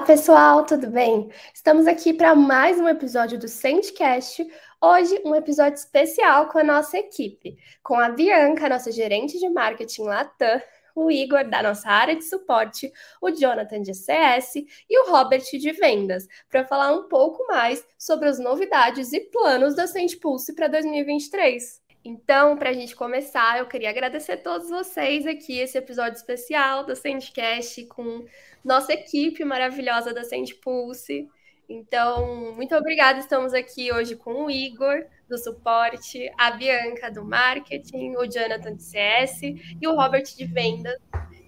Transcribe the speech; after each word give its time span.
Olá, 0.00 0.06
pessoal, 0.06 0.64
tudo 0.64 0.86
bem? 0.86 1.28
Estamos 1.52 1.86
aqui 1.86 2.14
para 2.14 2.34
mais 2.34 2.80
um 2.80 2.88
episódio 2.88 3.38
do 3.38 3.46
Sendcast. 3.46 4.42
Hoje, 4.80 5.20
um 5.26 5.34
episódio 5.34 5.74
especial 5.74 6.48
com 6.48 6.58
a 6.58 6.64
nossa 6.64 6.96
equipe, 6.96 7.58
com 7.82 7.96
a 7.96 8.08
Bianca, 8.08 8.66
nossa 8.66 8.90
gerente 8.90 9.38
de 9.38 9.46
marketing 9.50 10.04
Latam, 10.04 10.62
o 10.94 11.10
Igor, 11.10 11.46
da 11.46 11.62
nossa 11.62 11.86
área 11.86 12.16
de 12.16 12.24
suporte, 12.24 12.90
o 13.20 13.30
Jonathan 13.30 13.82
de 13.82 13.92
CS 13.92 14.54
e 14.88 14.98
o 15.02 15.10
Robert 15.10 15.44
de 15.52 15.70
vendas, 15.72 16.26
para 16.48 16.64
falar 16.64 16.94
um 16.94 17.06
pouco 17.06 17.46
mais 17.46 17.86
sobre 17.98 18.26
as 18.26 18.38
novidades 18.38 19.12
e 19.12 19.20
planos 19.20 19.76
da 19.76 19.86
Sendpulse 19.86 20.54
para 20.54 20.66
2023. 20.68 21.78
Então, 22.02 22.56
para 22.56 22.70
a 22.70 22.72
gente 22.72 22.96
começar, 22.96 23.58
eu 23.58 23.66
queria 23.66 23.90
agradecer 23.90 24.32
a 24.32 24.36
todos 24.38 24.70
vocês 24.70 25.26
aqui, 25.26 25.58
esse 25.58 25.76
episódio 25.76 26.16
especial 26.16 26.86
do 26.86 26.96
Sendcast 26.96 27.84
com 27.88 28.24
nossa 28.64 28.92
equipe 28.92 29.44
maravilhosa 29.44 30.12
da 30.12 30.24
Sendpulse. 30.24 31.28
Então, 31.68 32.52
muito 32.54 32.74
obrigada. 32.74 33.20
Estamos 33.20 33.54
aqui 33.54 33.92
hoje 33.92 34.16
com 34.16 34.46
o 34.46 34.50
Igor, 34.50 35.04
do 35.28 35.38
suporte, 35.38 36.28
a 36.36 36.50
Bianca, 36.50 37.10
do 37.10 37.24
marketing, 37.24 38.16
o 38.16 38.26
Jonathan, 38.26 38.74
de 38.74 38.82
CS 38.82 39.40
e 39.42 39.86
o 39.86 39.94
Robert, 39.94 40.24
de 40.24 40.44
vendas. 40.44 40.98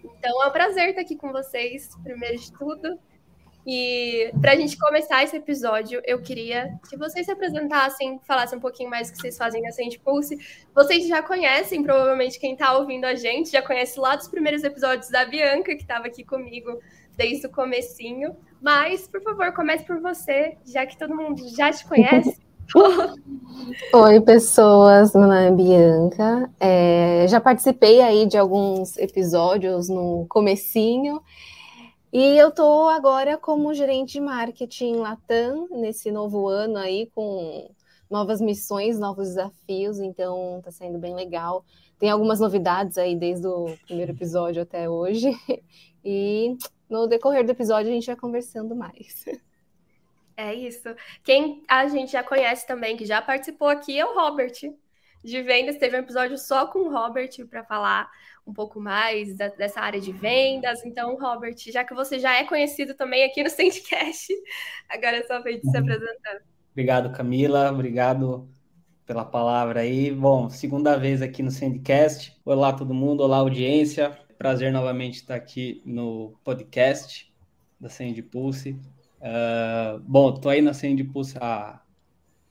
Então, 0.04 0.42
é 0.44 0.46
um 0.46 0.52
prazer 0.52 0.90
estar 0.90 1.00
aqui 1.00 1.16
com 1.16 1.32
vocês, 1.32 1.90
primeiro 2.04 2.38
de 2.38 2.52
tudo. 2.52 2.98
E 3.66 4.32
para 4.40 4.52
a 4.52 4.56
gente 4.56 4.76
começar 4.76 5.22
esse 5.22 5.36
episódio, 5.36 6.02
eu 6.04 6.20
queria 6.20 6.78
que 6.88 6.96
vocês 6.96 7.26
se 7.26 7.32
apresentassem, 7.32 8.20
falassem 8.24 8.58
um 8.58 8.60
pouquinho 8.60 8.90
mais 8.90 9.08
o 9.08 9.12
que 9.12 9.18
vocês 9.18 9.36
fazem 9.36 9.62
na 9.62 9.70
Sente 9.70 10.00
Pulse. 10.00 10.36
Vocês 10.74 11.06
já 11.06 11.22
conhecem, 11.22 11.82
provavelmente 11.82 12.40
quem 12.40 12.54
está 12.54 12.76
ouvindo 12.76 13.04
a 13.04 13.14
gente, 13.14 13.50
já 13.50 13.62
conhece 13.62 14.00
lá 14.00 14.16
dos 14.16 14.26
primeiros 14.26 14.64
episódios 14.64 15.10
da 15.10 15.24
Bianca, 15.24 15.76
que 15.76 15.82
estava 15.82 16.06
aqui 16.06 16.24
comigo 16.24 16.80
desde 17.16 17.46
o 17.46 17.50
comecinho. 17.50 18.36
Mas, 18.60 19.08
por 19.08 19.22
favor, 19.22 19.52
comece 19.52 19.84
por 19.84 20.00
você, 20.00 20.56
já 20.64 20.86
que 20.86 20.96
todo 20.96 21.14
mundo 21.14 21.42
já 21.56 21.72
te 21.72 21.86
conhece. 21.86 22.36
Oi, 23.92 24.20
pessoas, 24.20 25.12
meu 25.14 25.22
nome 25.22 25.46
é 25.46 25.50
Bianca. 25.50 26.50
É, 26.58 27.26
já 27.28 27.40
participei 27.40 28.00
aí 28.00 28.26
de 28.26 28.38
alguns 28.38 28.96
episódios 28.96 29.88
no 29.88 30.26
comecinho. 30.28 31.20
E 32.12 32.36
eu 32.38 32.48
estou 32.48 32.88
agora 32.88 33.36
como 33.36 33.74
gerente 33.74 34.14
de 34.14 34.20
marketing 34.20 34.96
Latam 34.96 35.66
nesse 35.70 36.10
novo 36.10 36.46
ano 36.46 36.76
aí 36.76 37.10
com 37.14 37.70
novas 38.10 38.40
missões, 38.40 38.98
novos 38.98 39.28
desafios, 39.28 39.98
então 39.98 40.58
está 40.58 40.70
sendo 40.70 40.98
bem 40.98 41.14
legal. 41.14 41.64
Tem 41.98 42.10
algumas 42.10 42.38
novidades 42.38 42.98
aí 42.98 43.16
desde 43.16 43.46
o 43.46 43.74
primeiro 43.86 44.12
episódio 44.12 44.62
até 44.62 44.88
hoje. 44.88 45.30
E 46.04 46.56
no 46.92 47.06
decorrer 47.06 47.44
do 47.44 47.50
episódio 47.50 47.90
a 47.90 47.94
gente 47.94 48.06
vai 48.06 48.16
conversando 48.16 48.76
mais. 48.76 49.24
É 50.34 50.54
isso. 50.54 50.88
Quem 51.22 51.62
a 51.68 51.86
gente 51.86 52.12
já 52.12 52.22
conhece 52.22 52.66
também, 52.66 52.96
que 52.96 53.04
já 53.04 53.20
participou 53.20 53.68
aqui, 53.68 54.00
é 54.00 54.04
o 54.04 54.14
Robert 54.14 54.54
de 55.22 55.42
vendas. 55.42 55.76
Teve 55.76 55.94
um 55.94 56.00
episódio 56.00 56.38
só 56.38 56.66
com 56.66 56.80
o 56.80 56.90
Robert 56.90 57.28
para 57.50 57.62
falar 57.62 58.10
um 58.46 58.52
pouco 58.52 58.80
mais 58.80 59.36
da, 59.36 59.48
dessa 59.48 59.82
área 59.82 60.00
de 60.00 60.10
vendas. 60.10 60.84
Então, 60.86 61.16
Robert, 61.16 61.54
já 61.70 61.84
que 61.84 61.94
você 61.94 62.18
já 62.18 62.34
é 62.34 62.44
conhecido 62.44 62.94
também 62.94 63.24
aqui 63.24 63.44
no 63.44 63.50
Sendcast, 63.50 64.32
agora 64.88 65.18
é 65.18 65.22
só 65.24 65.40
vez 65.42 65.60
de 65.60 65.70
se 65.70 65.76
uhum. 65.76 65.82
apresentar. 65.82 66.40
Obrigado, 66.72 67.12
Camila. 67.12 67.70
Obrigado 67.70 68.48
pela 69.04 69.26
palavra 69.26 69.80
aí. 69.80 70.10
Bom, 70.10 70.48
segunda 70.48 70.96
vez 70.96 71.20
aqui 71.20 71.42
no 71.42 71.50
Sendcast. 71.50 72.34
Olá, 72.42 72.72
todo 72.72 72.94
mundo. 72.94 73.22
Olá, 73.22 73.36
audiência. 73.36 74.18
Prazer 74.42 74.72
novamente 74.72 75.18
estar 75.18 75.36
aqui 75.36 75.80
no 75.86 76.34
podcast 76.42 77.32
da 77.78 77.88
Send 77.88 78.20
Pulse. 78.22 78.72
Uh, 79.20 80.00
bom, 80.00 80.34
estou 80.34 80.50
aí 80.50 80.60
na 80.60 80.74
Send 80.74 81.00
Pulse 81.04 81.38
há, 81.40 81.80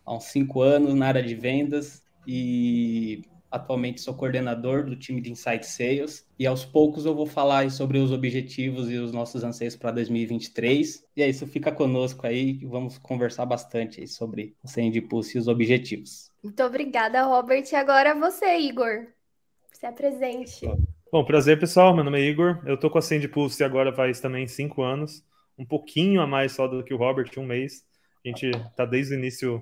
há 0.06 0.16
uns 0.16 0.24
cinco 0.24 0.62
anos 0.62 0.96
na 0.96 1.08
área 1.08 1.22
de 1.22 1.36
vendas 1.36 2.02
e 2.26 3.24
Atualmente 3.52 4.00
sou 4.00 4.14
coordenador 4.14 4.86
do 4.86 4.96
time 4.96 5.20
de 5.20 5.32
Insight 5.32 5.68
Sales 5.68 6.26
e 6.40 6.48
aos 6.48 6.64
poucos 6.64 7.06
eu 7.06 7.14
vou 7.14 7.26
falar 7.26 7.70
sobre 7.70 7.98
os 7.98 8.10
objetivos 8.14 8.90
e 8.90 8.96
os 8.96 9.12
nossos 9.12 9.44
anseios 9.44 9.76
para 9.76 9.92
2023. 9.92 11.06
E 11.18 11.22
é 11.22 11.28
isso, 11.28 11.46
fica 11.46 11.74
conosco 11.74 12.26
aí 12.26 12.58
e 12.62 12.66
vamos 12.66 12.98
conversar 13.00 13.46
bastante 13.46 14.00
aí 14.00 14.08
sobre 14.08 14.56
o 14.64 14.68
Send 14.70 14.98
Pulse 15.02 15.38
e 15.38 15.42
os 15.42 15.50
objetivos. 15.50 16.32
Muito 16.42 16.64
obrigada, 16.64 17.26
Robert. 17.26 17.66
E 17.70 17.76
agora 17.76 18.16
você, 18.16 18.58
Igor. 18.60 19.08
Se 19.74 19.86
apresente. 19.86 20.66
Bom, 20.66 20.78
prazer, 21.26 21.60
pessoal. 21.60 21.94
Meu 21.94 22.06
nome 22.06 22.22
é 22.22 22.24
Igor. 22.24 22.62
Eu 22.66 22.78
tô 22.78 22.90
com 22.90 22.98
a 22.98 23.02
Send 23.02 23.28
Pulse 23.28 23.62
agora 23.66 23.92
faz 23.92 24.22
também 24.22 24.48
cinco 24.48 24.82
anos. 24.82 25.22
Um 25.60 25.66
pouquinho 25.66 26.22
a 26.22 26.26
mais 26.26 26.54
só 26.54 26.70
do 26.70 26.86
que 26.86 26.94
o 26.94 26.98
Robert, 26.98 27.30
um 27.36 27.46
mês. 27.46 27.84
A 28.24 28.30
gente 28.30 28.50
tá 28.78 28.86
desde 28.86 29.14
o 29.14 29.18
início 29.18 29.62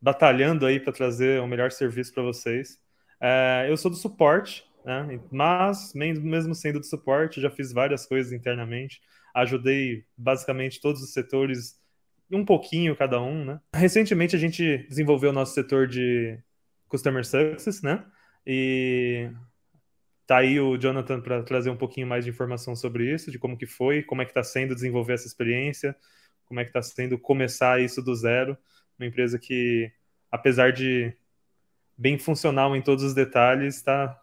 batalhando 0.00 0.64
aí 0.64 0.78
para 0.78 0.92
trazer 0.92 1.40
o 1.40 1.48
melhor 1.48 1.72
serviço 1.72 2.14
para 2.14 2.22
vocês. 2.22 2.78
É, 3.20 3.66
eu 3.68 3.76
sou 3.76 3.90
do 3.90 3.96
suporte, 3.96 4.64
né? 4.84 5.18
mas 5.32 5.92
mesmo 5.94 6.54
sendo 6.54 6.78
do 6.78 6.86
suporte, 6.86 7.40
já 7.40 7.50
fiz 7.50 7.72
várias 7.72 8.06
coisas 8.06 8.32
internamente. 8.32 9.00
Ajudei 9.34 10.04
basicamente 10.16 10.80
todos 10.80 11.02
os 11.02 11.12
setores, 11.12 11.74
um 12.30 12.44
pouquinho 12.44 12.94
cada 12.94 13.20
um. 13.20 13.44
Né? 13.44 13.60
Recentemente 13.74 14.36
a 14.36 14.38
gente 14.38 14.86
desenvolveu 14.88 15.30
o 15.30 15.32
nosso 15.32 15.54
setor 15.54 15.88
de 15.88 16.38
Customer 16.88 17.24
Success, 17.26 17.82
né? 17.82 18.04
E 18.46 19.28
tá 20.26 20.38
aí 20.38 20.58
o 20.58 20.76
Jonathan 20.76 21.20
para 21.20 21.42
trazer 21.42 21.70
um 21.70 21.76
pouquinho 21.76 22.06
mais 22.06 22.24
de 22.24 22.30
informação 22.30 22.74
sobre 22.74 23.12
isso, 23.12 23.30
de 23.30 23.38
como 23.38 23.56
que 23.56 23.66
foi, 23.66 24.02
como 24.02 24.22
é 24.22 24.24
que 24.24 24.30
está 24.30 24.42
sendo 24.42 24.74
desenvolver 24.74 25.14
essa 25.14 25.26
experiência, 25.26 25.94
como 26.44 26.60
é 26.60 26.64
que 26.64 26.70
está 26.70 26.82
sendo 26.82 27.18
começar 27.18 27.80
isso 27.80 28.02
do 28.02 28.14
zero 28.14 28.56
uma 28.98 29.06
empresa 29.06 29.38
que, 29.38 29.92
apesar 30.30 30.72
de 30.72 31.14
bem 31.96 32.18
funcional 32.18 32.74
em 32.74 32.82
todos 32.82 33.04
os 33.04 33.14
detalhes, 33.14 33.82
tá, 33.82 34.20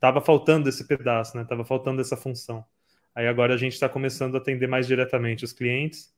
tava 0.00 0.20
faltando 0.20 0.68
esse 0.68 0.86
pedaço, 0.86 1.36
né? 1.36 1.44
Tava 1.44 1.64
faltando 1.64 2.00
essa 2.00 2.16
função. 2.16 2.64
Aí 3.14 3.26
agora 3.26 3.54
a 3.54 3.56
gente 3.56 3.74
está 3.74 3.88
começando 3.88 4.34
a 4.34 4.38
atender 4.38 4.66
mais 4.66 4.86
diretamente 4.86 5.44
os 5.44 5.52
clientes, 5.52 6.14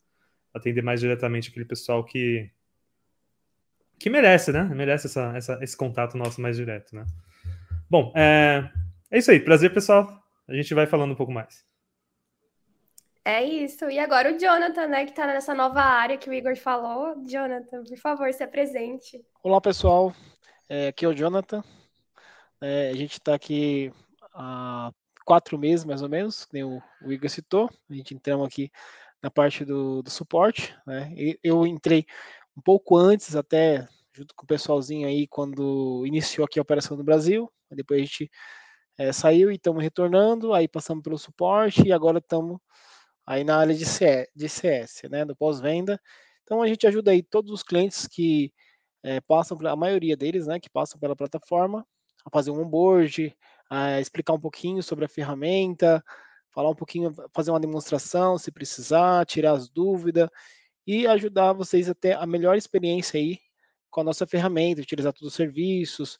atender 0.53 0.83
mais 0.83 1.01
diretamente 1.01 1.51
aquele 1.51 1.65
pessoal 1.65 2.05
que 2.05 2.51
que 3.99 4.09
merece, 4.09 4.51
né? 4.51 4.63
Merece 4.65 5.09
essa, 5.09 5.37
essa, 5.37 5.59
esse 5.63 5.77
contato 5.77 6.17
nosso 6.17 6.41
mais 6.41 6.57
direto, 6.57 6.95
né? 6.97 7.05
Bom, 7.89 8.11
é, 8.17 8.71
é 9.11 9.19
isso 9.19 9.31
aí. 9.31 9.41
Prazer, 9.41 9.73
pessoal. 9.73 10.09
A 10.49 10.55
gente 10.55 10.75
vai 10.75 10.87
falando 10.87 11.13
um 11.13 11.17
pouco 11.17 11.33
mais. 11.33 11.65
É 13.25 13.45
isso. 13.45 13.89
E 13.91 13.99
agora 13.99 14.33
o 14.33 14.39
Jonathan, 14.39 14.87
né, 14.87 15.05
que 15.05 15.11
está 15.11 15.27
nessa 15.27 15.55
nova 15.55 15.81
área 15.81 16.17
que 16.17 16.29
o 16.29 16.33
Igor 16.33 16.57
falou. 16.57 17.23
Jonathan, 17.27 17.85
por 17.85 17.99
favor, 17.99 18.33
se 18.33 18.43
apresente. 18.43 19.25
Olá, 19.43 19.61
pessoal. 19.61 20.15
É, 20.69 20.89
aqui 20.89 21.05
é 21.05 21.09
o 21.09 21.15
Jonathan. 21.15 21.63
É, 22.61 22.91
a 22.91 22.97
gente 22.97 23.13
está 23.13 23.35
aqui 23.35 23.93
há 24.35 24.91
quatro 25.25 25.59
meses, 25.59 25.85
mais 25.85 26.03
ou 26.03 26.09
menos, 26.09 26.45
que 26.45 26.63
o, 26.63 26.83
o 27.03 27.13
Igor 27.13 27.29
citou. 27.29 27.71
A 27.89 27.95
gente 27.95 28.15
entramos 28.15 28.47
aqui 28.47 28.71
na 29.23 29.31
parte 29.31 29.65
do, 29.65 30.03
do 30.03 30.11
suporte. 30.11 30.75
Né? 30.87 31.13
Eu 31.43 31.67
entrei 31.67 32.07
um 32.57 32.61
pouco 32.61 32.97
antes, 32.97 33.37
até 33.37 33.87
junto 34.13 34.35
com 34.35 34.45
o 34.45 34.49
pessoalzinho 34.49 35.07
aí, 35.07 35.27
quando 35.27 36.05
iniciou 36.07 36.45
aqui 36.45 36.59
a 36.59 36.63
operação 36.63 36.97
no 36.97 37.05
Brasil. 37.05 37.53
Depois 37.71 38.01
a 38.01 38.05
gente 38.05 38.31
é, 39.01 39.13
saiu 39.15 39.51
e 39.51 39.55
estamos 39.55 39.83
retornando, 39.83 40.53
aí 40.53 40.69
passamos 40.69 41.03
pelo 41.03 41.17
suporte 41.17 41.83
e 41.87 41.91
agora 41.91 42.19
estamos 42.19 42.59
aí 43.27 43.43
na 43.43 43.57
área 43.57 43.75
de 43.75 43.87
CS, 43.87 44.29
de 44.37 44.47
CS 44.47 45.03
né, 45.11 45.25
do 45.25 45.35
pós-venda. 45.35 45.99
Então 46.45 46.61
a 46.61 46.69
gente 46.69 46.87
ajuda 46.87 47.11
aí 47.11 47.23
todos 47.23 47.51
os 47.51 47.63
clientes 47.63 48.07
que 48.07 48.53
é, 49.03 49.19
passam, 49.23 49.57
a 49.67 49.75
maioria 49.75 50.15
deles, 50.15 50.47
né, 50.47 50.61
que 50.61 50.69
passam 50.69 51.01
pela 51.01 51.17
plataforma, 51.17 51.87
a 52.27 52.31
fazer 52.31 52.51
um 52.51 52.61
onboard, 52.61 53.35
a 53.71 53.99
explicar 54.03 54.35
um 54.35 54.41
pouquinho 54.41 54.83
sobre 54.83 55.07
a 55.07 55.09
ferramenta, 55.09 56.05
falar 56.51 56.69
um 56.69 56.75
pouquinho, 56.75 57.11
fazer 57.33 57.53
uma 57.53 57.61
demonstração 57.61 58.37
se 58.37 58.53
precisar, 58.53 59.25
tirar 59.25 59.53
as 59.53 59.71
dúvidas 59.71 60.29
e 60.87 61.07
ajudar 61.07 61.55
vocês 61.55 61.89
a 61.89 61.95
ter 61.95 62.19
a 62.19 62.27
melhor 62.27 62.55
experiência 62.55 63.19
aí 63.19 63.39
com 63.89 64.03
a 64.03 64.05
nossa 64.05 64.27
ferramenta, 64.27 64.83
utilizar 64.83 65.15
todos 65.15 65.29
os 65.29 65.35
serviços, 65.35 66.19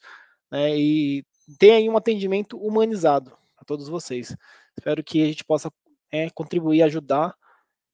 né, 0.51 0.75
e 0.75 1.23
ter 1.57 1.71
aí 1.71 1.89
um 1.89 1.97
atendimento 1.97 2.57
humanizado 2.57 3.37
a 3.57 3.65
todos 3.65 3.87
vocês. 3.87 4.35
Espero 4.77 5.03
que 5.03 5.21
a 5.21 5.25
gente 5.25 5.43
possa 5.43 5.71
é, 6.11 6.29
contribuir, 6.29 6.81
ajudar 6.83 7.35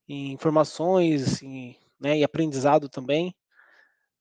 em 0.07 0.31
informações 0.31 1.41
né, 1.99 2.17
e 2.17 2.23
aprendizado 2.23 2.87
também, 2.87 3.35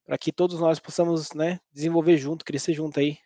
para 0.04 0.18
que 0.18 0.32
todos 0.32 0.58
nós 0.60 0.80
possamos 0.80 1.32
né, 1.32 1.60
desenvolver 1.72 2.16
junto, 2.16 2.44
crescer 2.44 2.74
junto 2.74 2.98
aí 2.98 3.18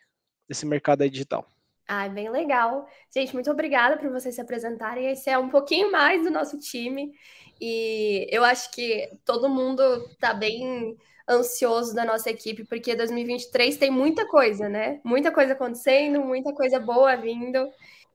nesse 0.47 0.65
mercado 0.65 1.01
aí 1.01 1.09
digital. 1.09 1.47
Ah, 1.87 2.07
bem 2.07 2.29
legal. 2.29 2.87
Gente, 3.13 3.33
muito 3.33 3.51
obrigada 3.51 3.97
por 3.97 4.09
vocês 4.09 4.35
se 4.35 4.41
apresentarem. 4.41 5.11
Esse 5.11 5.29
é 5.29 5.37
um 5.37 5.49
pouquinho 5.49 5.91
mais 5.91 6.23
do 6.23 6.31
nosso 6.31 6.57
time. 6.57 7.11
E 7.59 8.27
eu 8.31 8.45
acho 8.45 8.71
que 8.71 9.09
todo 9.25 9.49
mundo 9.49 9.81
está 10.09 10.33
bem 10.33 10.97
ansioso 11.31 11.95
da 11.95 12.05
nossa 12.05 12.29
equipe, 12.29 12.65
porque 12.65 12.95
2023 12.95 13.77
tem 13.77 13.89
muita 13.89 14.27
coisa, 14.27 14.67
né? 14.69 14.99
Muita 15.03 15.31
coisa 15.31 15.53
acontecendo, 15.53 16.21
muita 16.21 16.53
coisa 16.53 16.79
boa 16.79 17.15
vindo. 17.15 17.67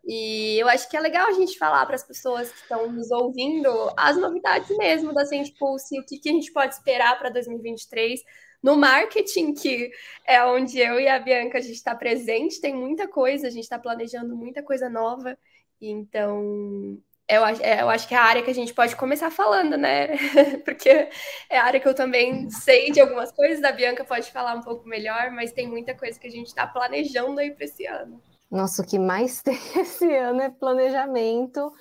E 0.06 0.58
eu 0.58 0.68
acho 0.68 0.88
que 0.88 0.96
é 0.96 1.00
legal 1.00 1.26
a 1.28 1.32
gente 1.32 1.58
falar 1.58 1.84
para 1.86 1.96
as 1.96 2.04
pessoas 2.04 2.50
que 2.50 2.60
estão 2.60 2.90
nos 2.92 3.10
ouvindo 3.10 3.68
as 3.96 4.16
novidades 4.16 4.76
mesmo 4.76 5.12
da 5.12 5.26
Send 5.26 5.52
Pulse, 5.58 5.98
o 5.98 6.04
que, 6.04 6.18
que 6.18 6.28
a 6.28 6.32
gente 6.32 6.52
pode 6.52 6.74
esperar 6.74 7.18
para 7.18 7.30
2023 7.30 8.20
no 8.62 8.76
marketing, 8.76 9.52
que 9.54 9.90
é 10.26 10.44
onde 10.44 10.78
eu 10.78 11.00
e 11.00 11.08
a 11.08 11.18
Bianca 11.18 11.58
a 11.58 11.60
gente 11.60 11.74
está 11.74 11.94
presente, 11.94 12.60
tem 12.60 12.74
muita 12.74 13.08
coisa, 13.08 13.46
a 13.48 13.50
gente 13.50 13.64
está 13.64 13.78
planejando 13.78 14.36
muita 14.36 14.62
coisa 14.62 14.88
nova. 14.88 15.36
Então, 15.80 16.98
eu, 17.28 17.44
é, 17.44 17.82
eu 17.82 17.88
acho 17.88 18.06
que 18.06 18.14
é 18.14 18.18
a 18.18 18.22
área 18.22 18.42
que 18.42 18.50
a 18.50 18.54
gente 18.54 18.72
pode 18.72 18.94
começar 18.94 19.30
falando, 19.30 19.76
né? 19.76 20.16
Porque 20.64 21.08
é 21.50 21.58
a 21.58 21.64
área 21.64 21.80
que 21.80 21.88
eu 21.88 21.94
também 21.94 22.48
sei 22.50 22.90
de 22.92 23.00
algumas 23.00 23.32
coisas, 23.32 23.64
a 23.64 23.72
Bianca 23.72 24.04
pode 24.04 24.30
falar 24.30 24.54
um 24.54 24.62
pouco 24.62 24.88
melhor, 24.88 25.30
mas 25.32 25.52
tem 25.52 25.66
muita 25.66 25.94
coisa 25.94 26.18
que 26.18 26.26
a 26.26 26.30
gente 26.30 26.46
está 26.46 26.66
planejando 26.66 27.40
aí 27.40 27.50
para 27.50 27.64
esse 27.64 27.84
ano. 27.86 28.22
Nossa, 28.50 28.82
o 28.82 28.86
que 28.86 28.98
mais 28.98 29.42
tem 29.42 29.58
esse 29.76 30.12
ano 30.14 30.40
é 30.40 30.50
planejamento, 30.50 31.72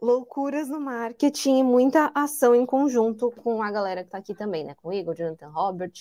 loucuras 0.00 0.68
no 0.68 0.80
marketing 0.80 1.58
e 1.58 1.62
muita 1.62 2.12
ação 2.14 2.54
em 2.54 2.64
conjunto 2.64 3.32
com 3.42 3.62
a 3.62 3.70
galera 3.70 4.02
que 4.02 4.08
está 4.08 4.18
aqui 4.18 4.34
também, 4.34 4.64
né? 4.64 4.76
Com 4.80 4.90
o 4.90 4.92
Igor, 4.92 5.14
Jonathan 5.14 5.48
Robert. 5.48 5.92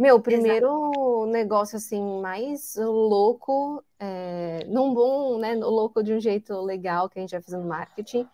Meu, 0.00 0.16
o 0.16 0.22
primeiro 0.22 0.66
Exato. 0.66 1.26
negócio 1.26 1.76
assim 1.76 2.02
mais 2.22 2.74
louco, 2.74 3.84
é, 3.98 4.64
num 4.66 4.94
bom, 4.94 5.38
né, 5.38 5.54
louco 5.56 6.02
de 6.02 6.14
um 6.14 6.18
jeito 6.18 6.58
legal 6.62 7.06
que 7.06 7.18
a 7.18 7.20
gente 7.20 7.32
vai 7.32 7.42
fazendo 7.42 7.68
marketing, 7.68 8.26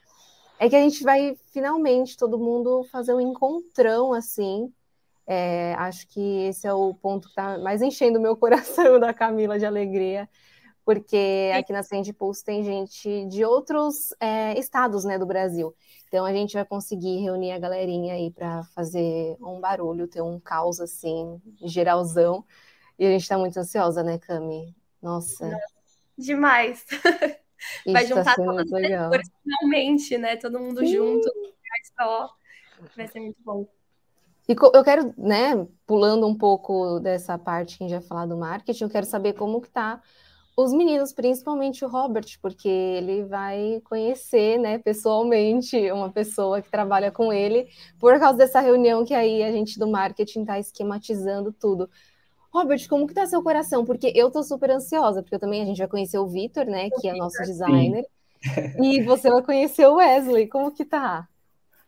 é 0.60 0.68
que 0.68 0.76
a 0.76 0.80
gente 0.80 1.02
vai 1.02 1.36
finalmente 1.52 2.16
todo 2.16 2.38
mundo 2.38 2.84
fazer 2.84 3.14
um 3.14 3.20
encontrão 3.20 4.14
assim. 4.14 4.72
É, 5.26 5.74
acho 5.74 6.06
que 6.06 6.44
esse 6.44 6.68
é 6.68 6.72
o 6.72 6.94
ponto 6.94 7.24
que 7.24 7.32
está 7.32 7.58
mais 7.58 7.82
enchendo 7.82 8.20
o 8.20 8.22
meu 8.22 8.36
coração 8.38 9.00
da 9.00 9.12
Camila 9.12 9.58
de 9.58 9.66
alegria 9.66 10.28
porque 10.86 11.50
aqui 11.52 11.72
na 11.72 11.82
Send 11.82 12.12
Pulse 12.12 12.44
tem 12.44 12.62
gente 12.62 13.26
de 13.26 13.44
outros 13.44 14.14
é, 14.20 14.56
estados 14.56 15.04
né, 15.04 15.18
do 15.18 15.26
Brasil. 15.26 15.74
Então 16.06 16.24
a 16.24 16.32
gente 16.32 16.54
vai 16.54 16.64
conseguir 16.64 17.18
reunir 17.18 17.50
a 17.50 17.58
galerinha 17.58 18.14
aí 18.14 18.30
para 18.30 18.62
fazer 18.72 19.36
um 19.40 19.58
barulho, 19.58 20.06
ter 20.06 20.22
um 20.22 20.38
caos 20.38 20.80
assim, 20.80 21.42
geralzão. 21.64 22.44
E 22.96 23.04
a 23.04 23.10
gente 23.10 23.22
está 23.22 23.36
muito 23.36 23.58
ansiosa, 23.58 24.04
né, 24.04 24.16
Cami? 24.16 24.76
Nossa. 25.02 25.50
Demais. 26.16 26.86
vai 27.84 28.06
juntar 28.06 28.36
tá 28.36 28.36
todas 28.36 28.72
as 28.72 28.80
pessoas 28.80 29.28
finalmente, 29.42 30.18
né? 30.18 30.36
Todo 30.36 30.60
mundo 30.60 30.80
Sim. 30.80 30.86
junto, 30.86 31.28
só. 31.98 32.30
Vai 32.96 33.08
ser 33.08 33.18
muito 33.18 33.42
bom. 33.44 33.66
E 34.48 34.54
eu 34.72 34.84
quero, 34.84 35.12
né, 35.18 35.66
pulando 35.84 36.28
um 36.28 36.38
pouco 36.38 37.00
dessa 37.00 37.36
parte 37.36 37.76
que 37.76 37.82
a 37.82 37.88
gente 37.88 37.98
vai 37.98 38.08
falar 38.08 38.26
do 38.26 38.36
marketing, 38.36 38.84
eu 38.84 38.90
quero 38.90 39.04
saber 39.04 39.32
como 39.32 39.60
que 39.60 39.68
tá 39.68 40.00
os 40.56 40.72
meninos, 40.72 41.12
principalmente 41.12 41.84
o 41.84 41.88
Robert, 41.88 42.38
porque 42.40 42.68
ele 42.68 43.24
vai 43.24 43.82
conhecer, 43.84 44.58
né, 44.58 44.78
pessoalmente 44.78 45.92
uma 45.92 46.10
pessoa 46.10 46.62
que 46.62 46.70
trabalha 46.70 47.12
com 47.12 47.30
ele, 47.30 47.68
por 47.98 48.18
causa 48.18 48.38
dessa 48.38 48.60
reunião 48.60 49.04
que 49.04 49.12
aí 49.12 49.42
a 49.42 49.52
gente 49.52 49.78
do 49.78 49.86
marketing 49.86 50.40
está 50.40 50.58
esquematizando 50.58 51.52
tudo. 51.52 51.90
Robert, 52.50 52.88
como 52.88 53.06
que 53.06 53.12
tá 53.12 53.26
seu 53.26 53.42
coração? 53.42 53.84
Porque 53.84 54.10
eu 54.14 54.30
tô 54.30 54.42
super 54.42 54.70
ansiosa, 54.70 55.22
porque 55.22 55.38
também 55.38 55.60
a 55.60 55.66
gente 55.66 55.78
vai 55.78 55.88
conhecer 55.88 56.18
o 56.18 56.26
Vitor, 56.26 56.64
né, 56.64 56.88
que 56.88 57.06
é 57.06 57.14
nosso 57.14 57.42
designer, 57.42 58.06
e 58.82 59.02
você 59.02 59.28
vai 59.30 59.42
conhecer 59.42 59.86
o 59.86 59.96
Wesley, 59.96 60.48
como 60.48 60.70
que 60.70 60.86
tá? 60.86 61.28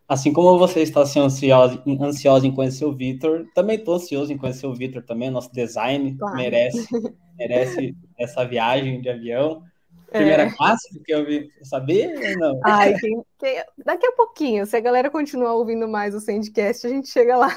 Assim 0.09 0.33
como 0.33 0.59
você 0.59 0.81
está 0.81 1.03
assim, 1.03 1.21
ansiosa, 1.21 1.83
ansiosa 2.01 2.47
em 2.47 2.55
conhecer 2.55 2.87
o 2.87 2.95
Vitor, 2.95 3.47
também 3.55 3.77
estou 3.77 3.95
ansioso 3.95 4.33
em 4.33 4.39
conhecer 4.39 4.67
o 4.67 4.75
Vitor 4.75 5.03
também, 5.03 5.31
nosso 5.31 5.53
design 5.53 6.17
claro. 6.17 6.35
merece, 6.35 6.89
merece 7.37 7.95
essa 8.19 8.43
viagem 8.45 9.03
de 9.03 9.11
avião. 9.11 9.63
Primeira 10.11 10.45
é. 10.45 10.51
classe, 10.51 10.89
porque 10.95 11.13
eu 11.13 11.27
vi 11.27 11.51
saber 11.63 12.17
ou 12.17 12.39
não? 12.39 12.61
Ai, 12.65 12.95
quem, 12.95 13.23
quem, 13.39 13.63
daqui 13.85 14.07
a 14.07 14.13
pouquinho, 14.13 14.65
se 14.65 14.75
a 14.75 14.81
galera 14.81 15.11
continuar 15.11 15.53
ouvindo 15.53 15.87
mais 15.87 16.15
o 16.15 16.21
Sandcast, 16.21 16.87
a 16.87 16.91
gente 16.91 17.11
chega 17.11 17.37
lá. 17.37 17.55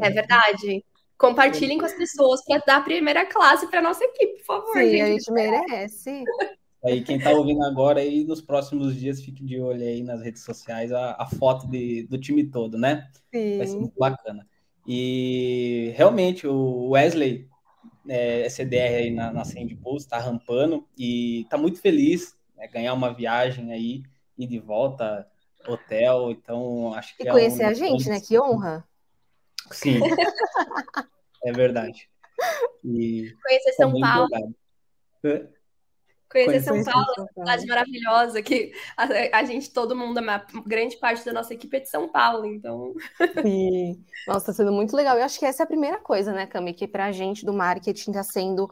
É 0.00 0.08
verdade. 0.08 0.84
Compartilhem 1.18 1.78
com 1.78 1.84
as 1.84 1.94
pessoas 1.94 2.44
para 2.44 2.62
dar 2.64 2.76
a 2.76 2.82
primeira 2.82 3.26
classe 3.26 3.66
para 3.66 3.82
nossa 3.82 4.04
equipe, 4.04 4.38
por 4.38 4.44
favor. 4.44 4.72
Sim, 4.74 4.90
gente. 4.90 5.02
a 5.02 5.06
gente 5.06 5.32
merece. 5.32 6.24
Aí 6.84 7.02
quem 7.02 7.16
está 7.16 7.30
ouvindo 7.30 7.62
agora 7.64 8.00
aí 8.00 8.24
nos 8.24 8.40
próximos 8.40 8.96
dias 8.96 9.22
fique 9.22 9.44
de 9.44 9.60
olho 9.60 9.82
aí 9.82 10.02
nas 10.02 10.20
redes 10.20 10.42
sociais 10.42 10.92
a, 10.92 11.12
a 11.12 11.26
foto 11.26 11.68
de, 11.68 12.02
do 12.04 12.18
time 12.18 12.44
todo, 12.44 12.76
né? 12.76 13.08
Sim. 13.32 13.58
Vai 13.58 13.66
ser 13.66 13.78
muito 13.78 13.98
bacana. 13.98 14.46
E 14.86 15.92
realmente 15.96 16.46
o 16.46 16.90
Wesley, 16.90 17.48
é, 18.08 18.44
SDR 18.46 18.96
aí 18.96 19.10
na, 19.10 19.32
na 19.32 19.44
Sand 19.44 19.68
está 19.96 20.18
rampando 20.18 20.84
e 20.98 21.42
está 21.42 21.56
muito 21.56 21.80
feliz 21.80 22.36
né, 22.56 22.66
ganhar 22.66 22.94
uma 22.94 23.14
viagem 23.14 23.72
aí 23.72 24.02
e 24.36 24.46
de 24.46 24.58
volta 24.58 25.26
hotel, 25.66 26.30
então 26.32 26.92
acho 26.94 27.16
que 27.16 27.22
e 27.22 27.30
conhecer 27.30 27.62
é 27.62 27.66
um... 27.66 27.70
a 27.70 27.74
gente, 27.74 28.08
né? 28.08 28.20
Que 28.20 28.38
honra. 28.38 28.84
Sim. 29.70 30.00
é 31.44 31.52
verdade. 31.52 32.08
E 32.84 33.32
conhecer 33.42 33.72
São 33.74 33.92
Paulo. 34.00 34.28
Conhecer 36.32 36.62
São 36.62 36.84
Paulo, 36.84 37.06
essa 37.10 37.28
cidade 37.34 37.66
maravilhosa, 37.66 38.42
que 38.42 38.72
a, 38.96 39.38
a, 39.38 39.44
gente, 39.44 39.70
todo 39.70 39.94
mundo, 39.94 40.18
a 40.18 40.46
grande 40.66 40.96
parte 40.96 41.24
da 41.24 41.32
nossa 41.32 41.52
equipe 41.52 41.76
é 41.76 41.80
de 41.80 41.88
São 41.88 42.08
Paulo, 42.08 42.46
então. 42.46 42.94
Sim. 43.42 44.02
Nossa, 44.26 44.46
tá 44.46 44.52
sendo 44.52 44.72
muito 44.72 44.96
legal. 44.96 45.16
Eu 45.18 45.24
acho 45.24 45.38
que 45.38 45.44
essa 45.44 45.62
é 45.62 45.64
a 45.64 45.66
primeira 45.66 45.98
coisa, 45.98 46.32
né, 46.32 46.46
Cami, 46.46 46.72
que 46.72 46.88
pra 46.88 47.12
gente 47.12 47.44
do 47.44 47.52
marketing 47.52 48.12
tá 48.12 48.22
sendo 48.22 48.70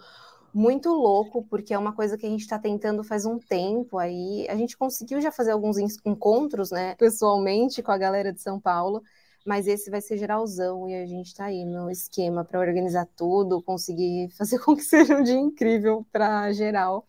muito 0.53 0.91
louco, 0.91 1.45
porque 1.49 1.73
é 1.73 1.79
uma 1.79 1.93
coisa 1.93 2.19
que 2.19 2.27
a 2.27 2.29
gente 2.29 2.41
está 2.41 2.59
tentando 2.59 3.05
faz 3.05 3.25
um 3.25 3.39
tempo 3.39 3.99
aí. 3.99 4.47
A 4.49 4.57
gente 4.57 4.77
conseguiu 4.77 5.21
já 5.21 5.31
fazer 5.31 5.53
alguns 5.53 5.79
encontros, 6.05 6.71
né, 6.71 6.95
pessoalmente 6.97 7.83
com 7.83 7.93
a 7.93 7.99
galera 7.99 8.33
de 8.33 8.41
São 8.41 8.61
Paulo, 8.61 9.03
mas 9.47 9.67
esse 9.67 9.91
vai 9.91 10.01
ser 10.01 10.19
geralzão 10.19 10.89
e 10.89 10.95
a 10.95 11.07
gente 11.07 11.29
está 11.29 11.47
aí 11.47 11.65
no 11.65 11.91
esquema 11.91 12.45
para 12.45 12.61
organizar 12.61 13.07
tudo, 13.17 13.63
conseguir 13.63 14.29
fazer 14.37 14.59
com 14.59 14.77
que 14.77 14.83
seja 14.83 15.17
um 15.17 15.23
dia 15.23 15.39
incrível 15.39 16.07
para 16.13 16.53
geral. 16.53 17.07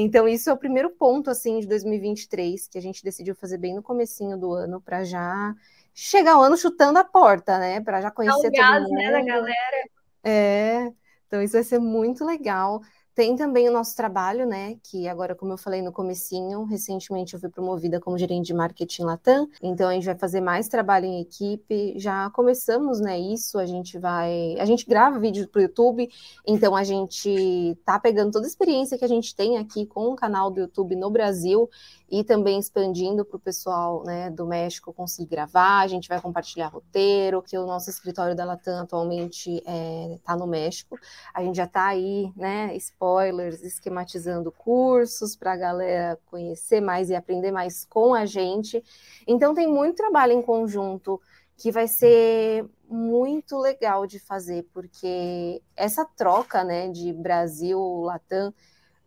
Então, 0.00 0.28
isso 0.28 0.48
é 0.48 0.52
o 0.52 0.56
primeiro 0.56 0.90
ponto, 0.90 1.28
assim, 1.28 1.58
de 1.58 1.66
2023, 1.66 2.68
que 2.68 2.78
a 2.78 2.80
gente 2.80 3.02
decidiu 3.02 3.34
fazer 3.34 3.58
bem 3.58 3.74
no 3.74 3.82
comecinho 3.82 4.38
do 4.38 4.52
ano, 4.52 4.80
para 4.80 5.02
já 5.02 5.52
chegar 5.92 6.38
o 6.38 6.42
ano 6.42 6.56
chutando 6.56 7.00
a 7.00 7.04
porta, 7.04 7.58
né? 7.58 7.80
Para 7.80 8.00
já 8.00 8.08
conhecer 8.08 8.52
Dá 8.52 8.70
um 8.70 8.74
todo 8.74 8.82
mundo. 8.90 8.94
né, 8.94 9.10
da 9.10 9.24
galera. 9.24 9.88
É, 10.22 10.92
então 11.26 11.42
isso 11.42 11.54
vai 11.54 11.64
ser 11.64 11.80
muito 11.80 12.24
legal. 12.24 12.80
Tem 13.18 13.34
também 13.34 13.68
o 13.68 13.72
nosso 13.72 13.96
trabalho, 13.96 14.46
né? 14.46 14.76
Que 14.80 15.08
agora, 15.08 15.34
como 15.34 15.52
eu 15.52 15.58
falei 15.58 15.82
no 15.82 15.90
comecinho, 15.90 16.62
recentemente 16.62 17.34
eu 17.34 17.40
fui 17.40 17.48
promovida 17.48 17.98
como 17.98 18.16
gerente 18.16 18.46
de 18.46 18.54
marketing 18.54 19.02
Latam. 19.02 19.48
Então 19.60 19.88
a 19.88 19.92
gente 19.92 20.04
vai 20.04 20.16
fazer 20.16 20.40
mais 20.40 20.68
trabalho 20.68 21.04
em 21.06 21.20
equipe. 21.20 21.98
Já 21.98 22.30
começamos, 22.30 23.00
né? 23.00 23.18
Isso, 23.18 23.58
a 23.58 23.66
gente 23.66 23.98
vai. 23.98 24.54
A 24.60 24.64
gente 24.64 24.86
grava 24.86 25.18
vídeos 25.18 25.46
para 25.46 25.58
o 25.58 25.62
YouTube, 25.62 26.08
então 26.46 26.76
a 26.76 26.84
gente 26.84 27.76
tá 27.84 27.98
pegando 27.98 28.30
toda 28.30 28.46
a 28.46 28.48
experiência 28.48 28.96
que 28.96 29.04
a 29.04 29.08
gente 29.08 29.34
tem 29.34 29.58
aqui 29.58 29.84
com 29.84 30.12
o 30.12 30.14
canal 30.14 30.48
do 30.48 30.60
YouTube 30.60 30.94
no 30.94 31.10
Brasil 31.10 31.68
e 32.10 32.24
também 32.24 32.58
expandindo 32.58 33.24
para 33.24 33.36
o 33.36 33.40
pessoal 33.40 34.02
né, 34.04 34.30
do 34.30 34.46
México 34.46 34.92
conseguir 34.92 35.28
gravar. 35.28 35.80
A 35.80 35.86
gente 35.86 36.08
vai 36.08 36.20
compartilhar 36.20 36.68
roteiro, 36.68 37.42
que 37.42 37.56
o 37.58 37.66
nosso 37.66 37.90
escritório 37.90 38.34
da 38.34 38.44
Latam 38.44 38.82
atualmente 38.82 39.56
está 39.56 39.70
é, 39.70 40.18
tá 40.24 40.36
no 40.36 40.46
México. 40.46 40.98
A 41.34 41.42
gente 41.42 41.56
já 41.56 41.64
está 41.64 41.86
aí, 41.86 42.32
né? 42.34 42.74
Spoilers, 42.76 43.62
esquematizando 43.62 44.50
cursos 44.50 45.36
para 45.36 45.52
a 45.52 45.56
galera 45.56 46.18
conhecer 46.26 46.80
mais 46.80 47.10
e 47.10 47.14
aprender 47.14 47.52
mais 47.52 47.84
com 47.84 48.14
a 48.14 48.24
gente. 48.24 48.82
Então 49.26 49.54
tem 49.54 49.66
muito 49.66 49.96
trabalho 49.96 50.32
em 50.32 50.42
conjunto 50.42 51.20
que 51.58 51.72
vai 51.72 51.88
ser 51.88 52.64
muito 52.88 53.58
legal 53.58 54.06
de 54.06 54.18
fazer, 54.18 54.66
porque 54.72 55.60
essa 55.76 56.04
troca 56.04 56.64
né, 56.64 56.88
de 56.88 57.12
Brasil-Latam 57.12 58.54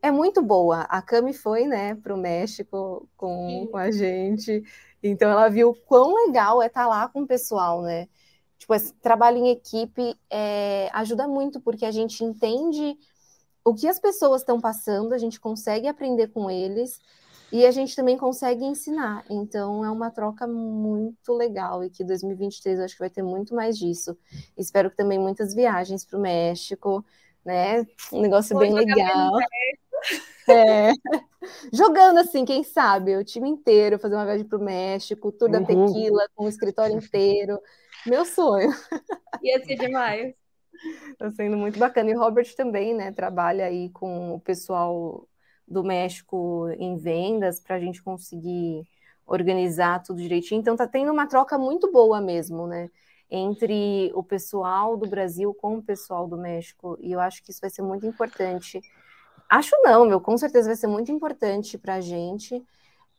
é 0.02 0.12
muito 0.12 0.42
boa. 0.42 0.82
A 0.82 1.02
Cami 1.02 1.34
foi, 1.34 1.66
né, 1.66 1.96
para 1.96 2.14
o 2.14 2.18
México 2.18 3.08
com, 3.16 3.68
com, 3.72 3.78
a 3.78 3.92
gente, 3.92 4.64
então 5.02 5.30
ela 5.30 5.50
viu 5.50 5.74
quão 5.86 6.14
legal 6.26 6.62
é 6.62 6.68
estar 6.68 6.84
tá 6.84 6.88
lá 6.88 7.08
com 7.08 7.22
o 7.22 7.28
pessoal, 7.28 7.82
né? 7.82 8.08
Tipo, 8.58 8.76
esse 8.76 8.94
trabalho 8.96 9.38
em 9.38 9.50
equipe 9.50 10.16
é, 10.30 10.90
ajuda 10.94 11.28
muito, 11.28 11.60
porque 11.60 11.86
a 11.86 11.92
gente 11.92 12.24
entende 12.24 12.96
o 13.64 13.74
que 13.74 13.88
as 13.88 14.00
pessoas 14.00 14.42
estão 14.42 14.60
passando, 14.60 15.14
a 15.14 15.18
gente 15.18 15.40
consegue 15.40 15.88
aprender 15.88 16.28
com 16.28 16.50
eles 16.50 17.00
e 17.52 17.66
a 17.66 17.72
gente 17.72 17.96
também 17.96 18.18
consegue 18.18 18.64
ensinar. 18.64 19.26
Então 19.30 19.84
é 19.84 19.92
uma 19.92 20.10
troca 20.10 20.48
muito 20.48 21.34
legal 21.34 21.84
e 21.84 21.90
que 21.90 22.04
2023 22.04 22.80
eu 22.80 22.86
acho 22.86 22.94
que 22.96 23.00
vai 23.00 23.10
ter 23.10 23.24
muito 23.24 23.54
mais 23.54 23.78
disso. 23.78 24.18
Espero 24.58 24.90
que 24.90 24.98
também 24.98 25.20
muitas 25.20 25.54
viagens 25.54 26.06
para 26.06 26.18
o 26.18 26.22
México, 26.22 27.04
né? 27.44 27.86
Um 28.12 28.22
negócio 28.22 28.58
bem 28.58 28.74
legal. 28.74 29.38
É. 30.48 30.92
Jogando 31.74 32.20
assim, 32.20 32.46
quem 32.46 32.64
sabe, 32.64 33.16
o 33.16 33.24
time 33.24 33.50
inteiro, 33.50 34.00
fazer 34.00 34.16
uma 34.16 34.26
viagem 34.26 34.46
para 34.46 34.58
o 34.58 34.64
México, 34.64 35.32
tour 35.32 35.50
da 35.50 35.60
uhum. 35.60 35.66
tequila, 35.66 36.28
com 36.36 36.46
o 36.46 36.50
escritório 36.50 36.96
inteiro. 36.96 37.60
Meu 38.06 38.26
sonho. 38.26 38.72
Ia 39.42 39.64
ser 39.64 39.76
demais. 39.76 40.34
Está 41.12 41.30
sendo 41.32 41.58
muito 41.58 41.78
bacana. 41.78 42.10
E 42.10 42.16
o 42.16 42.20
Robert 42.20 42.54
também, 42.56 42.94
né? 42.94 43.12
Trabalha 43.12 43.66
aí 43.66 43.90
com 43.90 44.34
o 44.34 44.40
pessoal 44.40 45.28
do 45.68 45.84
México 45.84 46.68
em 46.78 46.98
vendas 46.98 47.60
para 47.60 47.76
a 47.76 47.80
gente 47.80 48.02
conseguir 48.02 48.86
organizar 49.26 50.04
tudo 50.04 50.22
direitinho. 50.22 50.60
Então 50.60 50.76
tá 50.76 50.88
tendo 50.88 51.12
uma 51.12 51.28
troca 51.28 51.58
muito 51.58 51.92
boa 51.92 52.20
mesmo, 52.20 52.68
né? 52.68 52.90
Entre 53.30 54.12
o 54.14 54.24
pessoal 54.24 54.98
do 54.98 55.08
Brasil 55.08 55.54
com 55.54 55.78
o 55.78 55.84
pessoal 55.84 56.28
do 56.28 56.38
México. 56.38 56.98
E 57.00 57.12
eu 57.12 57.20
acho 57.20 57.42
que 57.44 57.52
isso 57.52 57.62
vai 57.62 57.70
ser 57.70 57.82
muito 57.82 58.06
importante. 58.06 58.82
Acho 59.52 59.76
não, 59.82 60.06
meu, 60.06 60.22
com 60.22 60.38
certeza 60.38 60.70
vai 60.70 60.78
ser 60.78 60.88
muito 60.88 61.12
importante 61.12 61.78
para 61.78 61.96
a 61.96 62.02
gente 62.02 62.64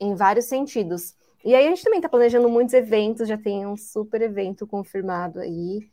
em 0.01 0.15
vários 0.15 0.47
sentidos. 0.47 1.15
E 1.45 1.55
aí 1.55 1.67
a 1.67 1.69
gente 1.69 1.85
também 1.85 1.99
está 1.99 2.09
planejando 2.09 2.49
muitos 2.49 2.73
eventos, 2.73 3.29
já 3.29 3.37
tem 3.37 3.67
um 3.67 3.77
super 3.77 4.23
evento 4.23 4.67
confirmado 4.67 5.41
aí, 5.41 5.87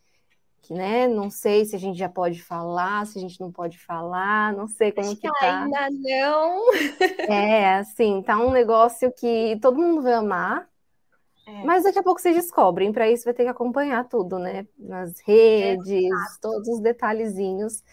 que, 0.61 0.73
né, 0.73 1.09
não 1.09 1.29
sei 1.29 1.65
se 1.65 1.75
a 1.75 1.79
gente 1.79 1.99
já 1.99 2.07
pode 2.07 2.41
falar, 2.41 3.05
se 3.05 3.17
a 3.17 3.21
gente 3.21 3.37
não 3.41 3.51
pode 3.51 3.77
falar, 3.77 4.53
não 4.53 4.65
sei 4.65 4.93
como 4.93 5.07
Acho 5.07 5.17
que 5.19 5.27
tá. 5.27 5.63
Ainda 5.63 5.89
não. 5.89 6.63
É, 7.27 7.75
assim, 7.75 8.21
tá 8.21 8.37
um 8.37 8.51
negócio 8.51 9.11
que 9.11 9.59
todo 9.61 9.77
mundo 9.77 10.01
vai 10.01 10.13
amar, 10.13 10.69
é. 11.45 11.65
mas 11.65 11.83
daqui 11.83 11.99
a 11.99 12.03
pouco 12.03 12.21
vocês 12.21 12.35
descobrem, 12.35 12.93
para 12.93 13.11
isso 13.11 13.25
vai 13.25 13.33
ter 13.33 13.43
que 13.43 13.49
acompanhar 13.49 14.07
tudo, 14.07 14.39
né, 14.39 14.65
nas 14.77 15.19
redes, 15.19 15.89
é, 15.89 16.39
todos 16.41 16.65
os 16.69 16.79
detalhezinhos. 16.79 17.83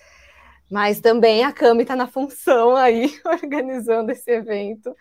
Mas 0.71 1.01
também 1.01 1.45
a 1.45 1.53
Cami 1.53 1.83
está 1.83 1.95
na 1.95 2.07
função 2.07 2.75
aí, 2.77 3.13
organizando 3.25 4.11
esse 4.11 4.31
evento. 4.31 4.95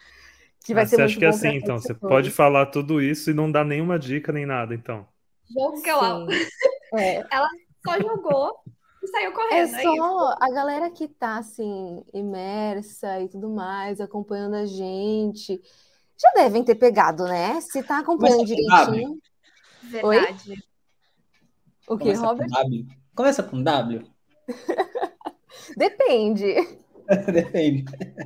Que 0.63 0.73
vai 0.73 0.83
ah, 0.83 0.87
ser 0.87 0.95
você 0.95 1.01
acha 1.03 1.19
que 1.19 1.25
é 1.25 1.27
assim, 1.27 1.55
então? 1.55 1.79
Você 1.79 1.93
pode 1.93 2.31
falar 2.31 2.67
tudo 2.67 3.01
isso 3.01 3.29
e 3.29 3.33
não 3.33 3.51
dar 3.51 3.63
nenhuma 3.63 3.99
dica 3.99 4.31
nem 4.31 4.45
nada, 4.45 4.73
então. 4.73 5.07
Jogo 5.51 5.81
que 5.81 5.89
ela... 5.89 6.25
É. 6.95 7.23
ela 7.31 7.47
só 7.85 7.99
jogou 7.99 8.59
e 9.03 9.07
saiu 9.07 9.31
correndo. 9.31 9.53
É, 9.53 9.61
é 9.61 9.83
só 9.83 10.31
é 10.31 10.35
a 10.39 10.51
galera 10.51 10.89
que 10.89 11.07
tá 11.07 11.37
assim, 11.37 12.03
imersa 12.13 13.21
e 13.21 13.29
tudo 13.29 13.49
mais, 13.49 14.01
acompanhando 14.01 14.55
a 14.55 14.65
gente. 14.65 15.61
Já 16.17 16.31
devem 16.41 16.63
ter 16.63 16.75
pegado, 16.75 17.25
né? 17.25 17.59
Se 17.61 17.83
tá 17.83 17.99
acompanhando 17.99 18.45
Começa 18.45 18.55
direitinho. 18.55 19.19
Verdade. 19.83 20.51
Oi? 20.51 20.57
O 21.87 21.97
que, 21.97 22.13
Robert? 22.13 22.47
Com 22.49 22.85
Começa 23.15 23.43
com 23.43 23.61
W. 23.61 24.03
Depende. 25.77 26.55
Depende. 27.31 27.85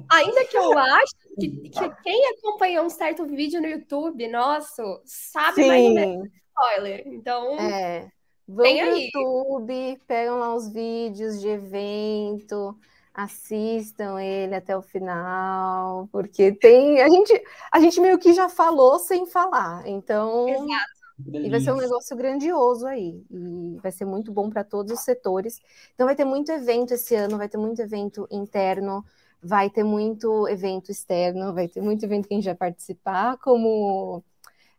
Ainda 0.09 0.45
que 0.45 0.57
eu 0.57 0.77
acho 0.77 1.15
que, 1.37 1.49
que, 1.69 1.89
quem 2.03 2.29
acompanhou 2.29 2.85
um 2.85 2.89
certo 2.89 3.25
vídeo 3.25 3.61
no 3.61 3.67
YouTube 3.67 4.27
nosso 4.29 4.81
sabe 5.05 5.63
Sim. 5.63 5.67
mais 5.67 5.83
ou 5.83 5.93
menos 5.93 6.29
spoiler. 6.59 7.03
Então. 7.07 7.59
É. 7.59 8.09
Vão 8.47 8.63
tem 8.65 8.79
pro 8.79 8.93
aí. 8.93 9.03
YouTube, 9.05 10.01
pegam 10.07 10.39
lá 10.39 10.55
os 10.55 10.73
vídeos 10.73 11.39
de 11.39 11.47
evento, 11.47 12.75
assistam 13.13 14.19
ele 14.19 14.55
até 14.55 14.75
o 14.75 14.81
final, 14.81 16.09
porque 16.11 16.53
tem. 16.53 16.99
A 16.99 17.09
gente, 17.09 17.43
a 17.71 17.79
gente 17.79 18.01
meio 18.01 18.17
que 18.17 18.33
já 18.33 18.49
falou 18.49 18.97
sem 18.97 19.27
falar. 19.27 19.87
Então. 19.87 20.49
Exato. 20.49 20.98
E 21.27 21.49
vai 21.49 21.59
ser 21.59 21.71
um 21.71 21.77
negócio 21.77 22.15
grandioso 22.15 22.85
aí. 22.85 23.23
E 23.29 23.77
vai 23.81 23.91
ser 23.91 24.05
muito 24.05 24.31
bom 24.31 24.49
para 24.49 24.63
todos 24.63 24.91
os 24.91 25.01
setores. 25.01 25.59
Então, 25.93 26.05
vai 26.05 26.15
ter 26.15 26.25
muito 26.25 26.51
evento 26.51 26.93
esse 26.93 27.15
ano, 27.15 27.37
vai 27.37 27.49
ter 27.49 27.57
muito 27.57 27.81
evento 27.81 28.27
interno, 28.31 29.03
vai 29.41 29.69
ter 29.69 29.83
muito 29.83 30.47
evento 30.47 30.91
externo, 30.91 31.53
vai 31.53 31.67
ter 31.67 31.81
muito 31.81 32.03
evento 32.03 32.27
que 32.27 32.33
a 32.33 32.37
gente 32.37 32.45
vai 32.45 32.55
participar 32.55 33.37
como 33.37 34.23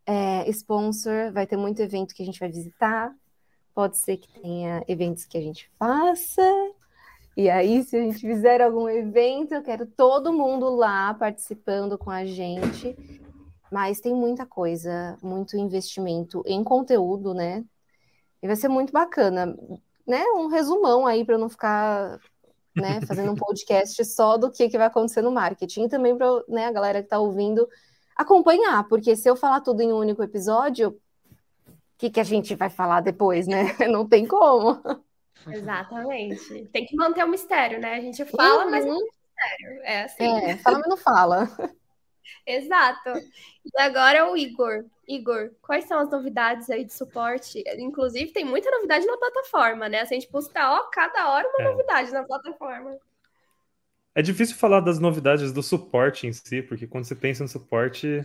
é, 0.07 0.49
sponsor, 0.51 1.33
vai 1.33 1.47
ter 1.47 1.57
muito 1.57 1.81
evento 1.81 2.15
que 2.15 2.23
a 2.23 2.27
gente 2.27 2.41
vai 2.41 2.51
visitar. 2.51 3.15
Pode 3.75 3.99
ser 3.99 4.17
que 4.17 4.41
tenha 4.41 4.83
eventos 4.89 5.25
que 5.25 5.39
a 5.39 5.41
gente 5.41 5.71
faça. 5.79 6.43
E 7.37 7.49
aí, 7.49 7.83
se 7.85 7.97
a 7.97 8.03
gente 8.03 8.19
fizer 8.19 8.61
algum 8.61 8.89
evento, 8.89 9.55
eu 9.55 9.63
quero 9.63 9.87
todo 9.87 10.33
mundo 10.33 10.69
lá 10.69 11.15
participando 11.15 11.97
com 11.97 12.11
a 12.11 12.25
gente. 12.25 12.97
Mas 13.71 14.01
tem 14.01 14.15
muita 14.15 14.45
coisa, 14.45 15.17
muito 15.23 15.57
investimento 15.57 16.43
em 16.47 16.63
conteúdo, 16.65 17.33
né? 17.33 17.65
E 18.43 18.47
vai 18.47 18.57
ser 18.57 18.69
muito 18.69 18.93
bacana, 18.93 19.47
né? 20.07 20.25
Um 20.35 20.49
resumão 20.49 21.07
aí 21.07 21.25
para 21.25 21.39
não 21.39 21.49
ficar 21.49 22.19
né, 22.75 23.01
fazendo 23.07 23.33
um 23.33 23.37
podcast 23.37 24.05
só 24.05 24.37
do 24.37 24.51
que, 24.51 24.69
que 24.69 24.79
vai 24.79 24.87
acontecer 24.87 25.23
no 25.23 25.31
marketing. 25.31 25.85
E 25.85 25.89
também 25.89 26.17
para 26.17 26.27
né, 26.49 26.67
a 26.67 26.73
galera 26.73 27.01
que 27.01 27.07
está 27.07 27.19
ouvindo 27.19 27.69
acompanhar, 28.17 28.87
porque 28.89 29.15
se 29.17 29.29
eu 29.29 29.37
falar 29.37 29.61
tudo 29.61 29.83
em 29.83 29.93
um 29.93 29.99
único 29.99 30.23
episódio, 30.23 30.89
o 30.89 31.75
que, 31.97 32.11
que 32.11 32.21
a 32.21 32.25
gente 32.25 32.55
vai 32.55 32.71
falar 32.71 33.01
depois, 33.01 33.47
né? 33.47 33.77
Não 33.89 34.07
tem 34.07 34.27
como. 34.27 34.81
Exatamente. 35.47 36.67
Tem 36.73 36.85
que 36.85 36.97
manter 36.97 37.25
o 37.25 37.29
mistério, 37.29 37.81
né? 37.81 37.95
A 37.95 38.01
gente 38.01 38.25
fala, 38.27 38.65
uhum. 38.65 38.71
mas 38.71 38.85
não 38.85 38.99
tem 38.99 39.07
mistério. 39.07 39.83
É 39.85 40.03
assim. 40.03 40.25
É, 40.25 40.57
fala, 40.59 40.79
mas 40.81 40.89
não 40.89 40.97
fala. 40.99 41.49
Exato. 42.47 43.11
E 43.65 43.81
agora 43.81 44.31
o 44.31 44.37
Igor. 44.37 44.85
Igor, 45.07 45.51
quais 45.61 45.85
são 45.85 45.99
as 45.99 46.11
novidades 46.11 46.71
aí 46.71 46.85
de 46.85 46.93
suporte? 46.93 47.63
Inclusive, 47.79 48.33
tem 48.33 48.45
muita 48.45 48.71
novidade 48.71 49.07
na 49.07 49.17
plataforma, 49.17 49.89
né? 49.89 50.05
Se 50.05 50.15
a 50.15 50.19
gente 50.19 50.31
buscar, 50.31 50.73
ó, 50.73 50.85
cada 50.91 51.31
hora 51.31 51.49
uma 51.49 51.63
é. 51.63 51.71
novidade 51.71 52.13
na 52.13 52.23
plataforma. 52.23 52.97
É 54.15 54.23
difícil 54.23 54.57
falar 54.57 54.81
das 54.81 54.99
novidades 54.99 55.53
do 55.53 55.63
suporte 55.63 56.27
em 56.27 56.33
si, 56.33 56.63
porque 56.63 56.87
quando 56.87 57.05
você 57.05 57.15
pensa 57.15 57.43
no 57.43 57.49
suporte, 57.49 58.25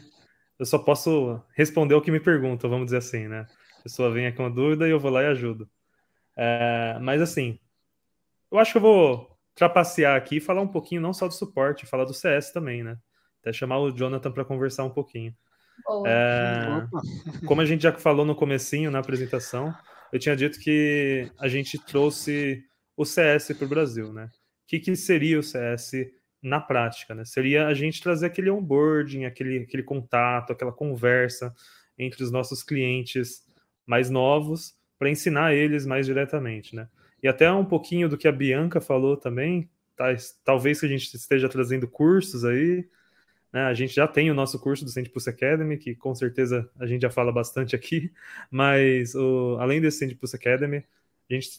eu 0.58 0.66
só 0.66 0.80
posso 0.80 1.42
responder 1.54 1.94
o 1.94 2.02
que 2.02 2.12
me 2.12 2.20
perguntam, 2.20 2.70
vamos 2.70 2.86
dizer 2.86 2.98
assim, 2.98 3.28
né? 3.28 3.46
A 3.80 3.84
pessoa 3.84 4.12
vem 4.12 4.26
aqui 4.26 4.38
com 4.38 4.44
uma 4.44 4.50
dúvida 4.50 4.88
e 4.88 4.92
eu 4.92 5.00
vou 5.00 5.12
lá 5.12 5.22
e 5.24 5.28
ajudo. 5.28 5.70
É, 6.36 6.98
mas 7.02 7.22
assim, 7.22 7.60
eu 8.52 8.58
acho 8.58 8.72
que 8.72 8.78
eu 8.78 8.82
vou 8.82 9.38
trapacear 9.54 10.16
aqui 10.16 10.38
e 10.38 10.42
falar 10.42 10.62
um 10.62 10.68
pouquinho 10.68 11.02
não 11.02 11.14
só 11.14 11.28
do 11.28 11.34
suporte, 11.34 11.86
falar 11.86 12.06
do 12.06 12.14
CS 12.14 12.52
também, 12.52 12.84
né? 12.84 12.98
Até 13.46 13.54
chamar 13.54 13.78
o 13.78 13.92
Jonathan 13.92 14.32
para 14.32 14.44
conversar 14.44 14.84
um 14.86 14.90
pouquinho. 14.90 15.32
É, 16.08 16.88
como 17.46 17.62
a 17.62 17.66
gente 17.66 17.84
já 17.84 17.92
falou 17.92 18.26
no 18.26 18.34
comecinho, 18.34 18.90
na 18.90 18.98
apresentação, 18.98 19.72
eu 20.12 20.18
tinha 20.18 20.36
dito 20.36 20.60
que 20.60 21.32
a 21.38 21.48
gente 21.48 21.78
trouxe 21.78 22.64
o 22.98 23.06
CS 23.06 23.54
para 23.56 23.66
o 23.66 23.70
Brasil, 23.70 24.12
né? 24.12 24.26
O 24.64 24.68
que, 24.68 24.80
que 24.80 24.96
seria 24.96 25.38
o 25.38 25.44
CS 25.44 25.92
na 26.42 26.60
prática, 26.60 27.14
né? 27.14 27.24
Seria 27.24 27.68
a 27.68 27.74
gente 27.76 28.02
trazer 28.02 28.26
aquele 28.26 28.50
onboarding, 28.50 29.26
aquele, 29.26 29.60
aquele 29.60 29.84
contato, 29.84 30.52
aquela 30.52 30.72
conversa 30.72 31.54
entre 32.00 32.24
os 32.24 32.32
nossos 32.32 32.64
clientes 32.64 33.46
mais 33.86 34.10
novos 34.10 34.74
para 34.98 35.12
ensinar 35.12 35.54
eles 35.54 35.86
mais 35.86 36.08
diretamente, 36.08 36.76
né? 36.76 36.88
E 37.22 37.28
até 37.28 37.52
um 37.52 37.66
pouquinho 37.66 38.10
do 38.10 38.18
que 38.18 38.28
a 38.28 38.32
Bianca 38.32 38.82
falou 38.82 39.16
também, 39.16 39.70
tá, 39.96 40.16
talvez 40.44 40.80
que 40.80 40.88
a 40.88 40.90
gente 40.90 41.14
esteja 41.16 41.48
trazendo 41.48 41.88
cursos 41.88 42.44
aí? 42.44 42.88
A 43.52 43.74
gente 43.74 43.94
já 43.96 44.08
tem 44.08 44.30
o 44.30 44.34
nosso 44.34 44.60
curso 44.60 44.84
do 44.84 44.92
Sendpulse 44.92 45.30
Academy, 45.30 45.78
que 45.78 45.96
com 45.96 46.14
certeza 46.14 46.70
a 46.78 46.86
gente 46.86 47.04
já 47.04 47.10
fala 47.10 47.32
bastante 47.32 47.76
aqui, 47.76 48.12
mas 48.52 49.16
o, 49.16 49.58
além 49.60 49.80
desse 49.80 50.00
Sendpulse 50.00 50.36
Academy, 50.36 50.84
a 51.30 51.34
gente, 51.34 51.50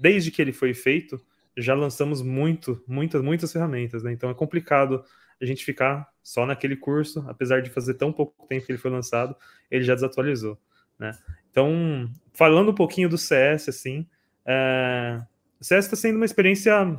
desde 0.00 0.30
que 0.30 0.40
ele 0.40 0.52
foi 0.52 0.72
feito, 0.72 1.20
já 1.56 1.74
lançamos 1.74 2.22
muito, 2.22 2.82
muitas, 2.86 3.22
muitas 3.22 3.52
ferramentas, 3.52 4.02
né? 4.02 4.12
Então 4.12 4.30
é 4.30 4.34
complicado 4.34 5.04
a 5.40 5.44
gente 5.44 5.64
ficar 5.64 6.08
só 6.22 6.44
naquele 6.44 6.76
curso, 6.76 7.24
apesar 7.28 7.62
de 7.62 7.70
fazer 7.70 7.94
tão 7.94 8.12
pouco 8.12 8.46
tempo 8.46 8.66
que 8.66 8.72
ele 8.72 8.78
foi 8.78 8.90
lançado, 8.90 9.34
ele 9.70 9.84
já 9.84 9.94
desatualizou, 9.94 10.58
né? 10.98 11.16
Então, 11.50 12.08
falando 12.32 12.70
um 12.70 12.74
pouquinho 12.74 13.08
do 13.08 13.18
CS, 13.18 13.68
assim, 13.68 14.06
é... 14.46 15.20
o 15.60 15.64
CS 15.64 15.86
está 15.86 15.96
sendo 15.96 16.16
uma 16.16 16.24
experiência 16.24 16.98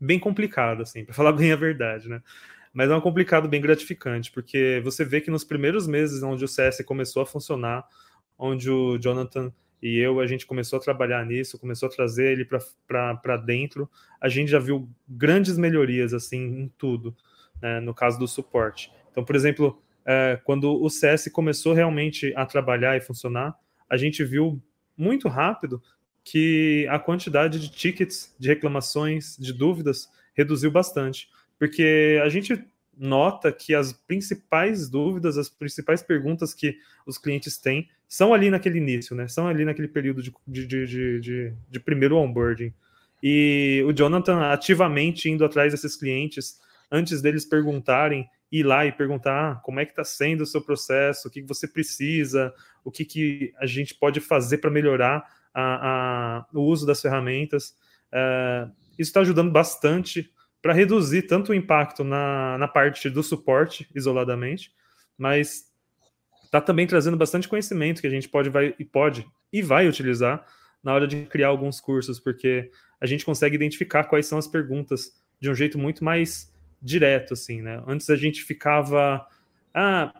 bem 0.00 0.18
complicada, 0.18 0.82
assim, 0.82 1.04
para 1.04 1.14
falar 1.14 1.32
bem 1.32 1.52
a 1.52 1.56
verdade, 1.56 2.08
né? 2.08 2.22
Mas 2.72 2.90
é 2.90 2.96
um 2.96 3.00
complicado 3.00 3.48
bem 3.48 3.60
gratificante, 3.60 4.32
porque 4.32 4.80
você 4.82 5.04
vê 5.04 5.20
que 5.20 5.30
nos 5.30 5.44
primeiros 5.44 5.86
meses 5.86 6.22
onde 6.22 6.44
o 6.44 6.48
CS 6.48 6.82
começou 6.84 7.22
a 7.22 7.26
funcionar, 7.26 7.86
onde 8.38 8.70
o 8.70 8.98
Jonathan 8.98 9.52
e 9.82 9.98
eu, 9.98 10.20
a 10.20 10.26
gente 10.26 10.46
começou 10.46 10.78
a 10.78 10.82
trabalhar 10.82 11.26
nisso, 11.26 11.58
começou 11.58 11.88
a 11.88 11.92
trazer 11.92 12.32
ele 12.32 12.48
para 12.86 13.36
dentro, 13.36 13.90
a 14.20 14.28
gente 14.28 14.48
já 14.48 14.60
viu 14.60 14.88
grandes 15.08 15.58
melhorias, 15.58 16.14
assim, 16.14 16.38
em 16.38 16.72
tudo, 16.78 17.16
né, 17.60 17.80
no 17.80 17.92
caso 17.92 18.16
do 18.16 18.28
suporte. 18.28 18.92
Então, 19.10 19.24
por 19.24 19.34
exemplo, 19.34 19.82
é, 20.06 20.40
quando 20.44 20.80
o 20.80 20.88
CS 20.88 21.28
começou 21.32 21.74
realmente 21.74 22.32
a 22.36 22.46
trabalhar 22.46 22.96
e 22.96 23.00
funcionar, 23.00 23.56
a 23.90 23.96
gente 23.96 24.24
viu 24.24 24.62
muito 24.96 25.28
rápido 25.28 25.82
que 26.24 26.86
a 26.88 26.98
quantidade 26.98 27.58
de 27.58 27.68
tickets, 27.68 28.32
de 28.38 28.48
reclamações, 28.48 29.36
de 29.36 29.52
dúvidas 29.52 30.08
reduziu 30.32 30.70
bastante 30.70 31.28
porque 31.62 32.20
a 32.24 32.28
gente 32.28 32.60
nota 32.98 33.52
que 33.52 33.72
as 33.72 33.92
principais 33.92 34.90
dúvidas, 34.90 35.38
as 35.38 35.48
principais 35.48 36.02
perguntas 36.02 36.52
que 36.52 36.76
os 37.06 37.18
clientes 37.18 37.56
têm 37.56 37.88
são 38.08 38.34
ali 38.34 38.50
naquele 38.50 38.78
início, 38.78 39.14
né? 39.14 39.28
São 39.28 39.46
ali 39.46 39.64
naquele 39.64 39.86
período 39.86 40.20
de, 40.20 40.34
de, 40.44 40.66
de, 40.66 41.20
de, 41.20 41.54
de 41.70 41.78
primeiro 41.78 42.16
onboarding. 42.16 42.74
E 43.22 43.80
o 43.86 43.92
Jonathan 43.92 44.40
ativamente 44.40 45.30
indo 45.30 45.44
atrás 45.44 45.72
desses 45.72 45.94
clientes, 45.94 46.58
antes 46.90 47.22
deles 47.22 47.44
perguntarem, 47.44 48.28
ir 48.50 48.64
lá 48.64 48.84
e 48.84 48.90
perguntar 48.90 49.52
ah, 49.52 49.54
como 49.62 49.78
é 49.78 49.84
que 49.84 49.92
está 49.92 50.02
sendo 50.02 50.40
o 50.40 50.46
seu 50.46 50.62
processo, 50.62 51.28
o 51.28 51.30
que 51.30 51.42
você 51.42 51.68
precisa, 51.68 52.52
o 52.82 52.90
que, 52.90 53.04
que 53.04 53.54
a 53.56 53.66
gente 53.66 53.94
pode 53.94 54.18
fazer 54.18 54.58
para 54.58 54.68
melhorar 54.68 55.24
a, 55.54 56.40
a, 56.40 56.46
o 56.52 56.62
uso 56.62 56.84
das 56.84 57.00
ferramentas. 57.00 57.72
Uh, 58.12 58.68
isso 58.98 59.10
está 59.10 59.20
ajudando 59.20 59.52
bastante 59.52 60.28
para 60.62 60.72
reduzir 60.72 61.22
tanto 61.22 61.50
o 61.50 61.54
impacto 61.54 62.04
na, 62.04 62.56
na 62.56 62.68
parte 62.68 63.10
do 63.10 63.22
suporte 63.22 63.88
isoladamente, 63.94 64.72
mas 65.18 65.64
está 66.44 66.60
também 66.60 66.86
trazendo 66.86 67.16
bastante 67.16 67.48
conhecimento 67.48 68.00
que 68.00 68.06
a 68.06 68.10
gente 68.10 68.28
pode, 68.28 68.48
vai, 68.48 68.74
e 68.78 68.84
pode 68.84 69.26
e 69.52 69.60
vai 69.60 69.88
utilizar 69.88 70.46
na 70.82 70.94
hora 70.94 71.06
de 71.06 71.26
criar 71.26 71.48
alguns 71.48 71.80
cursos, 71.80 72.20
porque 72.20 72.70
a 73.00 73.06
gente 73.06 73.24
consegue 73.24 73.56
identificar 73.56 74.04
quais 74.04 74.26
são 74.26 74.38
as 74.38 74.46
perguntas 74.46 75.12
de 75.40 75.50
um 75.50 75.54
jeito 75.54 75.78
muito 75.78 76.04
mais 76.04 76.52
direto, 76.80 77.34
assim, 77.34 77.62
né? 77.62 77.82
Antes 77.86 78.08
a 78.10 78.16
gente 78.16 78.42
ficava, 78.42 79.26
ah, 79.74 80.12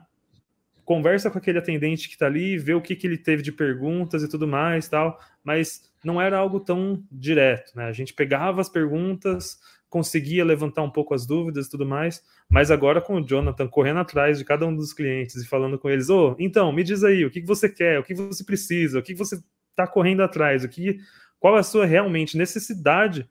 conversa 0.84 1.30
com 1.30 1.38
aquele 1.38 1.58
atendente 1.58 2.08
que 2.08 2.14
está 2.14 2.26
ali, 2.26 2.58
vê 2.58 2.74
o 2.74 2.80
que, 2.80 2.96
que 2.96 3.06
ele 3.06 3.18
teve 3.18 3.42
de 3.42 3.52
perguntas 3.52 4.22
e 4.22 4.28
tudo 4.28 4.46
mais, 4.46 4.88
tal, 4.88 5.20
mas 5.44 5.92
não 6.04 6.20
era 6.20 6.38
algo 6.38 6.60
tão 6.60 7.04
direto, 7.10 7.76
né? 7.76 7.84
A 7.84 7.92
gente 7.92 8.14
pegava 8.14 8.60
as 8.60 8.68
perguntas, 8.68 9.58
conseguia 9.92 10.42
levantar 10.42 10.80
um 10.82 10.90
pouco 10.90 11.12
as 11.12 11.26
dúvidas 11.26 11.66
e 11.66 11.70
tudo 11.70 11.84
mais, 11.84 12.24
mas 12.48 12.70
agora 12.70 12.98
com 12.98 13.16
o 13.16 13.20
Jonathan 13.20 13.68
correndo 13.68 14.00
atrás 14.00 14.38
de 14.38 14.44
cada 14.44 14.66
um 14.66 14.74
dos 14.74 14.94
clientes 14.94 15.36
e 15.36 15.46
falando 15.46 15.78
com 15.78 15.90
eles, 15.90 16.08
ô, 16.08 16.30
oh, 16.30 16.36
então, 16.38 16.72
me 16.72 16.82
diz 16.82 17.04
aí, 17.04 17.26
o 17.26 17.30
que, 17.30 17.42
você 17.42 17.68
quer, 17.68 18.00
o 18.00 18.02
que 18.02 18.14
você 18.14 18.42
precisa, 18.42 18.98
o 18.98 19.02
que 19.02 19.12
você 19.12 19.38
está 19.68 19.86
correndo 19.86 20.22
atrás, 20.22 20.64
o 20.64 20.68
que, 20.68 20.96
qual 21.38 21.58
é 21.58 21.60
a 21.60 21.62
sua 21.62 21.84
realmente 21.84 22.38
necessidade, 22.38 23.28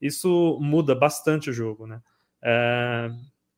isso 0.00 0.58
muda 0.62 0.94
bastante 0.94 1.50
o 1.50 1.52
jogo, 1.52 1.86
né? 1.86 2.00
É, 2.42 3.10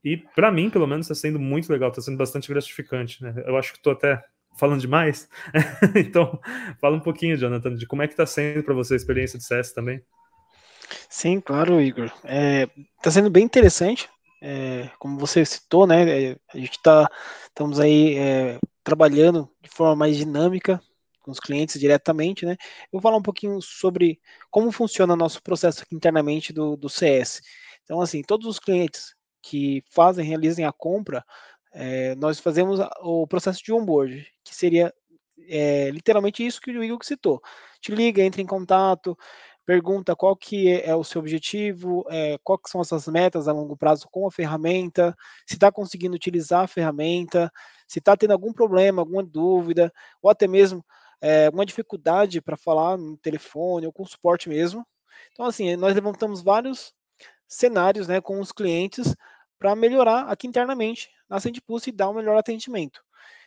e 0.02 0.16
para 0.16 0.50
mim, 0.50 0.68
pelo 0.68 0.88
menos, 0.88 1.06
está 1.08 1.14
sendo 1.14 1.38
muito 1.38 1.72
legal, 1.72 1.90
está 1.90 2.02
sendo 2.02 2.18
bastante 2.18 2.48
gratificante, 2.48 3.22
né? 3.22 3.32
Eu 3.46 3.56
acho 3.56 3.70
que 3.70 3.78
estou 3.78 3.92
até 3.92 4.20
falando 4.58 4.80
demais. 4.80 5.28
então, 5.94 6.40
fala 6.80 6.96
um 6.96 7.00
pouquinho, 7.00 7.36
Jonathan, 7.36 7.76
de 7.76 7.86
como 7.86 8.02
é 8.02 8.08
que 8.08 8.12
está 8.12 8.26
sendo 8.26 8.64
para 8.64 8.74
você 8.74 8.94
a 8.94 8.96
experiência 8.96 9.38
de 9.38 9.44
CS 9.44 9.72
também. 9.72 10.02
Sim, 11.08 11.40
claro, 11.40 11.80
Igor. 11.80 12.06
Está 12.06 13.08
é, 13.08 13.10
sendo 13.10 13.30
bem 13.30 13.44
interessante. 13.44 14.08
É, 14.42 14.90
como 14.98 15.18
você 15.18 15.44
citou, 15.44 15.86
né? 15.86 16.30
É, 16.32 16.36
a 16.52 16.58
gente 16.58 16.72
está 16.72 17.10
estamos 17.48 17.80
aí 17.80 18.16
é, 18.18 18.58
trabalhando 18.82 19.50
de 19.62 19.70
forma 19.70 19.96
mais 19.96 20.16
dinâmica 20.16 20.80
com 21.22 21.30
os 21.30 21.40
clientes 21.40 21.80
diretamente, 21.80 22.44
né? 22.44 22.56
Eu 22.84 22.88
vou 22.92 23.00
falar 23.00 23.16
um 23.16 23.22
pouquinho 23.22 23.60
sobre 23.62 24.20
como 24.50 24.70
funciona 24.70 25.14
o 25.14 25.16
nosso 25.16 25.42
processo 25.42 25.82
aqui 25.82 25.96
internamente 25.96 26.52
do, 26.52 26.76
do 26.76 26.88
CS. 26.90 27.40
Então, 27.82 28.00
assim, 28.00 28.22
todos 28.22 28.46
os 28.46 28.58
clientes 28.58 29.14
que 29.42 29.82
fazem, 29.90 30.26
realizem 30.26 30.66
a 30.66 30.72
compra, 30.72 31.24
é, 31.72 32.14
nós 32.16 32.38
fazemos 32.38 32.78
o 33.02 33.26
processo 33.26 33.62
de 33.64 33.72
onboard, 33.72 34.26
que 34.44 34.54
seria 34.54 34.92
é, 35.48 35.90
literalmente 35.90 36.44
isso 36.46 36.60
que 36.60 36.70
o 36.70 36.84
Igor 36.84 37.02
citou. 37.02 37.40
Te 37.80 37.92
liga, 37.92 38.22
entra 38.22 38.40
em 38.40 38.46
contato, 38.46 39.16
pergunta 39.66 40.14
qual 40.14 40.36
que 40.36 40.68
é, 40.68 40.88
é 40.90 40.94
o 40.94 41.04
seu 41.04 41.20
objetivo, 41.20 42.04
é, 42.10 42.38
quais 42.42 42.60
são 42.66 42.80
as 42.80 42.88
suas 42.88 43.06
metas 43.08 43.48
a 43.48 43.52
longo 43.52 43.76
prazo 43.76 44.08
com 44.10 44.26
a 44.26 44.30
ferramenta, 44.30 45.14
se 45.46 45.54
está 45.54 45.72
conseguindo 45.72 46.14
utilizar 46.14 46.64
a 46.64 46.68
ferramenta, 46.68 47.50
se 47.86 47.98
está 47.98 48.16
tendo 48.16 48.32
algum 48.32 48.52
problema, 48.52 49.02
alguma 49.02 49.22
dúvida, 49.22 49.92
ou 50.22 50.30
até 50.30 50.46
mesmo 50.46 50.84
é, 51.20 51.48
uma 51.50 51.64
dificuldade 51.64 52.40
para 52.40 52.56
falar 52.56 52.96
no 52.96 53.16
telefone 53.16 53.86
ou 53.86 53.92
com 53.92 54.04
suporte 54.04 54.48
mesmo. 54.48 54.86
Então, 55.32 55.46
assim, 55.46 55.76
nós 55.76 55.94
levantamos 55.94 56.42
vários 56.42 56.92
cenários 57.48 58.08
né, 58.08 58.20
com 58.20 58.40
os 58.40 58.52
clientes 58.52 59.14
para 59.58 59.74
melhorar 59.74 60.28
aqui 60.28 60.46
internamente 60.46 61.08
na 61.28 61.40
Sendpulse 61.40 61.90
e 61.90 61.92
dar 61.92 62.10
um 62.10 62.14
melhor 62.14 62.36
atendimento. 62.36 63.02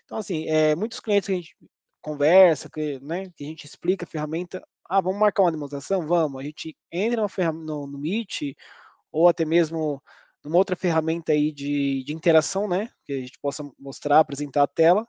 Então, 0.06 0.18
assim, 0.18 0.48
é, 0.48 0.76
muitos 0.76 1.00
clientes 1.00 1.28
que 1.28 1.34
a 1.34 1.36
gente 1.36 1.56
conversa, 2.02 2.70
que, 2.70 3.00
né, 3.02 3.30
que 3.36 3.44
a 3.44 3.48
gente 3.48 3.66
explica 3.66 4.06
a 4.06 4.08
ferramenta, 4.08 4.66
ah, 4.90 5.02
vamos 5.02 5.20
marcar 5.20 5.44
uma 5.44 5.52
demonstração? 5.52 6.06
Vamos. 6.08 6.40
A 6.40 6.44
gente 6.44 6.76
entra 6.92 7.26
no, 7.54 7.88
no, 7.88 7.98
Meet 7.98 8.56
ou 9.12 9.28
até 9.28 9.46
mesmo 9.46 10.02
numa 10.44 10.58
outra 10.58 10.76
ferramenta 10.76 11.32
aí 11.32 11.52
de, 11.52 12.04
de 12.04 12.14
interação, 12.14 12.68
né, 12.68 12.90
que 13.04 13.14
a 13.14 13.20
gente 13.20 13.38
possa 13.40 13.64
mostrar, 13.78 14.20
apresentar 14.20 14.64
a 14.64 14.68
tela, 14.68 15.08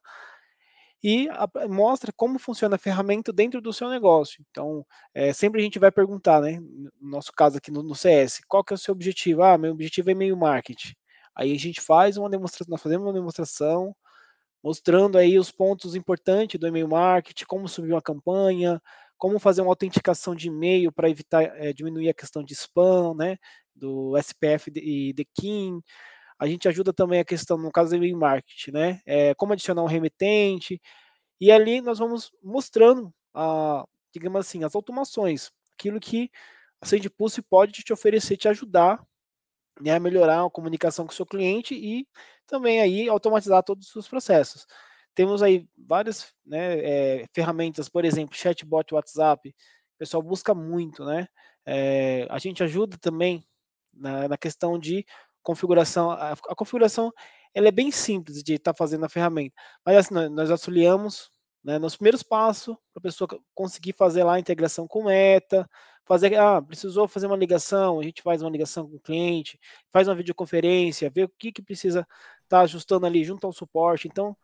e 1.02 1.28
a, 1.30 1.48
mostra 1.68 2.12
como 2.12 2.38
funciona 2.38 2.76
a 2.76 2.78
ferramenta 2.78 3.32
dentro 3.32 3.60
do 3.60 3.72
seu 3.72 3.88
negócio. 3.88 4.44
Então, 4.50 4.84
é, 5.14 5.32
sempre 5.32 5.60
a 5.60 5.64
gente 5.64 5.78
vai 5.78 5.92
perguntar, 5.92 6.40
né? 6.40 6.58
No 7.00 7.10
nosso 7.10 7.32
caso 7.32 7.58
aqui 7.58 7.70
no, 7.70 7.82
no, 7.82 7.94
CS, 7.94 8.40
qual 8.48 8.64
que 8.64 8.72
é 8.72 8.76
o 8.76 8.78
seu 8.78 8.92
objetivo? 8.92 9.42
Ah, 9.42 9.56
meu 9.56 9.72
objetivo 9.72 10.10
é 10.10 10.12
e-mail 10.12 10.36
marketing. 10.36 10.94
Aí 11.36 11.52
a 11.54 11.58
gente 11.58 11.80
faz 11.80 12.16
uma 12.16 12.28
demonstração, 12.28 12.70
nós 12.72 12.82
fazemos 12.82 13.06
uma 13.06 13.12
demonstração 13.12 13.94
mostrando 14.62 15.16
aí 15.18 15.38
os 15.38 15.52
pontos 15.52 15.94
importantes 15.94 16.58
do 16.58 16.66
e-mail 16.66 16.88
marketing, 16.88 17.44
como 17.46 17.68
subir 17.68 17.92
uma 17.92 18.02
campanha, 18.02 18.82
como 19.18 19.38
fazer 19.38 19.62
uma 19.62 19.70
autenticação 19.70 20.34
de 20.34 20.48
e-mail 20.48 20.92
para 20.92 21.10
evitar 21.10 21.42
é, 21.42 21.72
diminuir 21.72 22.08
a 22.08 22.14
questão 22.14 22.42
de 22.42 22.54
spam, 22.54 23.14
né? 23.14 23.36
Do 23.74 24.16
SPF 24.18 24.70
e 24.76 25.12
DKIM. 25.12 25.80
A 26.38 26.46
gente 26.46 26.68
ajuda 26.68 26.92
também 26.92 27.20
a 27.20 27.24
questão, 27.24 27.58
no 27.58 27.72
caso 27.72 27.90
do 27.90 27.96
e-mail 27.96 28.16
marketing, 28.16 28.72
né? 28.72 29.00
É, 29.06 29.34
como 29.34 29.52
adicionar 29.52 29.82
um 29.82 29.86
remetente. 29.86 30.80
E 31.40 31.52
ali 31.52 31.80
nós 31.80 31.98
vamos 31.98 32.30
mostrando, 32.42 33.12
a, 33.34 33.84
digamos 34.14 34.40
assim, 34.40 34.64
as 34.64 34.74
automações, 34.74 35.50
aquilo 35.78 36.00
que 36.00 36.30
a 36.80 36.86
SendPulse 36.86 37.42
pode 37.42 37.72
te 37.82 37.92
oferecer, 37.92 38.36
te 38.36 38.48
ajudar 38.48 39.00
né, 39.80 39.92
a 39.92 40.00
melhorar 40.00 40.44
a 40.44 40.50
comunicação 40.50 41.06
com 41.06 41.12
o 41.12 41.14
seu 41.14 41.26
cliente 41.26 41.74
e 41.74 42.06
também 42.46 42.80
aí 42.80 43.08
automatizar 43.08 43.62
todos 43.62 43.86
os 43.86 43.92
seus 43.92 44.08
processos. 44.08 44.66
Temos 45.18 45.42
aí 45.42 45.68
várias 45.76 46.32
né, 46.46 46.78
é, 46.78 47.26
ferramentas, 47.34 47.88
por 47.88 48.04
exemplo, 48.04 48.36
chatbot 48.36 48.94
WhatsApp, 48.94 49.48
o 49.48 49.98
pessoal 49.98 50.22
busca 50.22 50.54
muito, 50.54 51.04
né? 51.04 51.26
É, 51.66 52.24
a 52.30 52.38
gente 52.38 52.62
ajuda 52.62 52.96
também 53.00 53.44
na, 53.92 54.28
na, 54.28 54.38
questão 54.38 54.78
de 54.78 55.04
configuração, 55.42 56.12
a, 56.12 56.34
a 56.34 56.54
configuração 56.54 57.12
ela 57.52 57.66
é 57.66 57.72
bem 57.72 57.90
simples 57.90 58.44
de 58.44 58.54
estar 58.54 58.72
tá 58.72 58.78
fazendo 58.78 59.06
a 59.06 59.08
ferramenta, 59.08 59.52
mas 59.84 59.96
assim, 59.96 60.14
nós, 60.14 60.30
nós 60.30 60.50
auxiliamos 60.52 61.28
né, 61.64 61.80
nos 61.80 61.96
primeiros 61.96 62.22
passos 62.22 62.76
para 62.94 63.00
a 63.00 63.02
pessoa 63.02 63.28
conseguir 63.56 63.94
fazer 63.94 64.22
lá 64.22 64.34
a 64.34 64.38
integração 64.38 64.86
com 64.86 65.02
meta, 65.02 65.68
fazer, 66.06 66.36
ah, 66.36 66.62
precisou 66.62 67.08
fazer 67.08 67.26
uma 67.26 67.36
ligação, 67.36 67.98
a 67.98 68.04
gente 68.04 68.22
faz 68.22 68.40
uma 68.40 68.50
ligação 68.50 68.88
com 68.88 68.94
o 68.94 69.00
cliente, 69.00 69.58
faz 69.92 70.06
uma 70.06 70.14
videoconferência, 70.14 71.10
vê 71.10 71.24
o 71.24 71.28
que, 71.28 71.50
que 71.50 71.60
precisa 71.60 72.06
estar 72.44 72.58
tá 72.58 72.60
ajustando 72.60 73.04
ali 73.04 73.24
junto 73.24 73.48
ao 73.48 73.52
suporte. 73.52 74.06
Então, 74.06 74.36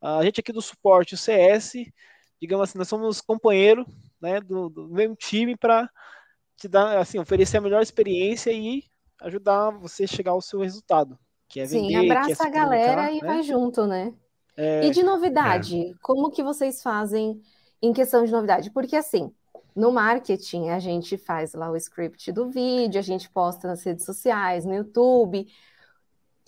a 0.00 0.22
gente 0.22 0.40
aqui 0.40 0.52
do 0.52 0.62
suporte, 0.62 1.14
o 1.14 1.18
CS, 1.18 1.72
digamos 2.40 2.68
assim, 2.68 2.78
nós 2.78 2.88
somos 2.88 3.20
companheiro 3.20 3.86
né, 4.20 4.40
do, 4.40 4.68
do 4.68 4.88
mesmo 4.88 5.14
time 5.14 5.56
para 5.56 5.88
te 6.56 6.68
dar, 6.68 6.98
assim, 6.98 7.18
oferecer 7.18 7.58
a 7.58 7.60
melhor 7.60 7.82
experiência 7.82 8.50
e 8.50 8.84
ajudar 9.22 9.70
você 9.70 10.04
a 10.04 10.08
chegar 10.08 10.32
ao 10.32 10.40
seu 10.40 10.60
resultado. 10.60 11.18
Que 11.48 11.60
é 11.60 11.66
vender, 11.66 12.00
Sim, 12.00 12.10
abraça 12.10 12.46
a 12.46 12.50
galera 12.50 13.10
e 13.10 13.20
né? 13.20 13.26
vai 13.26 13.42
junto, 13.42 13.86
né? 13.86 14.14
É, 14.56 14.86
e 14.86 14.90
de 14.90 15.02
novidade, 15.02 15.90
é. 15.90 15.94
como 16.02 16.30
que 16.30 16.42
vocês 16.42 16.82
fazem 16.82 17.40
em 17.80 17.92
questão 17.92 18.24
de 18.24 18.30
novidade? 18.30 18.70
Porque 18.70 18.94
assim, 18.94 19.32
no 19.74 19.90
marketing 19.90 20.68
a 20.68 20.78
gente 20.78 21.16
faz 21.16 21.54
lá 21.54 21.70
o 21.70 21.76
script 21.76 22.30
do 22.32 22.50
vídeo, 22.50 22.98
a 22.98 23.02
gente 23.02 23.28
posta 23.30 23.66
nas 23.66 23.82
redes 23.82 24.04
sociais, 24.04 24.64
no 24.64 24.74
YouTube. 24.74 25.46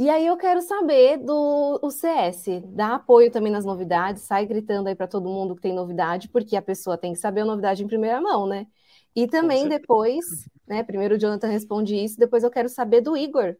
E 0.03 0.11
aí 0.11 0.27
eu 0.27 0.37
quero 0.37 0.61
saber 0.61 1.17
do 1.19 1.79
o 1.81 1.89
CS, 1.89 2.61
dá 2.65 2.97
apoio 2.97 3.31
também 3.31 3.53
nas 3.53 3.65
novidades, 3.65 4.23
sai 4.23 4.45
gritando 4.45 4.89
aí 4.89 4.97
para 4.97 5.07
todo 5.07 5.29
mundo 5.29 5.55
que 5.55 5.63
tem 5.63 5.73
novidade, 5.73 6.29
porque 6.29 6.57
a 6.57 6.61
pessoa 6.61 6.99
tem 6.99 7.13
que 7.13 7.21
saber 7.21 7.43
a 7.43 7.45
novidade 7.45 7.85
em 7.85 7.87
primeira 7.87 8.21
mão, 8.21 8.45
né? 8.45 8.67
E 9.15 9.29
também 9.29 9.69
depois, 9.69 10.25
né? 10.67 10.83
Primeiro 10.83 11.15
o 11.15 11.19
Jonathan 11.21 11.47
responde 11.47 11.95
isso, 11.95 12.19
depois 12.19 12.43
eu 12.43 12.51
quero 12.51 12.69
saber 12.69 13.01
do 13.01 13.17
Igor. 13.17 13.55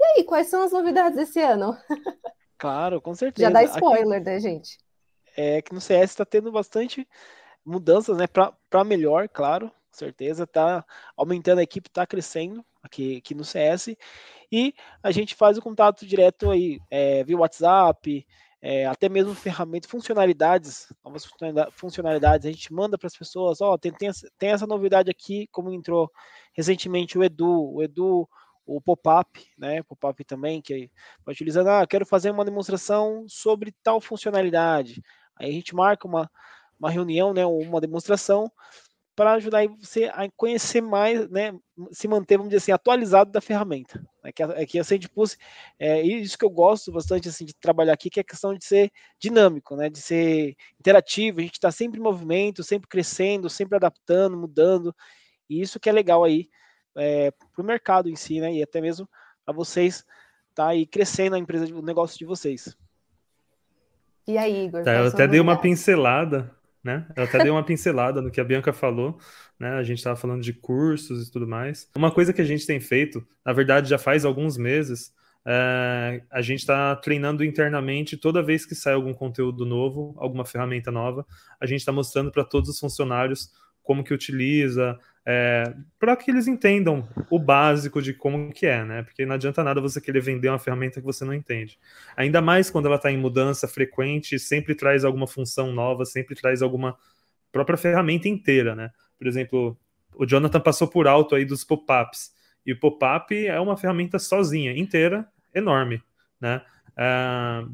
E 0.00 0.04
aí, 0.04 0.24
quais 0.24 0.46
são 0.46 0.62
as 0.62 0.72
novidades 0.72 1.16
desse 1.16 1.38
ano? 1.38 1.76
Claro, 2.56 2.98
com 2.98 3.14
certeza. 3.14 3.50
Já 3.52 3.52
dá 3.52 3.62
spoiler, 3.64 4.22
Aqui, 4.22 4.30
né, 4.30 4.40
gente? 4.40 4.78
É 5.36 5.60
que 5.60 5.74
no 5.74 5.82
CS 5.82 6.12
está 6.12 6.24
tendo 6.24 6.50
bastante 6.50 7.06
mudanças, 7.62 8.16
né? 8.16 8.26
Para 8.26 8.84
melhor, 8.84 9.28
claro, 9.28 9.70
certeza. 9.96 10.46
Tá 10.46 10.84
aumentando 11.16 11.58
a 11.58 11.62
equipe, 11.62 11.90
tá 11.90 12.06
crescendo 12.06 12.64
aqui, 12.82 13.18
aqui 13.18 13.34
no 13.34 13.44
CS. 13.44 13.96
E 14.50 14.74
a 15.02 15.10
gente 15.10 15.34
faz 15.34 15.58
o 15.58 15.62
contato 15.62 16.06
direto 16.06 16.50
aí 16.50 16.80
é, 16.90 17.24
via 17.24 17.36
WhatsApp, 17.36 18.26
é, 18.66 18.86
até 18.86 19.10
mesmo 19.10 19.34
ferramentas, 19.34 19.90
funcionalidades, 19.90 20.90
novas 21.04 21.30
funcionalidades, 21.72 22.46
a 22.46 22.50
gente 22.50 22.72
manda 22.72 22.96
para 22.96 23.06
as 23.06 23.14
pessoas, 23.14 23.60
ó, 23.60 23.74
oh, 23.74 23.78
tem, 23.78 23.92
tem, 23.92 24.10
tem, 24.38 24.52
essa 24.52 24.66
novidade 24.66 25.10
aqui, 25.10 25.46
como 25.52 25.70
entrou 25.70 26.10
recentemente 26.54 27.18
o 27.18 27.22
Edu, 27.22 27.74
o 27.74 27.82
Edu, 27.82 28.26
o 28.64 28.80
pop-up, 28.80 29.46
né, 29.58 29.82
pop-up 29.82 30.24
também, 30.24 30.62
que 30.62 30.90
vai 31.26 31.34
utilizando, 31.34 31.68
ah, 31.68 31.86
quero 31.86 32.06
fazer 32.06 32.30
uma 32.30 32.42
demonstração 32.42 33.26
sobre 33.28 33.70
tal 33.82 34.00
funcionalidade, 34.00 35.02
aí 35.36 35.50
a 35.50 35.52
gente 35.52 35.74
marca 35.74 36.08
uma, 36.08 36.30
uma 36.80 36.90
reunião, 36.90 37.34
né, 37.34 37.44
uma 37.44 37.82
demonstração, 37.82 38.50
para 39.16 39.34
ajudar 39.34 39.66
você 39.68 40.04
a 40.06 40.28
conhecer 40.36 40.80
mais, 40.80 41.28
né, 41.30 41.52
se 41.92 42.08
manter, 42.08 42.36
vamos 42.36 42.50
dizer 42.50 42.62
assim, 42.62 42.72
atualizado 42.72 43.30
da 43.30 43.40
ferramenta. 43.40 44.04
É 44.24 44.32
que 44.32 44.42
a, 44.42 44.46
é 44.56 44.66
que 44.66 44.78
a 44.78 44.84
SendPulse, 44.84 45.36
é 45.78 46.02
isso 46.02 46.36
que 46.36 46.44
eu 46.44 46.50
gosto 46.50 46.90
bastante 46.90 47.28
assim, 47.28 47.44
de 47.44 47.54
trabalhar 47.54 47.92
aqui, 47.92 48.10
que 48.10 48.18
é 48.18 48.22
a 48.22 48.24
questão 48.24 48.54
de 48.54 48.64
ser 48.64 48.90
dinâmico, 49.18 49.76
né, 49.76 49.88
de 49.88 50.00
ser 50.00 50.56
interativo, 50.80 51.40
a 51.40 51.42
gente 51.42 51.54
está 51.54 51.70
sempre 51.70 52.00
em 52.00 52.02
movimento, 52.02 52.64
sempre 52.64 52.88
crescendo, 52.88 53.48
sempre 53.48 53.76
adaptando, 53.76 54.36
mudando, 54.36 54.94
e 55.48 55.60
isso 55.60 55.78
que 55.78 55.88
é 55.88 55.92
legal 55.92 56.24
aí 56.24 56.48
é, 56.96 57.30
para 57.30 57.62
o 57.62 57.64
mercado 57.64 58.08
em 58.08 58.16
si, 58.16 58.40
né? 58.40 58.52
E 58.52 58.62
até 58.62 58.80
mesmo 58.80 59.08
para 59.44 59.54
vocês 59.54 59.96
estar 60.50 60.64
tá 60.64 60.68
aí 60.68 60.86
crescendo 60.86 61.36
a 61.36 61.38
empresa, 61.38 61.72
o 61.74 61.82
negócio 61.82 62.18
de 62.18 62.24
vocês. 62.24 62.76
E 64.26 64.38
aí, 64.38 64.66
Igor? 64.66 64.82
Tá, 64.82 64.94
eu 64.94 65.08
até 65.08 65.28
dei 65.28 65.40
uma 65.40 65.60
pincelada, 65.60 66.50
né? 66.84 67.06
Eu 67.16 67.24
até 67.24 67.38
dei 67.38 67.50
uma 67.50 67.64
pincelada 67.64 68.20
no 68.20 68.30
que 68.30 68.40
a 68.40 68.44
Bianca 68.44 68.72
falou, 68.72 69.18
né? 69.58 69.70
A 69.70 69.82
gente 69.82 69.98
estava 69.98 70.16
falando 70.16 70.42
de 70.42 70.52
cursos 70.52 71.26
e 71.26 71.32
tudo 71.32 71.46
mais. 71.46 71.90
Uma 71.96 72.10
coisa 72.10 72.32
que 72.32 72.42
a 72.42 72.44
gente 72.44 72.66
tem 72.66 72.78
feito, 72.78 73.26
na 73.44 73.54
verdade, 73.54 73.88
já 73.88 73.96
faz 73.96 74.24
alguns 74.24 74.58
meses, 74.58 75.12
é, 75.46 76.22
a 76.30 76.42
gente 76.42 76.60
está 76.60 76.94
treinando 76.96 77.42
internamente 77.42 78.16
toda 78.16 78.42
vez 78.42 78.66
que 78.66 78.74
sai 78.74 78.92
algum 78.92 79.14
conteúdo 79.14 79.64
novo, 79.64 80.14
alguma 80.18 80.44
ferramenta 80.44 80.90
nova, 80.90 81.26
a 81.58 81.66
gente 81.66 81.80
está 81.80 81.92
mostrando 81.92 82.30
para 82.30 82.44
todos 82.44 82.68
os 82.68 82.78
funcionários 82.78 83.50
como 83.82 84.04
que 84.04 84.14
utiliza, 84.14 84.98
é, 85.26 85.74
para 85.98 86.14
que 86.16 86.30
eles 86.30 86.46
entendam 86.46 87.08
o 87.30 87.38
básico 87.38 88.02
de 88.02 88.12
como 88.12 88.52
que 88.52 88.66
é, 88.66 88.84
né? 88.84 89.02
Porque 89.02 89.24
não 89.24 89.34
adianta 89.34 89.64
nada 89.64 89.80
você 89.80 90.00
querer 90.00 90.20
vender 90.20 90.50
uma 90.50 90.58
ferramenta 90.58 91.00
que 91.00 91.06
você 91.06 91.24
não 91.24 91.32
entende. 91.32 91.78
Ainda 92.16 92.42
mais 92.42 92.70
quando 92.70 92.86
ela 92.86 92.96
está 92.96 93.10
em 93.10 93.16
mudança 93.16 93.66
frequente, 93.66 94.38
sempre 94.38 94.74
traz 94.74 95.04
alguma 95.04 95.26
função 95.26 95.72
nova, 95.72 96.04
sempre 96.04 96.34
traz 96.34 96.60
alguma 96.60 96.96
própria 97.50 97.78
ferramenta 97.78 98.28
inteira, 98.28 98.74
né? 98.74 98.90
Por 99.18 99.26
exemplo, 99.26 99.78
o 100.14 100.26
Jonathan 100.26 100.60
passou 100.60 100.88
por 100.88 101.08
alto 101.08 101.34
aí 101.34 101.44
dos 101.44 101.64
pop-ups. 101.64 102.32
E 102.66 102.72
o 102.72 102.80
pop-up 102.80 103.46
é 103.46 103.58
uma 103.60 103.76
ferramenta 103.76 104.18
sozinha, 104.18 104.76
inteira, 104.76 105.26
enorme, 105.54 106.02
né? 106.40 106.60
É, 106.96 107.64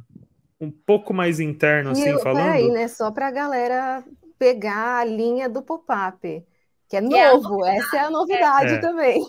um 0.60 0.70
pouco 0.70 1.12
mais 1.12 1.40
interno, 1.40 1.90
assim, 1.90 2.14
e, 2.14 2.22
falando. 2.22 2.44
Peraí, 2.44 2.70
né? 2.70 2.86
Só 2.86 3.10
para 3.10 3.28
a 3.28 3.30
galera 3.30 4.04
pegar 4.38 5.00
a 5.00 5.04
linha 5.04 5.48
do 5.48 5.62
pop-up, 5.62 6.44
que 6.90 6.96
é 6.96 7.00
novo. 7.00 7.64
É 7.64 7.76
Essa 7.76 7.96
é 7.96 8.00
a 8.00 8.10
novidade 8.10 8.74
é. 8.74 8.78
também. 8.78 9.24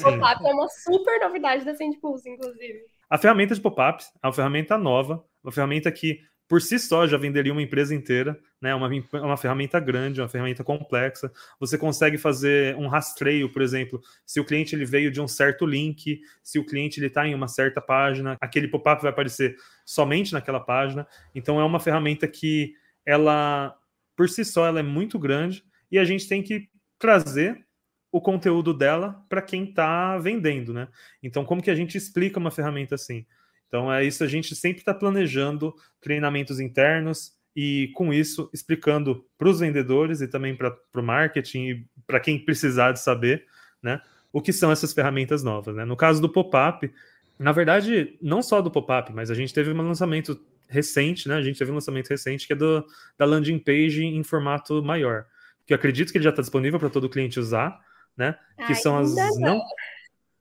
Pop-up 0.00 0.46
é 0.46 0.54
uma 0.54 0.68
super 0.68 1.20
novidade 1.20 1.64
da 1.64 1.74
Sendpulse, 1.74 2.30
inclusive. 2.30 2.84
A 3.10 3.18
ferramenta 3.18 3.54
de 3.54 3.60
pop-ups 3.60 4.12
é 4.22 4.26
uma 4.26 4.32
ferramenta 4.32 4.78
nova, 4.78 5.22
uma 5.42 5.52
ferramenta 5.52 5.90
que 5.90 6.20
por 6.46 6.62
si 6.62 6.78
só 6.78 7.06
já 7.06 7.16
venderia 7.16 7.52
uma 7.52 7.62
empresa 7.62 7.94
inteira, 7.94 8.38
né? 8.60 8.74
Uma, 8.74 8.88
uma 9.14 9.36
ferramenta 9.36 9.80
grande, 9.80 10.20
uma 10.20 10.28
ferramenta 10.28 10.62
complexa. 10.62 11.32
Você 11.58 11.76
consegue 11.76 12.16
fazer 12.16 12.76
um 12.76 12.86
rastreio, 12.86 13.50
por 13.50 13.60
exemplo, 13.60 14.00
se 14.24 14.38
o 14.38 14.44
cliente 14.44 14.76
ele 14.76 14.84
veio 14.84 15.10
de 15.10 15.20
um 15.20 15.26
certo 15.26 15.66
link, 15.66 16.20
se 16.42 16.58
o 16.58 16.64
cliente 16.64 17.00
ele 17.00 17.06
está 17.06 17.26
em 17.26 17.34
uma 17.34 17.48
certa 17.48 17.80
página, 17.80 18.36
aquele 18.40 18.68
pop-up 18.68 19.02
vai 19.02 19.10
aparecer 19.10 19.56
somente 19.84 20.32
naquela 20.32 20.60
página. 20.60 21.06
Então 21.34 21.58
é 21.58 21.64
uma 21.64 21.80
ferramenta 21.80 22.28
que 22.28 22.74
ela, 23.04 23.74
por 24.16 24.28
si 24.28 24.44
só, 24.44 24.66
ela 24.66 24.78
é 24.78 24.82
muito 24.82 25.18
grande 25.18 25.64
e 25.90 25.98
a 25.98 26.04
gente 26.04 26.28
tem 26.28 26.42
que 26.42 26.68
trazer 26.98 27.64
o 28.10 28.20
conteúdo 28.20 28.72
dela 28.72 29.24
para 29.28 29.42
quem 29.42 29.64
está 29.64 30.16
vendendo, 30.18 30.72
né? 30.72 30.88
Então, 31.22 31.44
como 31.44 31.62
que 31.62 31.70
a 31.70 31.74
gente 31.74 31.98
explica 31.98 32.38
uma 32.38 32.50
ferramenta 32.50 32.94
assim? 32.94 33.26
Então 33.66 33.92
é 33.92 34.04
isso, 34.04 34.22
a 34.22 34.28
gente 34.28 34.54
sempre 34.54 34.82
está 34.82 34.94
planejando 34.94 35.74
treinamentos 36.00 36.60
internos 36.60 37.32
e 37.56 37.90
com 37.94 38.12
isso 38.12 38.48
explicando 38.54 39.24
para 39.36 39.48
os 39.48 39.58
vendedores 39.58 40.20
e 40.20 40.28
também 40.28 40.54
para 40.54 40.76
o 40.94 41.02
marketing 41.02 41.68
e 41.68 41.86
para 42.06 42.20
quem 42.20 42.38
precisar 42.38 42.92
de 42.92 43.00
saber, 43.00 43.44
né, 43.82 44.00
o 44.32 44.40
que 44.40 44.52
são 44.52 44.70
essas 44.70 44.92
ferramentas 44.92 45.42
novas. 45.42 45.74
Né? 45.74 45.84
No 45.84 45.96
caso 45.96 46.20
do 46.20 46.28
pop-up, 46.28 46.88
na 47.36 47.50
verdade, 47.50 48.16
não 48.22 48.42
só 48.42 48.62
do 48.62 48.70
pop-up, 48.70 49.12
mas 49.12 49.28
a 49.28 49.34
gente 49.34 49.52
teve 49.52 49.72
um 49.72 49.76
lançamento 49.76 50.40
recente, 50.68 51.28
né? 51.28 51.34
A 51.34 51.42
gente 51.42 51.58
teve 51.58 51.70
um 51.70 51.74
lançamento 51.74 52.08
recente 52.08 52.46
que 52.46 52.52
é 52.52 52.56
do, 52.56 52.84
da 53.18 53.24
landing 53.24 53.58
page 53.58 54.04
em 54.04 54.22
formato 54.22 54.82
maior, 54.82 55.26
que 55.66 55.72
eu 55.72 55.76
acredito 55.76 56.12
que 56.12 56.18
ele 56.18 56.24
já 56.24 56.30
está 56.30 56.42
disponível 56.42 56.78
para 56.78 56.90
todo 56.90 57.08
cliente 57.08 57.40
usar, 57.40 57.80
né? 58.16 58.38
Que 58.56 58.72
Ai, 58.72 58.74
são 58.74 58.98
as 58.98 59.14
não. 59.14 59.38
Não, 59.38 59.60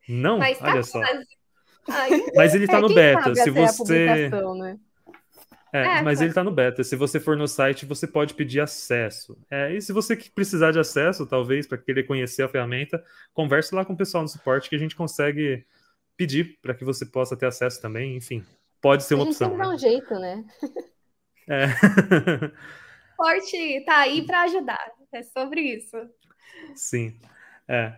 não? 0.08 0.40
Tá 0.40 0.56
olha 0.62 0.84
só. 0.84 1.00
Mas 2.36 2.54
ele 2.56 2.66
está 2.66 2.78
é, 2.78 2.82
no 2.82 2.94
beta. 2.94 3.36
Se 3.36 3.50
você. 3.50 4.30
Né? 4.30 4.80
É, 5.74 5.98
é, 5.98 6.02
mas 6.04 6.22
ele 6.22 6.30
está 6.30 6.44
no 6.44 6.52
beta. 6.52 6.84
Se 6.84 6.96
você 6.96 7.20
for 7.20 7.36
no 7.36 7.48
site, 7.48 7.84
você 7.84 8.06
pode 8.06 8.36
pedir 8.36 8.60
acesso. 8.60 9.36
É, 9.50 9.74
e 9.74 9.82
se 9.82 9.92
você 9.92 10.16
precisar 10.16 10.72
de 10.72 10.78
acesso, 10.78 11.26
talvez, 11.26 11.66
para 11.66 11.80
querer 11.80 12.04
conhecer 12.04 12.44
a 12.44 12.48
ferramenta, 12.48 13.04
converse 13.34 13.74
lá 13.74 13.84
com 13.84 13.94
o 13.94 13.98
pessoal 13.98 14.22
no 14.22 14.30
suporte 14.30 14.70
que 14.70 14.76
a 14.76 14.80
gente 14.80 14.96
consegue 14.96 15.66
pedir 16.16 16.60
para 16.62 16.76
que 16.76 16.86
você 16.86 17.08
possa 17.08 17.36
ter 17.36 17.48
acesso 17.48 17.82
também. 17.82 18.16
Enfim, 18.16 18.46
pode 18.80 19.04
ser 19.04 19.16
uma 19.16 19.24
opção. 19.24 19.50
Tem 19.50 19.58
que 19.58 19.64
né? 19.64 19.74
um 19.74 19.78
jeito, 19.78 20.14
né? 20.14 20.46
É. 21.50 21.68
Suporte 23.10 23.84
tá 23.86 23.98
aí 23.98 24.26
para 24.26 24.44
ajudar. 24.44 24.92
É 25.14 25.24
sobre 25.24 25.62
isso. 25.62 25.98
Sim. 26.76 27.18
É. 27.68 27.94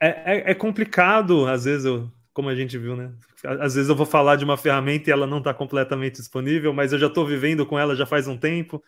É, 0.00 0.08
é, 0.08 0.50
é 0.52 0.54
complicado, 0.54 1.46
às 1.46 1.64
vezes, 1.64 1.84
eu 1.84 2.10
como 2.32 2.48
a 2.48 2.54
gente 2.54 2.78
viu, 2.78 2.96
né? 2.96 3.12
Às 3.44 3.74
vezes 3.74 3.88
eu 3.88 3.96
vou 3.96 4.06
falar 4.06 4.36
de 4.36 4.44
uma 4.44 4.56
ferramenta 4.56 5.08
e 5.08 5.12
ela 5.12 5.26
não 5.26 5.38
está 5.38 5.54
completamente 5.54 6.16
disponível, 6.16 6.72
mas 6.72 6.92
eu 6.92 6.98
já 6.98 7.06
estou 7.06 7.26
vivendo 7.26 7.64
com 7.64 7.78
ela 7.78 7.96
já 7.96 8.04
faz 8.04 8.28
um 8.28 8.36
tempo. 8.36 8.82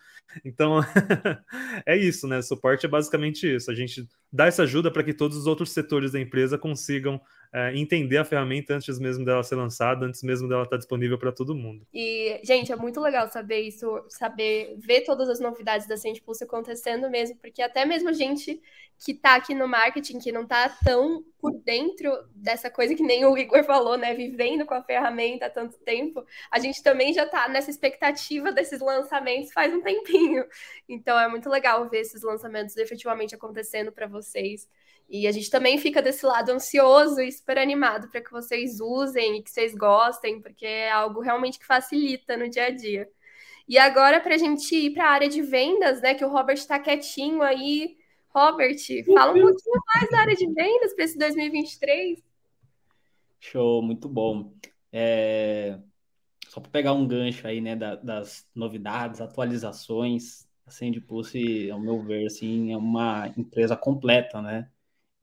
Então, 0.45 0.79
é 1.85 1.97
isso, 1.97 2.27
né? 2.27 2.41
Suporte 2.41 2.85
é 2.85 2.89
basicamente 2.89 3.55
isso. 3.55 3.71
A 3.71 3.75
gente 3.75 4.07
dá 4.31 4.45
essa 4.45 4.63
ajuda 4.63 4.91
para 4.91 5.03
que 5.03 5.13
todos 5.13 5.37
os 5.37 5.47
outros 5.47 5.71
setores 5.71 6.11
da 6.11 6.19
empresa 6.19 6.57
consigam 6.57 7.19
é, 7.53 7.77
entender 7.77 8.17
a 8.17 8.25
ferramenta 8.25 8.73
antes 8.73 8.97
mesmo 8.97 9.23
dela 9.23 9.43
ser 9.43 9.55
lançada, 9.55 10.07
antes 10.07 10.23
mesmo 10.23 10.49
dela 10.49 10.63
estar 10.63 10.77
disponível 10.77 11.19
para 11.19 11.31
todo 11.31 11.53
mundo. 11.53 11.85
E, 11.93 12.41
gente, 12.43 12.71
é 12.71 12.75
muito 12.75 12.99
legal 12.99 13.27
saber 13.29 13.61
isso, 13.61 14.03
saber 14.09 14.75
ver 14.79 15.01
todas 15.01 15.29
as 15.29 15.39
novidades 15.39 15.87
da 15.87 15.95
Sendpulse 15.95 16.43
acontecendo 16.43 17.09
mesmo, 17.11 17.37
porque 17.37 17.61
até 17.61 17.85
mesmo 17.85 18.11
gente 18.11 18.59
que 19.05 19.11
está 19.11 19.35
aqui 19.35 19.53
no 19.53 19.67
marketing, 19.67 20.17
que 20.17 20.31
não 20.31 20.43
está 20.43 20.69
tão 20.83 21.23
por 21.39 21.51
dentro 21.59 22.11
dessa 22.33 22.71
coisa 22.71 22.95
que 22.95 23.03
nem 23.03 23.25
o 23.25 23.37
Igor 23.37 23.63
falou, 23.65 23.97
né? 23.97 24.15
Vivendo 24.43 24.65
com 24.65 24.73
a 24.73 24.83
ferramenta 24.83 25.45
há 25.45 25.49
tanto 25.49 25.77
tempo, 25.79 26.25
a 26.51 26.59
gente 26.59 26.83
também 26.83 27.13
já 27.13 27.23
está 27.23 27.47
nessa 27.47 27.69
expectativa 27.69 28.51
desses 28.51 28.81
lançamentos 28.81 29.53
faz 29.53 29.73
um 29.73 29.81
tempinho. 29.81 30.45
Então 30.87 31.17
é 31.17 31.27
muito 31.27 31.49
legal 31.49 31.89
ver 31.89 32.01
esses 32.01 32.21
lançamentos 32.23 32.75
efetivamente 32.75 33.33
acontecendo 33.33 33.91
para 33.91 34.05
vocês. 34.05 34.67
E 35.09 35.27
a 35.27 35.31
gente 35.31 35.49
também 35.49 35.77
fica 35.77 36.01
desse 36.01 36.25
lado 36.25 36.51
ansioso 36.51 37.21
e 37.21 37.31
super 37.31 37.57
animado 37.57 38.09
para 38.09 38.21
que 38.21 38.31
vocês 38.31 38.79
usem 38.79 39.37
e 39.37 39.43
que 39.43 39.49
vocês 39.49 39.73
gostem, 39.73 40.41
porque 40.41 40.65
é 40.65 40.91
algo 40.91 41.21
realmente 41.21 41.59
que 41.59 41.65
facilita 41.65 42.35
no 42.35 42.49
dia 42.49 42.65
a 42.65 42.69
dia. 42.69 43.09
E 43.67 43.77
agora, 43.77 44.19
para 44.19 44.35
a 44.35 44.37
gente 44.37 44.75
ir 44.75 44.93
para 44.93 45.05
a 45.05 45.11
área 45.11 45.29
de 45.29 45.41
vendas, 45.41 46.01
né? 46.01 46.13
Que 46.15 46.25
o 46.25 46.29
Robert 46.29 46.55
está 46.55 46.79
quietinho 46.79 47.41
aí 47.41 47.95
Robert, 48.33 48.77
fala 49.13 49.31
um 49.31 49.41
pouquinho 49.41 49.81
mais 49.93 50.09
da 50.09 50.19
área 50.21 50.35
de 50.35 50.51
vendas 50.51 50.93
para 50.95 51.05
esse 51.05 51.17
2023. 51.17 52.32
Show, 53.43 53.81
muito 53.81 54.07
bom. 54.07 54.53
É... 54.91 55.79
Só 56.47 56.61
para 56.61 56.71
pegar 56.71 56.93
um 56.93 57.07
gancho 57.07 57.47
aí, 57.47 57.59
né, 57.61 57.75
da, 57.75 57.95
das 57.95 58.47
novidades, 58.55 59.21
atualizações, 59.21 60.47
a 60.65 60.71
Sendpulse, 60.71 61.69
ao 61.71 61.79
meu 61.79 62.01
ver, 62.03 62.27
assim, 62.27 62.71
é 62.71 62.77
uma 62.77 63.27
empresa 63.37 63.75
completa, 63.75 64.41
né? 64.41 64.69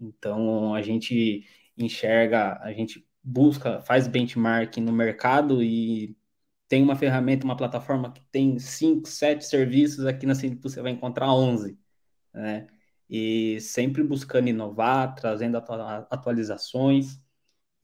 Então, 0.00 0.74
a 0.74 0.82
gente 0.82 1.46
enxerga, 1.78 2.58
a 2.62 2.72
gente 2.72 3.06
busca, 3.22 3.80
faz 3.82 4.06
benchmarking 4.08 4.82
no 4.82 4.92
mercado 4.92 5.62
e 5.62 6.16
tem 6.68 6.82
uma 6.82 6.96
ferramenta, 6.96 7.44
uma 7.44 7.56
plataforma 7.56 8.12
que 8.12 8.22
tem 8.32 8.58
cinco, 8.58 9.08
sete 9.08 9.44
serviços, 9.46 10.06
aqui 10.06 10.26
na 10.26 10.34
Sendpulse 10.34 10.76
você 10.76 10.82
vai 10.82 10.92
encontrar 10.92 11.32
11, 11.34 11.78
né? 12.34 12.66
e 13.08 13.60
sempre 13.60 14.02
buscando 14.04 14.48
inovar, 14.48 15.14
trazendo 15.16 15.56
atualizações, 16.10 17.20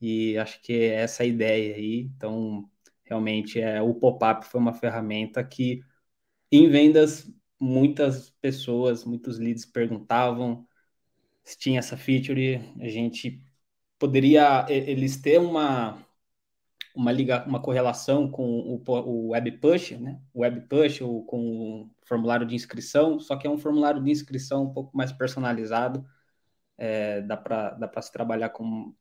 e 0.01 0.37
acho 0.37 0.61
que 0.61 0.73
é 0.73 0.95
essa 1.01 1.23
a 1.23 1.25
ideia 1.25 1.75
aí. 1.75 2.01
Então, 2.15 2.69
realmente, 3.05 3.59
é, 3.59 3.81
o 3.81 3.93
pop-up 3.95 4.45
foi 4.45 4.59
uma 4.59 4.73
ferramenta 4.73 5.43
que, 5.43 5.81
em 6.51 6.69
vendas, 6.69 7.31
muitas 7.59 8.29
pessoas, 8.41 9.05
muitos 9.05 9.39
leads 9.39 9.65
perguntavam 9.65 10.67
se 11.47 11.57
tinha 11.57 11.79
essa 11.79 11.95
feature, 11.97 12.59
a 12.81 12.89
gente 12.89 13.41
poderia 13.97 14.65
eles 14.69 15.17
ter 15.21 15.39
uma 15.39 16.05
uma 16.95 17.11
liga, 17.11 17.45
uma 17.47 17.61
correlação 17.61 18.29
com 18.29 18.43
o, 18.59 18.83
o 18.87 19.29
web 19.29 19.51
push, 19.59 19.91
né? 19.91 20.19
Web 20.35 20.61
push 20.67 21.01
ou 21.01 21.23
com 21.25 21.83
o 21.83 21.91
formulário 22.05 22.45
de 22.45 22.55
inscrição, 22.55 23.19
só 23.19 23.37
que 23.37 23.45
é 23.47 23.49
um 23.49 23.57
formulário 23.57 24.03
de 24.03 24.11
inscrição 24.11 24.63
um 24.63 24.73
pouco 24.73 24.97
mais 24.97 25.11
personalizado. 25.13 26.05
É, 26.77 27.21
dá 27.21 27.37
para 27.37 27.71
dá 27.71 27.87
para 27.87 28.01
se 28.01 28.11
trabalhar 28.11 28.49
com 28.49 28.93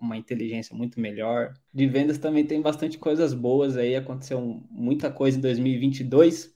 uma 0.00 0.16
inteligência 0.16 0.74
muito 0.74 1.00
melhor. 1.00 1.54
De 1.72 1.86
vendas 1.86 2.18
também 2.18 2.44
tem 2.44 2.60
bastante 2.60 2.98
coisas 2.98 3.34
boas 3.34 3.76
aí, 3.76 3.94
aconteceu 3.94 4.40
muita 4.70 5.10
coisa 5.10 5.38
em 5.38 5.40
2022. 5.40 6.54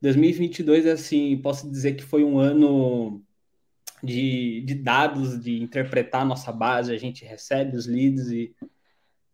2022, 0.00 0.86
assim, 0.86 1.36
posso 1.38 1.70
dizer 1.70 1.96
que 1.96 2.04
foi 2.04 2.22
um 2.22 2.38
ano 2.38 3.22
de, 4.02 4.62
de 4.62 4.74
dados, 4.74 5.40
de 5.40 5.60
interpretar 5.60 6.22
a 6.22 6.24
nossa 6.24 6.52
base, 6.52 6.92
a 6.92 6.98
gente 6.98 7.24
recebe 7.24 7.76
os 7.76 7.86
leads 7.86 8.30
e 8.30 8.54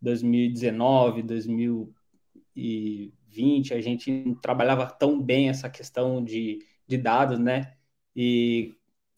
2019, 0.00 1.22
2020, 1.22 3.74
a 3.74 3.81
gente 3.81 4.11
não 4.11 4.35
trabalhava 4.35 4.87
tão 4.87 5.20
bem 5.20 5.48
essa 5.48 5.68
questão 5.68 6.24
de, 6.24 6.61
de 6.87 6.96
dados, 6.96 7.38
né? 7.38 7.74
E 8.16 8.74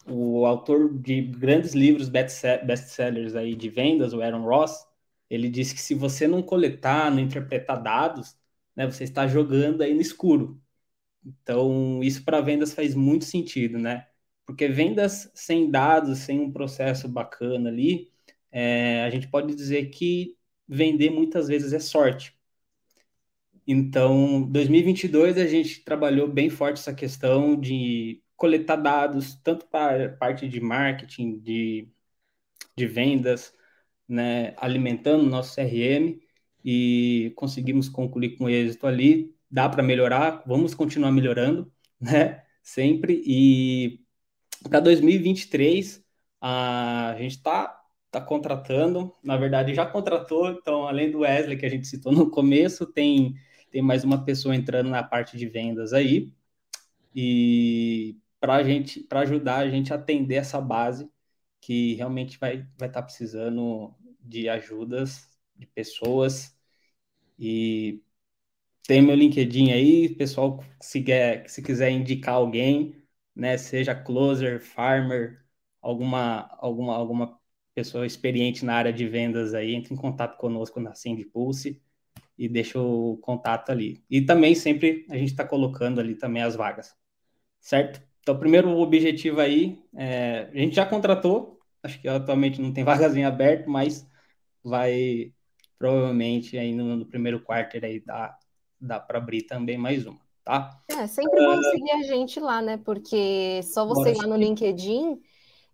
o 0.09 0.47
autor 0.47 0.93
de 0.99 1.23
grandes 1.23 1.75
livros 1.75 2.09
best-sellers 2.09 3.35
aí 3.35 3.55
de 3.55 3.69
vendas, 3.69 4.13
o 4.13 4.23
Aaron 4.23 4.45
Ross, 4.45 4.87
ele 5.29 5.49
disse 5.49 5.75
que 5.75 5.81
se 5.81 5.95
você 5.95 6.29
não 6.29 6.43
coletar, 6.43 7.11
não 7.11 7.21
interpretar 7.21 7.83
dados, 7.83 8.37
né, 8.75 8.87
você 8.87 9.05
está 9.05 9.27
jogando 9.27 9.83
aí 9.83 9.95
no 9.95 10.01
escuro. 10.01 10.61
Então, 11.25 12.03
isso 12.03 12.25
para 12.25 12.41
vendas 12.41 12.73
faz 12.75 12.95
muito 12.95 13.25
sentido, 13.25 13.79
né? 13.79 14.07
Porque 14.47 14.69
vendas 14.69 15.31
sem 15.35 15.71
dados, 15.71 16.21
sem 16.21 16.41
um 16.41 16.53
processo 16.53 17.09
bacana 17.09 17.69
ali, 17.71 18.13
é, 18.53 19.03
a 19.05 19.11
gente 19.11 19.29
pode 19.29 19.55
dizer 19.55 19.87
que 19.91 20.37
vender 20.69 21.11
muitas 21.11 21.49
vezes 21.49 21.73
é 21.73 21.81
sorte. 21.81 22.37
Então, 23.67 24.43
2022 24.51 25.37
a 25.39 25.47
gente 25.47 25.83
trabalhou 25.85 26.29
bem 26.29 26.49
forte 26.49 26.79
essa 26.79 26.95
questão 26.95 27.59
de 27.59 28.23
coletar 28.37 28.77
dados, 28.77 29.35
tanto 29.43 29.67
para 29.67 30.07
a 30.07 30.17
parte 30.17 30.49
de 30.49 30.61
marketing, 30.61 31.39
de, 31.41 31.89
de 32.77 32.87
vendas, 32.87 33.55
né, 34.09 34.55
alimentando 34.59 35.25
o 35.25 35.31
nosso 35.31 35.55
CRM 35.57 36.21
e 36.65 37.33
conseguimos 37.37 37.89
concluir 37.89 38.37
com 38.37 38.49
êxito 38.49 38.87
ali. 38.87 39.35
Dá 39.51 39.69
para 39.69 39.83
melhorar, 39.83 40.43
vamos 40.47 40.75
continuar 40.75 41.13
melhorando, 41.13 41.73
né, 42.01 42.45
sempre. 42.63 43.23
E 43.27 44.01
para 44.69 44.81
2023, 44.81 46.05
a 46.41 47.15
gente 47.19 47.37
está 47.37 47.83
tá 48.11 48.21
contratando, 48.21 49.13
na 49.23 49.37
verdade 49.37 49.75
já 49.75 49.85
contratou, 49.87 50.49
então 50.51 50.87
além 50.87 51.11
do 51.11 51.21
Wesley 51.21 51.57
que 51.59 51.67
a 51.67 51.69
gente 51.69 51.87
citou 51.87 52.13
no 52.13 52.31
começo, 52.31 52.87
tem, 52.87 53.35
tem 53.71 53.83
mais 53.83 54.05
uma 54.05 54.25
pessoa 54.25 54.57
entrando 54.57 54.91
na 54.91 55.03
parte 55.03 55.37
de 55.37 55.47
vendas 55.49 55.93
aí. 55.93 56.33
E 57.15 58.17
para 58.41 58.63
gente, 58.63 59.01
para 59.01 59.21
ajudar 59.21 59.59
a 59.59 59.69
gente 59.71 59.93
a 59.93 59.97
atender 59.97 60.37
essa 60.37 60.61
base 60.61 61.11
que 61.61 61.95
realmente 61.95 62.39
vai 62.39 62.59
vai 62.79 62.89
estar 62.89 63.01
tá 63.01 63.03
precisando 63.03 63.95
de 64.21 64.49
ajudas 64.49 65.29
de 65.57 65.67
pessoas 65.67 66.57
e 67.39 68.03
tem 68.87 69.03
meu 69.03 69.15
LinkedIn 69.17 69.73
aí, 69.73 70.09
pessoal, 70.15 70.63
se, 70.81 71.03
quer, 71.03 71.49
se 71.51 71.63
quiser 71.63 71.91
indicar 71.91 72.37
alguém, 72.37 73.03
né, 73.35 73.59
seja 73.59 73.95
closer, 73.95 74.61
farmer, 74.61 75.45
alguma 75.83 76.49
alguma 76.59 76.95
alguma 76.97 77.41
pessoa 77.75 78.07
experiente 78.07 78.65
na 78.65 78.75
área 78.75 78.93
de 78.93 79.07
vendas 79.09 79.55
aí, 79.55 79.75
entre 79.75 79.93
em 79.95 79.97
contato 79.97 80.39
conosco 80.39 80.81
na 80.81 80.95
Send 80.95 81.25
Pulse 81.27 81.83
e 82.39 82.49
deixa 82.49 82.81
o 82.81 83.19
contato 83.19 83.71
ali. 83.71 84.05
E 84.11 84.23
também 84.23 84.55
sempre 84.55 85.07
a 85.11 85.17
gente 85.17 85.31
está 85.31 85.47
colocando 85.47 86.01
ali 86.01 86.15
também 86.17 86.43
as 86.43 86.57
vagas, 86.57 86.95
certo? 87.61 88.01
Então, 88.27 88.35
o 88.35 88.41
primeiro 88.41 88.77
objetivo 88.79 89.41
aí, 89.41 89.79
é, 89.95 90.51
a 90.53 90.59
gente 90.59 90.75
já 90.75 90.85
contratou, 90.85 91.61
acho 91.81 92.01
que 92.01 92.09
atualmente 92.09 92.61
não 92.61 92.73
tem 92.73 92.83
vagas 92.83 93.15
em 93.15 93.25
aberto, 93.25 93.71
mas 93.71 94.05
vai 94.65 95.33
provavelmente 95.79 96.59
aí 96.59 96.75
no, 96.75 96.97
no 96.97 97.07
primeiro 97.07 97.39
quarto 97.39 97.77
aí 97.77 98.01
dá, 98.01 98.37
dá 98.81 98.99
para 98.99 99.19
abrir 99.19 99.43
também 99.43 99.79
mais 99.79 100.09
uma, 100.09 100.19
tá? 100.43 100.77
É 100.89 101.07
sempre 101.07 101.39
bom 101.39 101.57
uh, 101.57 101.63
seguir 101.71 101.93
a 101.93 102.03
gente 102.03 102.41
lá, 102.41 102.61
né? 102.61 102.77
Porque 102.79 103.61
só 103.63 103.87
você 103.87 104.11
ir 104.11 104.17
lá 104.17 104.27
no 104.27 104.35
LinkedIn 104.35 105.21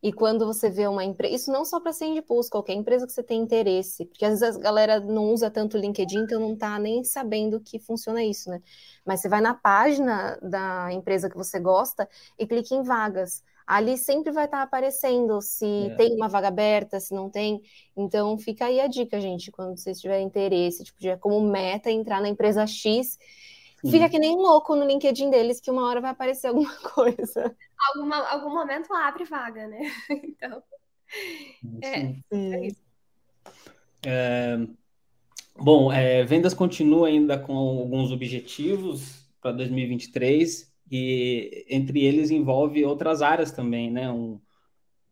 e 0.02 0.12
quando 0.12 0.44
você 0.44 0.68
vê 0.68 0.88
uma 0.88 1.04
empresa, 1.04 1.34
isso 1.34 1.52
não 1.52 1.64
só 1.64 1.78
para 1.78 1.92
ser 1.92 2.20
Pulse, 2.22 2.50
qualquer 2.50 2.72
empresa 2.74 3.06
que 3.06 3.12
você 3.12 3.22
tem 3.22 3.40
interesse, 3.40 4.04
porque 4.06 4.24
às 4.24 4.40
vezes 4.40 4.56
a 4.56 4.60
galera 4.60 4.98
não 4.98 5.32
usa 5.32 5.48
tanto 5.48 5.76
o 5.76 5.80
LinkedIn, 5.80 6.24
então 6.24 6.40
não 6.40 6.56
tá 6.56 6.76
nem 6.78 7.04
sabendo 7.04 7.60
que 7.60 7.78
funciona 7.78 8.22
isso, 8.24 8.50
né? 8.50 8.60
Mas 9.06 9.20
você 9.20 9.28
vai 9.28 9.40
na 9.40 9.54
página 9.54 10.36
da 10.42 10.92
empresa 10.92 11.30
que 11.30 11.36
você 11.36 11.60
gosta 11.60 12.08
e 12.36 12.44
clica 12.44 12.74
em 12.74 12.82
vagas. 12.82 13.44
Ali 13.64 13.96
sempre 13.96 14.32
vai 14.32 14.46
estar 14.46 14.58
tá 14.58 14.62
aparecendo 14.64 15.40
se 15.40 15.86
é. 15.86 15.94
tem 15.94 16.16
uma 16.16 16.28
vaga 16.28 16.48
aberta, 16.48 16.98
se 16.98 17.14
não 17.14 17.30
tem. 17.30 17.62
Então 17.96 18.36
fica 18.36 18.66
aí 18.66 18.80
a 18.80 18.88
dica, 18.88 19.20
gente, 19.20 19.52
quando 19.52 19.78
vocês 19.78 20.00
tiverem 20.00 20.26
interesse, 20.26 20.82
tipo, 20.82 20.98
de 20.98 21.16
como 21.18 21.40
meta 21.40 21.92
entrar 21.92 22.20
na 22.20 22.28
empresa 22.28 22.66
X, 22.66 23.16
fica 23.90 24.08
que 24.08 24.18
nem 24.18 24.36
louco 24.36 24.76
no 24.76 24.84
LinkedIn 24.84 25.30
deles 25.30 25.60
que 25.60 25.70
uma 25.70 25.86
hora 25.86 26.00
vai 26.00 26.10
aparecer 26.10 26.48
alguma 26.48 26.74
coisa. 26.94 27.56
Alguma, 27.88 28.16
algum 28.28 28.54
momento 28.54 28.92
abre 28.94 29.24
vaga, 29.24 29.66
né? 29.66 29.80
Então. 30.10 30.62
É, 31.82 32.16
é 32.30 32.66
isso. 32.66 32.82
É, 34.06 34.58
bom, 35.54 35.92
é, 35.92 36.24
vendas 36.24 36.54
continua 36.54 37.08
ainda 37.08 37.38
com 37.38 37.54
alguns 37.54 38.10
objetivos 38.10 39.28
para 39.40 39.52
2023 39.52 40.72
e 40.90 41.66
entre 41.68 42.04
eles 42.04 42.30
envolve 42.30 42.84
outras 42.84 43.20
áreas 43.20 43.52
também, 43.52 43.90
né? 43.90 44.10
Um, 44.10 44.40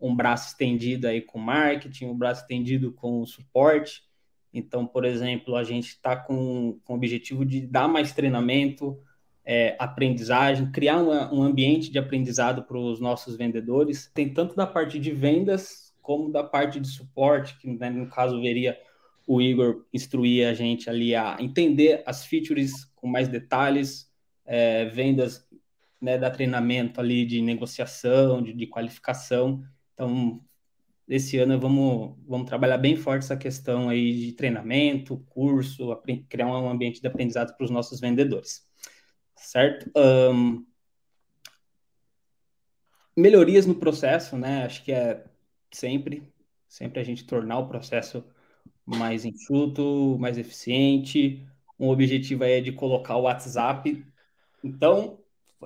um 0.00 0.16
braço 0.16 0.48
estendido 0.48 1.06
aí 1.06 1.20
com 1.20 1.38
marketing, 1.38 2.06
um 2.06 2.16
braço 2.16 2.42
estendido 2.42 2.92
com 2.92 3.24
suporte. 3.26 4.02
Então, 4.52 4.86
por 4.86 5.04
exemplo, 5.04 5.56
a 5.56 5.62
gente 5.62 5.88
está 5.88 6.16
com, 6.16 6.78
com 6.84 6.94
o 6.94 6.96
objetivo 6.96 7.44
de 7.44 7.60
dar 7.60 7.88
mais 7.88 8.12
treinamento, 8.12 8.98
é, 9.44 9.76
aprendizagem, 9.78 10.70
criar 10.70 10.98
uma, 10.98 11.32
um 11.32 11.42
ambiente 11.42 11.90
de 11.90 11.98
aprendizado 11.98 12.62
para 12.64 12.78
os 12.78 13.00
nossos 13.00 13.36
vendedores. 13.36 14.10
Tem 14.12 14.32
tanto 14.32 14.54
da 14.54 14.66
parte 14.66 14.98
de 14.98 15.12
vendas 15.12 15.94
como 16.02 16.30
da 16.30 16.42
parte 16.42 16.80
de 16.80 16.88
suporte, 16.88 17.56
que 17.58 17.68
né, 17.68 17.90
no 17.90 18.08
caso 18.08 18.40
veria 18.40 18.78
o 19.26 19.40
Igor 19.40 19.84
instruir 19.92 20.48
a 20.48 20.54
gente 20.54 20.90
ali 20.90 21.14
a 21.14 21.36
entender 21.38 22.02
as 22.04 22.24
features 22.24 22.84
com 22.96 23.06
mais 23.06 23.28
detalhes, 23.28 24.10
é, 24.44 24.86
vendas, 24.86 25.46
né, 26.00 26.18
dar 26.18 26.30
treinamento 26.30 27.00
ali 27.00 27.24
de 27.24 27.40
negociação, 27.40 28.42
de, 28.42 28.52
de 28.52 28.66
qualificação. 28.66 29.62
Então, 29.94 30.40
esse 31.10 31.38
ano 31.38 31.58
vamos, 31.58 32.16
vamos 32.26 32.46
trabalhar 32.46 32.78
bem 32.78 32.94
forte 32.94 33.24
essa 33.24 33.36
questão 33.36 33.88
aí 33.88 34.26
de 34.26 34.32
treinamento, 34.32 35.18
curso, 35.28 36.00
criar 36.28 36.46
um 36.46 36.70
ambiente 36.70 37.00
de 37.00 37.06
aprendizado 37.08 37.56
para 37.56 37.64
os 37.64 37.70
nossos 37.70 37.98
vendedores, 37.98 38.64
certo? 39.34 39.90
Um, 39.96 40.64
melhorias 43.16 43.66
no 43.66 43.74
processo, 43.74 44.36
né? 44.36 44.64
Acho 44.64 44.84
que 44.84 44.92
é 44.92 45.24
sempre, 45.72 46.22
sempre 46.68 47.00
a 47.00 47.04
gente 47.04 47.26
tornar 47.26 47.58
o 47.58 47.68
processo 47.68 48.24
mais 48.86 49.24
enxuto, 49.24 50.16
mais 50.20 50.38
eficiente. 50.38 51.44
Um 51.76 51.88
objetivo 51.88 52.44
aí 52.44 52.52
é 52.52 52.60
de 52.60 52.70
colocar 52.70 53.16
o 53.16 53.22
WhatsApp. 53.22 54.06
Então, 54.62 55.18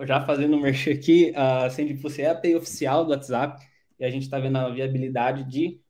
já 0.04 0.24
fazendo 0.24 0.57
um 0.57 0.61
merchan 0.61 0.92
aqui, 0.92 1.35
a 1.37 1.68
Sendifus 1.68 2.18
é 2.18 2.28
a 2.28 2.33
API 2.33 2.54
oficial 2.54 3.04
do 3.04 3.11
WhatsApp 3.11 3.73
e 3.98 4.04
a 4.04 4.11
gente 4.11 4.22
está 4.22 4.38
vendo 4.38 4.57
a 4.57 4.70
viabilidade 4.70 5.44
de 5.44 5.80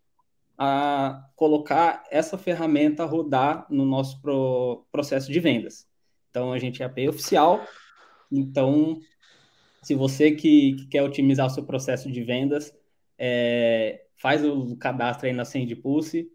a 0.57 1.29
colocar 1.35 2.05
essa 2.11 2.39
ferramenta 2.39 3.03
a 3.03 3.07
rodar 3.07 3.67
no 3.69 3.85
nosso 3.85 4.21
pro, 4.21 4.87
processo 4.93 5.33
de 5.33 5.41
vendas. 5.41 5.87
Então, 6.31 6.53
a 6.53 6.59
gente 6.59 6.83
é 6.83 6.87
API 6.87 7.09
oficial, 7.09 7.61
então, 8.31 8.99
se 9.83 9.95
você 9.95 10.33
que, 10.33 10.75
que 10.75 10.87
quer 10.87 11.03
otimizar 11.03 11.47
o 11.47 11.51
seu 11.51 11.65
processo 11.65 12.11
de 12.11 12.23
vendas, 12.23 12.73
é, 13.19 14.07
faz 14.17 14.45
o 14.45 14.77
cadastro 14.77 15.27
aí 15.27 15.33
na 15.33 15.45
Sendpulse 15.45 16.29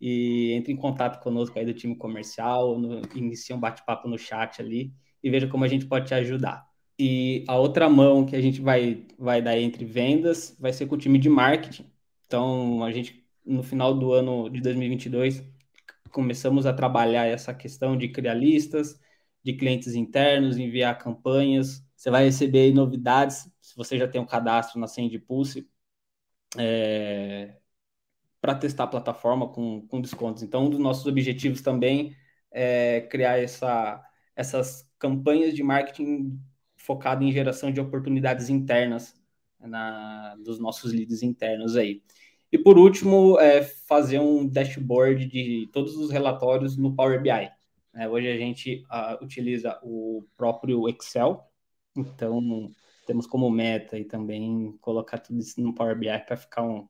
e 0.00 0.52
entre 0.52 0.72
em 0.72 0.76
contato 0.76 1.22
conosco 1.22 1.58
aí 1.58 1.64
do 1.64 1.74
time 1.74 1.94
comercial, 1.94 2.78
no, 2.78 3.02
inicia 3.14 3.54
um 3.54 3.60
bate-papo 3.60 4.08
no 4.08 4.18
chat 4.18 4.60
ali 4.60 4.92
e 5.22 5.30
veja 5.30 5.46
como 5.46 5.64
a 5.64 5.68
gente 5.68 5.86
pode 5.86 6.08
te 6.08 6.14
ajudar. 6.14 6.66
E 7.04 7.44
a 7.48 7.58
outra 7.58 7.88
mão 7.88 8.24
que 8.24 8.36
a 8.36 8.40
gente 8.40 8.60
vai, 8.60 9.04
vai 9.18 9.42
dar 9.42 9.58
entre 9.58 9.84
vendas 9.84 10.56
vai 10.60 10.72
ser 10.72 10.86
com 10.86 10.94
o 10.94 10.98
time 10.98 11.18
de 11.18 11.28
marketing. 11.28 11.90
Então, 12.26 12.84
a 12.84 12.92
gente, 12.92 13.26
no 13.44 13.60
final 13.64 13.92
do 13.92 14.12
ano 14.12 14.48
de 14.48 14.60
2022, 14.60 15.42
começamos 16.12 16.64
a 16.64 16.72
trabalhar 16.72 17.26
essa 17.26 17.52
questão 17.52 17.96
de 17.96 18.08
criar 18.08 18.34
listas, 18.34 19.00
de 19.42 19.52
clientes 19.54 19.94
internos, 19.96 20.56
enviar 20.58 20.96
campanhas. 20.96 21.84
Você 21.96 22.08
vai 22.08 22.24
receber 22.24 22.72
novidades, 22.72 23.50
se 23.60 23.76
você 23.76 23.98
já 23.98 24.06
tem 24.06 24.20
um 24.20 24.26
cadastro 24.26 24.78
na 24.78 24.86
Sendpulse, 24.86 25.68
é, 26.56 27.56
para 28.40 28.54
testar 28.54 28.84
a 28.84 28.86
plataforma 28.88 29.48
com, 29.48 29.86
com 29.88 30.00
descontos. 30.00 30.44
Então, 30.44 30.66
um 30.66 30.70
dos 30.70 30.78
nossos 30.78 31.06
objetivos 31.06 31.62
também 31.62 32.16
é 32.52 33.00
criar 33.02 33.38
essa, 33.40 34.00
essas 34.36 34.88
campanhas 35.00 35.54
de 35.54 35.64
marketing 35.64 36.40
focado 36.82 37.24
em 37.24 37.32
geração 37.32 37.72
de 37.72 37.80
oportunidades 37.80 38.48
internas 38.48 39.14
na, 39.60 40.34
dos 40.36 40.58
nossos 40.58 40.92
leads 40.92 41.22
internos 41.22 41.76
aí. 41.76 42.02
E 42.50 42.58
por 42.58 42.76
último, 42.76 43.38
é 43.38 43.62
fazer 43.62 44.18
um 44.18 44.46
dashboard 44.46 45.26
de 45.26 45.70
todos 45.72 45.96
os 45.96 46.10
relatórios 46.10 46.76
no 46.76 46.94
Power 46.94 47.22
BI. 47.22 47.50
É, 47.94 48.08
hoje 48.08 48.28
a 48.28 48.36
gente 48.36 48.84
uh, 48.90 49.24
utiliza 49.24 49.78
o 49.82 50.24
próprio 50.36 50.88
Excel, 50.88 51.46
então 51.96 52.70
temos 53.06 53.26
como 53.26 53.50
meta 53.50 53.98
e 53.98 54.04
também 54.04 54.76
colocar 54.80 55.18
tudo 55.18 55.40
isso 55.40 55.60
no 55.60 55.74
Power 55.74 55.98
BI 55.98 56.18
para 56.26 56.36
ficar 56.36 56.62
um, 56.62 56.88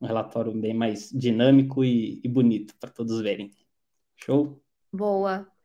um, 0.00 0.06
relatório 0.06 0.52
bem 0.52 0.74
mais 0.74 1.10
dinâmico 1.10 1.84
e, 1.84 2.20
e 2.22 2.28
bonito 2.28 2.74
para 2.78 2.90
todos 2.90 3.20
verem. 3.20 3.50
Show? 4.16 4.60
Boa. 4.92 5.57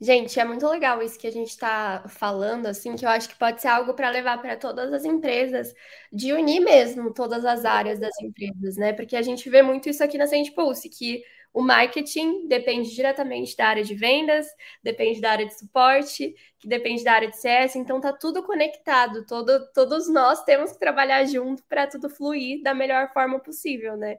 Gente, 0.00 0.38
é 0.38 0.44
muito 0.44 0.66
legal 0.68 1.02
isso 1.02 1.18
que 1.18 1.26
a 1.26 1.30
gente 1.32 1.48
está 1.48 2.04
falando, 2.08 2.66
assim, 2.66 2.94
que 2.96 3.04
eu 3.04 3.08
acho 3.10 3.28
que 3.28 3.36
pode 3.38 3.60
ser 3.60 3.68
algo 3.68 3.94
para 3.94 4.10
levar 4.10 4.38
para 4.40 4.56
todas 4.56 4.92
as 4.92 5.04
empresas, 5.04 5.74
de 6.12 6.32
unir 6.32 6.60
mesmo 6.60 7.12
todas 7.12 7.44
as 7.44 7.64
áreas 7.64 7.98
das 7.98 8.14
empresas, 8.22 8.76
né? 8.76 8.92
Porque 8.92 9.16
a 9.16 9.22
gente 9.22 9.48
vê 9.50 9.60
muito 9.62 9.88
isso 9.88 10.02
aqui 10.04 10.16
na 10.16 10.26
Send 10.26 10.52
Pulse, 10.52 10.88
que 10.88 11.22
o 11.52 11.62
marketing 11.62 12.46
depende 12.46 12.94
diretamente 12.94 13.56
da 13.56 13.66
área 13.68 13.82
de 13.82 13.94
vendas, 13.94 14.46
depende 14.82 15.20
da 15.20 15.30
área 15.32 15.46
de 15.46 15.58
suporte, 15.58 16.34
que 16.60 16.68
depende 16.68 17.02
da 17.02 17.12
área 17.12 17.28
de 17.30 17.36
CS, 17.36 17.76
então 17.78 18.00
tá 18.00 18.12
tudo 18.12 18.42
conectado, 18.44 19.26
todo, 19.26 19.66
todos 19.72 20.08
nós 20.08 20.44
temos 20.44 20.72
que 20.72 20.78
trabalhar 20.78 21.24
junto 21.24 21.64
para 21.64 21.86
tudo 21.86 22.08
fluir 22.08 22.62
da 22.62 22.72
melhor 22.74 23.12
forma 23.12 23.40
possível, 23.40 23.96
né? 23.96 24.18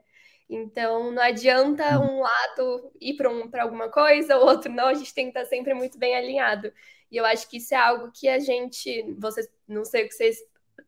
Então, 0.52 1.12
não 1.12 1.22
adianta 1.22 2.00
uhum. 2.00 2.16
um 2.16 2.20
lado 2.20 2.92
ir 3.00 3.14
para 3.14 3.30
um, 3.30 3.48
alguma 3.60 3.88
coisa, 3.88 4.36
o 4.36 4.44
outro 4.44 4.72
não, 4.72 4.88
a 4.88 4.94
gente 4.94 5.14
tem 5.14 5.30
que 5.30 5.38
estar 5.38 5.48
sempre 5.48 5.72
muito 5.74 5.96
bem 5.96 6.16
alinhado. 6.16 6.72
E 7.08 7.16
eu 7.16 7.24
acho 7.24 7.48
que 7.48 7.58
isso 7.58 7.72
é 7.72 7.76
algo 7.76 8.10
que 8.12 8.28
a 8.28 8.40
gente, 8.40 9.14
vocês, 9.16 9.48
não 9.68 9.84
sei 9.84 10.04
o 10.04 10.08
que 10.08 10.14
vocês, 10.14 10.38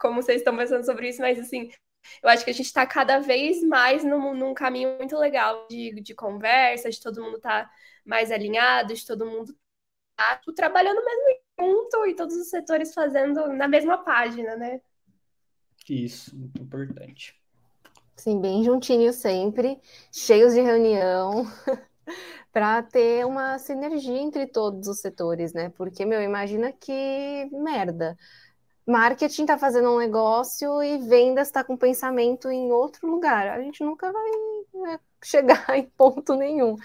como 0.01 0.20
vocês 0.20 0.40
estão 0.40 0.57
pensando 0.57 0.85
sobre 0.85 1.09
isso, 1.09 1.20
mas 1.20 1.38
assim, 1.38 1.70
eu 2.20 2.29
acho 2.29 2.44
que 2.44 2.51
a 2.51 2.55
gente 2.55 2.66
está 2.66 2.85
cada 2.85 3.20
vez 3.20 3.62
mais 3.62 4.03
num, 4.03 4.35
num, 4.35 4.53
caminho 4.53 4.96
muito 4.98 5.16
legal 5.16 5.66
de, 5.68 6.01
de 6.01 6.12
conversa, 6.12 6.90
de 6.90 7.01
todo 7.01 7.22
mundo 7.22 7.37
estar 7.37 7.66
tá 7.66 7.70
mais 8.05 8.33
alinhado, 8.33 8.94
de 8.94 9.07
todo 9.07 9.25
mundo 9.25 9.57
tá 10.16 10.40
trabalhando 10.57 11.05
mesmo 11.05 11.40
junto 11.61 12.07
e 12.07 12.16
todos 12.16 12.37
os 12.37 12.48
setores 12.48 12.92
fazendo 12.92 13.46
na 13.53 13.68
mesma 13.68 13.98
página, 13.98 14.57
né? 14.57 14.81
Isso, 15.88 16.37
muito 16.37 16.61
importante. 16.61 17.40
Sim, 18.16 18.40
bem 18.40 18.62
juntinho 18.62 19.12
sempre, 19.12 19.81
cheios 20.12 20.53
de 20.55 20.61
reunião, 20.61 21.44
para 22.53 22.83
ter 22.83 23.27
uma 23.27 23.59
sinergia 23.59 24.18
entre 24.20 24.46
todos 24.46 24.88
os 24.88 25.01
setores, 25.01 25.53
né? 25.53 25.70
Porque, 25.70 26.05
meu, 26.05 26.22
imagina 26.22 26.72
que 26.72 26.92
merda. 27.53 28.16
Marketing 28.87 29.42
está 29.42 29.57
fazendo 29.57 29.90
um 29.90 29.99
negócio 29.99 30.83
e 30.83 30.99
vendas 30.99 31.49
está 31.49 31.62
com 31.62 31.77
pensamento 31.77 32.51
em 32.51 32.73
outro 32.73 33.09
lugar. 33.09 33.49
A 33.49 33.61
gente 33.61 33.83
nunca 33.85 34.11
vai 34.11 34.31
né, 34.75 35.01
chegar 35.23 35.64
em 35.77 35.85
ponto 35.85 36.35
nenhum. 36.35 36.77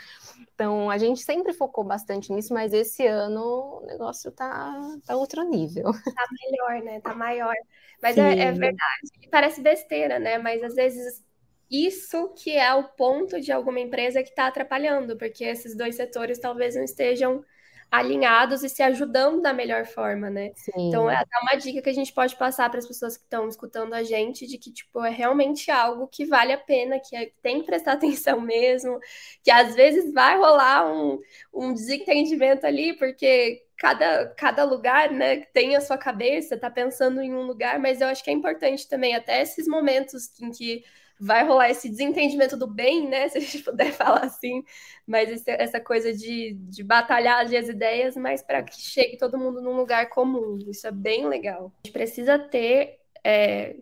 Então, 0.54 0.90
a 0.90 0.98
gente 0.98 1.22
sempre 1.22 1.54
focou 1.54 1.84
bastante 1.84 2.32
nisso, 2.32 2.54
mas 2.54 2.74
esse 2.74 3.06
ano 3.06 3.82
o 3.82 3.86
negócio 3.86 4.32
tá, 4.32 4.74
tá 5.06 5.16
outro 5.16 5.44
nível. 5.44 5.86
Tá 6.16 6.26
melhor, 6.42 6.84
né? 6.84 7.02
Tá 7.02 7.14
maior. 7.14 7.56
Mas 8.02 8.18
é, 8.18 8.40
é, 8.40 8.52
verdade. 8.52 9.30
Parece 9.32 9.62
besteira, 9.62 10.20
né? 10.20 10.38
Mas 10.38 10.64
às 10.64 10.76
vezes 10.76 11.24
isso 11.70 12.34
que 12.36 12.56
é 12.56 12.74
o 12.74 12.84
ponto 12.90 13.42
de 13.42 13.52
alguma 13.52 13.80
empresa 13.80 14.24
que 14.24 14.30
está 14.30 14.48
atrapalhando, 14.48 15.18
porque 15.18 15.44
esses 15.44 15.76
dois 15.76 15.96
setores 15.96 16.40
talvez 16.40 16.76
não 16.76 16.84
estejam 16.84 17.44
alinhados 17.90 18.64
e 18.64 18.70
se 18.70 18.84
ajudando 18.84 19.42
da 19.42 19.54
melhor 19.54 19.86
forma, 19.86 20.30
né? 20.30 20.52
Sim. 20.56 20.90
Então 20.90 21.10
é 21.10 21.16
até 21.16 21.40
uma 21.42 21.58
dica 21.58 21.82
que 21.82 21.90
a 21.90 21.94
gente 21.94 22.14
pode 22.14 22.36
passar 22.36 22.70
para 22.70 22.80
as 22.80 22.88
pessoas 22.88 23.16
que 23.16 23.24
estão 23.24 23.48
escutando 23.48 23.94
a 23.94 24.04
gente 24.04 24.46
de 24.46 24.58
que 24.58 24.72
tipo 24.72 25.04
é 25.04 25.10
realmente 25.10 25.72
algo 25.72 26.08
que 26.08 26.26
vale 26.26 26.52
a 26.52 26.58
pena, 26.58 27.00
que 27.00 27.16
é, 27.16 27.32
tem 27.42 27.62
que 27.62 27.66
prestar 27.66 27.94
atenção 28.00 28.42
mesmo, 28.42 29.00
que 29.44 29.50
às 29.50 29.74
vezes 29.76 30.14
vai 30.14 30.38
rolar 30.38 30.92
um, 30.92 31.20
um 31.54 31.74
desentendimento 31.74 32.66
ali, 32.66 32.94
porque 32.98 33.64
cada, 33.78 34.28
cada 34.36 34.64
lugar, 34.64 35.12
né, 35.12 35.42
tem 35.54 35.76
a 35.76 35.82
sua 35.82 35.98
cabeça, 35.98 36.58
tá 36.58 36.70
pensando 36.70 37.22
em 37.22 37.34
um 37.34 37.44
lugar, 37.44 37.80
mas 37.80 38.02
eu 38.02 38.08
acho 38.08 38.24
que 38.24 38.30
é 38.30 38.34
importante 38.34 38.88
também 38.88 39.16
até 39.16 39.42
esses 39.42 39.68
momentos 39.68 40.40
em 40.42 40.52
que 40.52 40.84
vai 41.20 41.46
rolar 41.46 41.70
esse 41.70 41.90
desentendimento 41.90 42.56
do 42.56 42.68
bem, 42.68 43.08
né? 43.08 43.28
Se 43.30 43.38
a 43.38 43.42
gente 43.42 43.60
puder 43.60 43.92
falar 43.92 44.26
assim, 44.26 44.64
mas 45.06 45.44
essa 45.48 45.80
coisa 45.80 46.14
de, 46.14 46.54
de 46.54 46.84
batalhar 46.84 47.46
as 47.46 47.52
ideias, 47.52 48.16
mas 48.16 48.42
para 48.42 48.64
que 48.64 48.80
chegue 48.80 49.18
todo 49.18 49.38
mundo 49.38 49.62
num 49.62 49.76
lugar 49.76 50.10
comum. 50.10 50.58
Isso 50.68 50.88
é 50.88 50.92
bem 50.92 51.28
legal. 51.28 51.72
A 51.84 51.88
gente 51.88 51.94
precisa 51.94 52.38
ter, 52.38 53.00
é, 53.24 53.78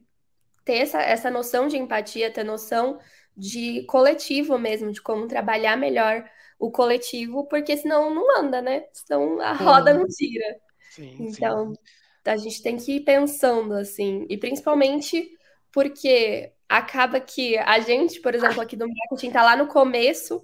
ter 0.64 0.78
essa, 0.78 1.02
essa 1.02 1.30
noção 1.30 1.68
de 1.68 1.78
empatia, 1.78 2.32
ter 2.32 2.44
noção 2.44 3.00
de 3.36 3.84
coletivo 3.84 4.58
mesmo, 4.58 4.92
de 4.92 5.02
como 5.02 5.28
trabalhar 5.28 5.76
melhor 5.76 6.30
o 6.58 6.72
coletivo, 6.72 7.46
porque 7.48 7.76
senão 7.76 8.14
não 8.14 8.40
anda, 8.40 8.62
né? 8.62 8.86
Senão 8.94 9.42
a 9.42 9.52
roda 9.54 9.94
não 9.94 10.06
gira. 10.10 10.58
Sim, 10.92 11.18
então, 11.20 11.74
sim. 11.74 11.80
a 12.24 12.38
gente 12.38 12.64
tem 12.64 12.78
que 12.78 12.94
ir 12.94 13.02
pensando 13.02 13.74
assim, 13.74 14.26
e 14.30 14.38
principalmente 14.38 15.30
porque 15.70 16.55
acaba 16.68 17.20
que 17.20 17.58
a 17.58 17.80
gente, 17.80 18.20
por 18.20 18.34
exemplo, 18.34 18.62
aqui 18.62 18.76
do 18.76 18.88
marketing 18.88 19.32
tá 19.32 19.44
lá 19.44 19.56
no 19.56 19.68
começo 19.68 20.44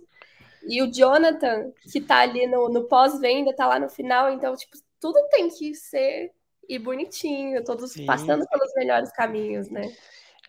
e 0.67 0.81
o 0.81 0.91
Jonathan, 0.91 1.71
que 1.91 1.99
tá 1.99 2.19
ali 2.19 2.47
no, 2.47 2.69
no 2.69 2.87
pós-venda, 2.87 3.55
tá 3.55 3.67
lá 3.67 3.79
no 3.79 3.89
final, 3.89 4.31
então, 4.31 4.55
tipo, 4.55 4.77
tudo 4.99 5.19
tem 5.29 5.49
que 5.49 5.73
ser 5.73 6.31
e 6.69 6.77
bonitinho, 6.77 7.63
todos 7.63 7.91
Sim. 7.91 8.05
passando 8.05 8.47
pelos 8.47 8.71
melhores 8.75 9.11
caminhos, 9.11 9.69
né? 9.69 9.91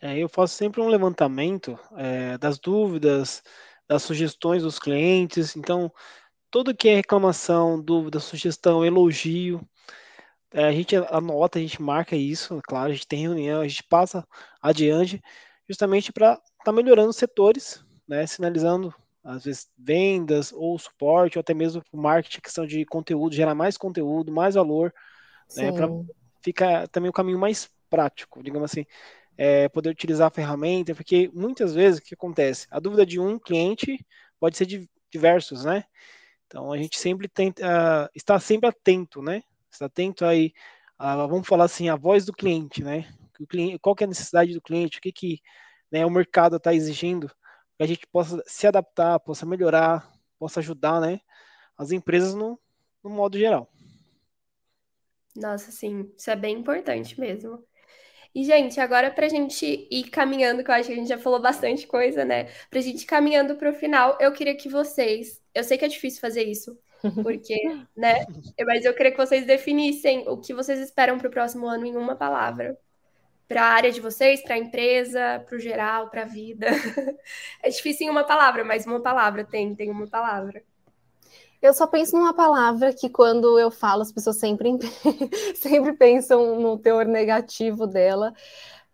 É, 0.00 0.18
eu 0.18 0.28
faço 0.28 0.54
sempre 0.54 0.80
um 0.80 0.88
levantamento 0.88 1.78
é, 1.96 2.36
das 2.38 2.58
dúvidas, 2.58 3.42
das 3.88 4.02
sugestões 4.02 4.62
dos 4.62 4.78
clientes, 4.78 5.56
então, 5.56 5.92
tudo 6.50 6.74
que 6.74 6.88
é 6.88 6.96
reclamação, 6.96 7.80
dúvida, 7.80 8.20
sugestão, 8.20 8.84
elogio, 8.84 9.66
é, 10.52 10.64
a 10.64 10.72
gente 10.72 10.94
anota, 10.96 11.58
a 11.58 11.62
gente 11.62 11.80
marca 11.80 12.14
isso, 12.14 12.60
claro, 12.68 12.90
a 12.90 12.92
gente 12.92 13.06
tem 13.06 13.22
reunião, 13.22 13.60
a 13.60 13.68
gente 13.68 13.82
passa 13.84 14.26
adiante, 14.60 15.22
justamente 15.72 16.12
para 16.12 16.34
estar 16.34 16.64
tá 16.64 16.72
melhorando 16.72 17.08
os 17.08 17.16
setores, 17.16 17.82
né, 18.06 18.26
sinalizando 18.26 18.94
às 19.24 19.44
vezes 19.44 19.70
vendas 19.78 20.52
ou 20.52 20.78
suporte, 20.78 21.38
ou 21.38 21.40
até 21.40 21.54
mesmo 21.54 21.82
o 21.90 21.96
marketing, 21.96 22.40
questão 22.40 22.66
de 22.66 22.84
conteúdo, 22.84 23.34
gerar 23.34 23.54
mais 23.54 23.78
conteúdo, 23.78 24.30
mais 24.30 24.54
valor, 24.54 24.92
né, 25.56 25.72
para 25.72 25.88
ficar 26.42 26.88
também 26.88 27.08
o 27.08 27.12
caminho 27.12 27.38
mais 27.38 27.70
prático, 27.88 28.42
digamos 28.42 28.70
assim, 28.70 28.84
é, 29.36 29.68
poder 29.68 29.90
utilizar 29.90 30.26
a 30.28 30.34
ferramenta, 30.34 30.94
porque 30.94 31.30
muitas 31.32 31.74
vezes 31.74 32.00
o 32.00 32.02
que 32.02 32.14
acontece? 32.14 32.66
A 32.70 32.78
dúvida 32.78 33.06
de 33.06 33.18
um 33.18 33.38
cliente 33.38 34.04
pode 34.38 34.56
ser 34.56 34.66
de 34.66 34.88
diversos, 35.10 35.64
né? 35.64 35.84
Então 36.46 36.70
a 36.70 36.76
gente 36.76 36.98
sempre 36.98 37.28
tenta 37.28 37.62
uh, 37.64 38.10
estar 38.14 38.38
sempre 38.40 38.68
atento, 38.68 39.22
né? 39.22 39.42
Estar 39.70 39.86
atento 39.86 40.24
aí, 40.24 40.52
vamos 40.98 41.46
falar 41.46 41.64
assim, 41.64 41.88
a 41.88 41.96
voz 41.96 42.26
do 42.26 42.32
cliente, 42.32 42.84
né? 42.84 43.08
O 43.42 43.46
cliente, 43.46 43.78
qual 43.78 43.94
que 43.94 44.04
é 44.04 44.06
a 44.06 44.08
necessidade 44.08 44.54
do 44.54 44.62
cliente, 44.62 44.98
o 44.98 45.00
que, 45.00 45.12
que 45.12 45.40
né, 45.90 46.06
o 46.06 46.10
mercado 46.10 46.56
está 46.56 46.74
exigindo, 46.74 47.28
que 47.76 47.82
a 47.82 47.86
gente 47.86 48.06
possa 48.06 48.42
se 48.46 48.66
adaptar, 48.66 49.20
possa 49.20 49.44
melhorar, 49.44 50.10
possa 50.38 50.60
ajudar 50.60 51.00
né, 51.00 51.20
as 51.76 51.92
empresas 51.92 52.34
no, 52.34 52.58
no 53.02 53.10
modo 53.10 53.38
geral. 53.38 53.70
Nossa, 55.36 55.70
sim, 55.70 56.12
isso 56.16 56.30
é 56.30 56.36
bem 56.36 56.58
importante 56.58 57.18
mesmo. 57.18 57.62
E, 58.34 58.44
gente, 58.44 58.80
agora 58.80 59.10
para 59.10 59.26
a 59.26 59.28
gente 59.28 59.86
ir 59.90 60.04
caminhando, 60.04 60.64
que 60.64 60.70
eu 60.70 60.74
acho 60.74 60.86
que 60.86 60.94
a 60.94 60.96
gente 60.96 61.08
já 61.08 61.18
falou 61.18 61.40
bastante 61.40 61.86
coisa, 61.86 62.24
né? 62.24 62.44
Para 62.70 62.78
a 62.78 62.82
gente 62.82 63.02
ir 63.02 63.06
caminhando 63.06 63.56
para 63.56 63.70
o 63.70 63.74
final, 63.74 64.16
eu 64.20 64.32
queria 64.32 64.56
que 64.56 64.68
vocês. 64.70 65.40
Eu 65.54 65.62
sei 65.62 65.76
que 65.76 65.84
é 65.84 65.88
difícil 65.88 66.20
fazer 66.20 66.44
isso, 66.44 66.78
porque, 67.22 67.54
né? 67.94 68.24
Mas 68.66 68.86
eu 68.86 68.94
queria 68.94 69.12
que 69.12 69.18
vocês 69.18 69.46
definissem 69.46 70.26
o 70.28 70.38
que 70.38 70.54
vocês 70.54 70.80
esperam 70.80 71.18
para 71.18 71.28
o 71.28 71.30
próximo 71.30 71.66
ano 71.66 71.84
em 71.84 71.94
uma 71.94 72.16
palavra 72.16 72.78
para 73.48 73.62
a 73.62 73.72
área 73.72 73.92
de 73.92 74.00
vocês, 74.00 74.42
para 74.42 74.54
a 74.54 74.58
empresa, 74.58 75.44
para 75.46 75.56
o 75.56 75.60
geral, 75.60 76.08
para 76.10 76.22
a 76.22 76.26
vida? 76.26 76.68
É 77.62 77.68
difícil 77.68 78.06
em 78.06 78.10
uma 78.10 78.24
palavra, 78.24 78.64
mas 78.64 78.86
uma 78.86 79.00
palavra 79.00 79.44
tem, 79.44 79.74
tem 79.74 79.90
uma 79.90 80.06
palavra. 80.08 80.62
Eu 81.62 81.72
só 81.72 81.86
penso 81.86 82.16
numa 82.16 82.34
palavra 82.34 82.92
que 82.92 83.08
quando 83.08 83.56
eu 83.56 83.70
falo, 83.70 84.02
as 84.02 84.10
pessoas 84.10 84.36
sempre, 84.36 84.68
sempre 85.54 85.92
pensam 85.92 86.58
no 86.60 86.76
teor 86.76 87.06
negativo 87.06 87.86
dela, 87.86 88.34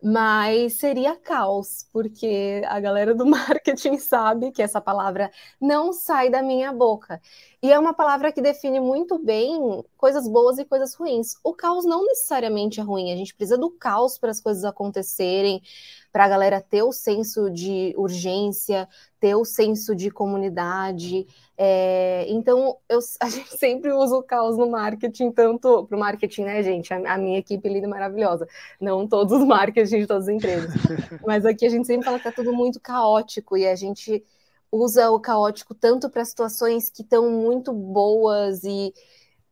mas 0.03 0.75
seria 0.75 1.17
caos, 1.17 1.89
porque 1.93 2.63
a 2.67 2.79
galera 2.79 3.15
do 3.15 3.27
marketing 3.27 3.99
sabe 3.99 4.53
que 4.53 4.63
essa 4.63 4.81
palavra 4.81 5.31
não 5.61 5.93
sai 5.93 6.31
da 6.31 6.43
minha 6.43 6.73
boca. 6.73 7.21
E 7.61 7.73
é 7.73 7.79
uma 7.79 7.93
palavra 7.93 8.31
que 8.33 8.41
define 8.41 8.79
muito 8.79 9.19
bem 9.19 9.85
coisas 9.97 10.29
boas 10.29 10.59
e 10.59 10.65
coisas 10.65 10.95
ruins. 10.95 11.35
O 11.43 11.53
caos 11.53 11.85
não 11.85 12.05
necessariamente 12.07 12.79
é 12.79 12.83
ruim, 12.83 13.13
a 13.13 13.17
gente 13.17 13.35
precisa 13.35 13.59
do 13.59 13.71
caos 13.71 14.17
para 14.19 14.31
as 14.31 14.41
coisas 14.41 14.65
acontecerem, 14.65 15.61
para 16.13 16.25
a 16.25 16.29
galera 16.29 16.61
ter 16.61 16.83
o 16.83 16.93
senso 16.93 17.51
de 17.51 17.95
urgência, 17.97 18.89
ter 19.21 19.35
o 19.35 19.45
senso 19.45 19.95
de 19.95 20.11
comunidade. 20.11 21.27
É, 21.57 22.25
então, 22.29 22.77
eu, 22.89 22.99
a 23.21 23.29
gente 23.29 23.57
sempre 23.57 23.93
usa 23.93 24.17
o 24.17 24.23
caos 24.23 24.57
no 24.57 24.69
marketing, 24.71 25.31
tanto 25.31 25.85
para 25.85 25.97
o 25.97 26.01
marketing, 26.01 26.43
né, 26.43 26.63
gente? 26.63 26.93
A, 26.93 27.15
a, 27.15 27.19
minha 27.19 27.39
equipe 27.39 27.69
linda 27.69 27.89
maravilhosa. 27.89 28.49
Não 28.81 29.07
todos 29.07 29.33
os 29.39 29.47
marketing 29.47 30.01
de 30.01 30.07
todas 30.07 30.29
as 30.29 30.35
empresas. 30.35 30.73
Mas 31.27 31.45
aqui 31.45 31.67
a 31.67 31.71
gente 31.71 31.87
sempre 31.87 32.05
fala 32.05 32.19
que 32.19 32.29
está 32.29 32.43
tudo 32.43 32.55
muito 32.55 32.81
caótico 32.81 33.57
e 33.57 33.67
a 33.67 33.75
gente 33.75 34.25
usa 34.71 35.11
o 35.11 35.21
caótico 35.21 35.75
tanto 35.75 36.11
para 36.11 36.25
situações 36.25 36.91
que 36.91 37.03
estão 37.03 37.31
muito 37.31 37.73
boas 37.73 38.65
e, 38.65 38.93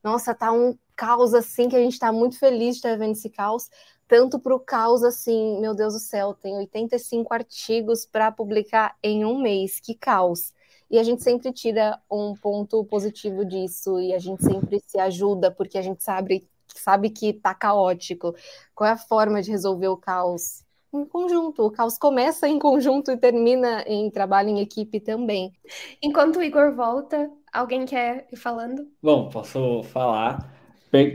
nossa, 0.02 0.34
tá 0.34 0.52
um 0.52 0.76
caos 0.94 1.34
assim 1.34 1.68
que 1.68 1.76
a 1.76 1.80
gente 1.80 1.92
está 1.92 2.10
muito 2.10 2.38
feliz 2.38 2.76
de 2.76 2.76
estar 2.76 2.96
vendo 2.96 3.12
esse 3.12 3.28
caos, 3.28 3.68
tanto 4.08 4.38
para 4.38 4.54
o 4.54 4.60
caos 4.60 5.02
assim, 5.02 5.60
meu 5.60 5.74
Deus 5.74 5.94
do 5.94 6.00
céu, 6.00 6.34
tem 6.34 6.56
85 6.56 7.32
artigos 7.34 8.06
para 8.06 8.30
publicar 8.30 8.96
em 9.02 9.24
um 9.24 9.40
mês, 9.40 9.80
que 9.80 9.94
caos. 9.94 10.54
e 10.90 10.98
a 10.98 11.02
gente 11.02 11.22
sempre 11.22 11.52
tira 11.52 12.00
um 12.10 12.34
ponto 12.34 12.84
positivo 12.84 13.44
disso 13.44 13.98
e 13.98 14.14
a 14.14 14.18
gente 14.18 14.44
sempre 14.44 14.80
se 14.86 14.98
ajuda 15.00 15.50
porque 15.50 15.76
a 15.78 15.82
gente 15.82 16.02
sabe, 16.02 16.48
sabe 16.68 17.10
que 17.10 17.30
está 17.30 17.54
caótico. 17.54 18.34
Qual 18.74 18.88
é 18.88 18.92
a 18.92 18.96
forma 18.96 19.42
de 19.42 19.50
resolver 19.50 19.88
o 19.88 19.96
caos? 19.96 20.64
Em 20.94 21.04
conjunto. 21.04 21.66
O 21.66 21.70
caos 21.72 21.98
começa 21.98 22.48
em 22.48 22.58
conjunto 22.58 23.10
e 23.10 23.16
termina 23.16 23.82
em 23.86 24.08
trabalho 24.10 24.48
em 24.48 24.60
equipe 24.60 25.00
também. 25.00 25.52
Enquanto 26.00 26.36
o 26.36 26.42
Igor 26.42 26.72
volta, 26.74 27.30
alguém 27.52 27.84
quer 27.84 28.28
ir 28.32 28.36
falando? 28.36 28.86
Bom, 29.02 29.28
posso 29.28 29.82
falar. 29.84 30.54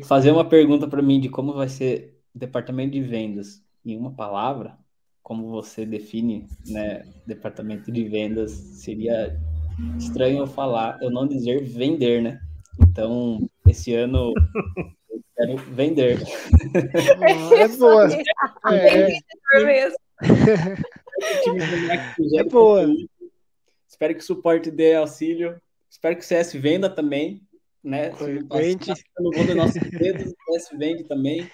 Fazer 0.03 0.31
uma 0.31 0.47
pergunta 0.47 0.87
para 0.87 1.01
mim 1.01 1.19
de 1.19 1.29
como 1.29 1.53
vai 1.53 1.69
ser 1.69 2.10
departamento 2.33 2.91
de 2.91 3.01
vendas 3.01 3.63
em 3.85 3.97
uma 3.97 4.11
palavra, 4.11 4.77
como 5.23 5.49
você 5.49 5.85
define, 5.85 6.47
né, 6.65 7.05
departamento 7.25 7.91
de 7.91 8.03
vendas, 8.03 8.51
seria 8.51 9.39
estranho 9.97 10.39
eu 10.39 10.47
falar, 10.47 10.99
eu 11.01 11.09
não 11.09 11.27
dizer 11.27 11.63
vender, 11.63 12.21
né? 12.21 12.39
Então, 12.79 13.49
esse 13.67 13.93
ano 13.93 14.33
eu 15.09 15.21
quero 15.35 15.57
vender. 15.57 16.19
É 17.57 17.67
boa. 17.67 18.07
É, 18.71 19.07
mesmo. 19.63 19.97
é 22.37 22.43
boa. 22.43 22.85
Espero 23.87 24.15
que 24.15 24.21
o 24.21 24.25
suporte 24.25 24.71
dê 24.71 24.95
auxílio. 24.95 25.61
Espero 25.89 26.15
que 26.15 26.21
o 26.21 26.25
CS 26.25 26.53
venda 26.53 26.89
também, 26.89 27.41
né? 27.83 28.11
Vende. 28.51 28.93
No 29.19 29.31
mundo 29.31 29.55
nossos 29.55 29.81
dedos, 29.89 30.31
o 30.31 30.53
CS 30.53 30.69
vende 30.77 31.03
também 31.03 31.49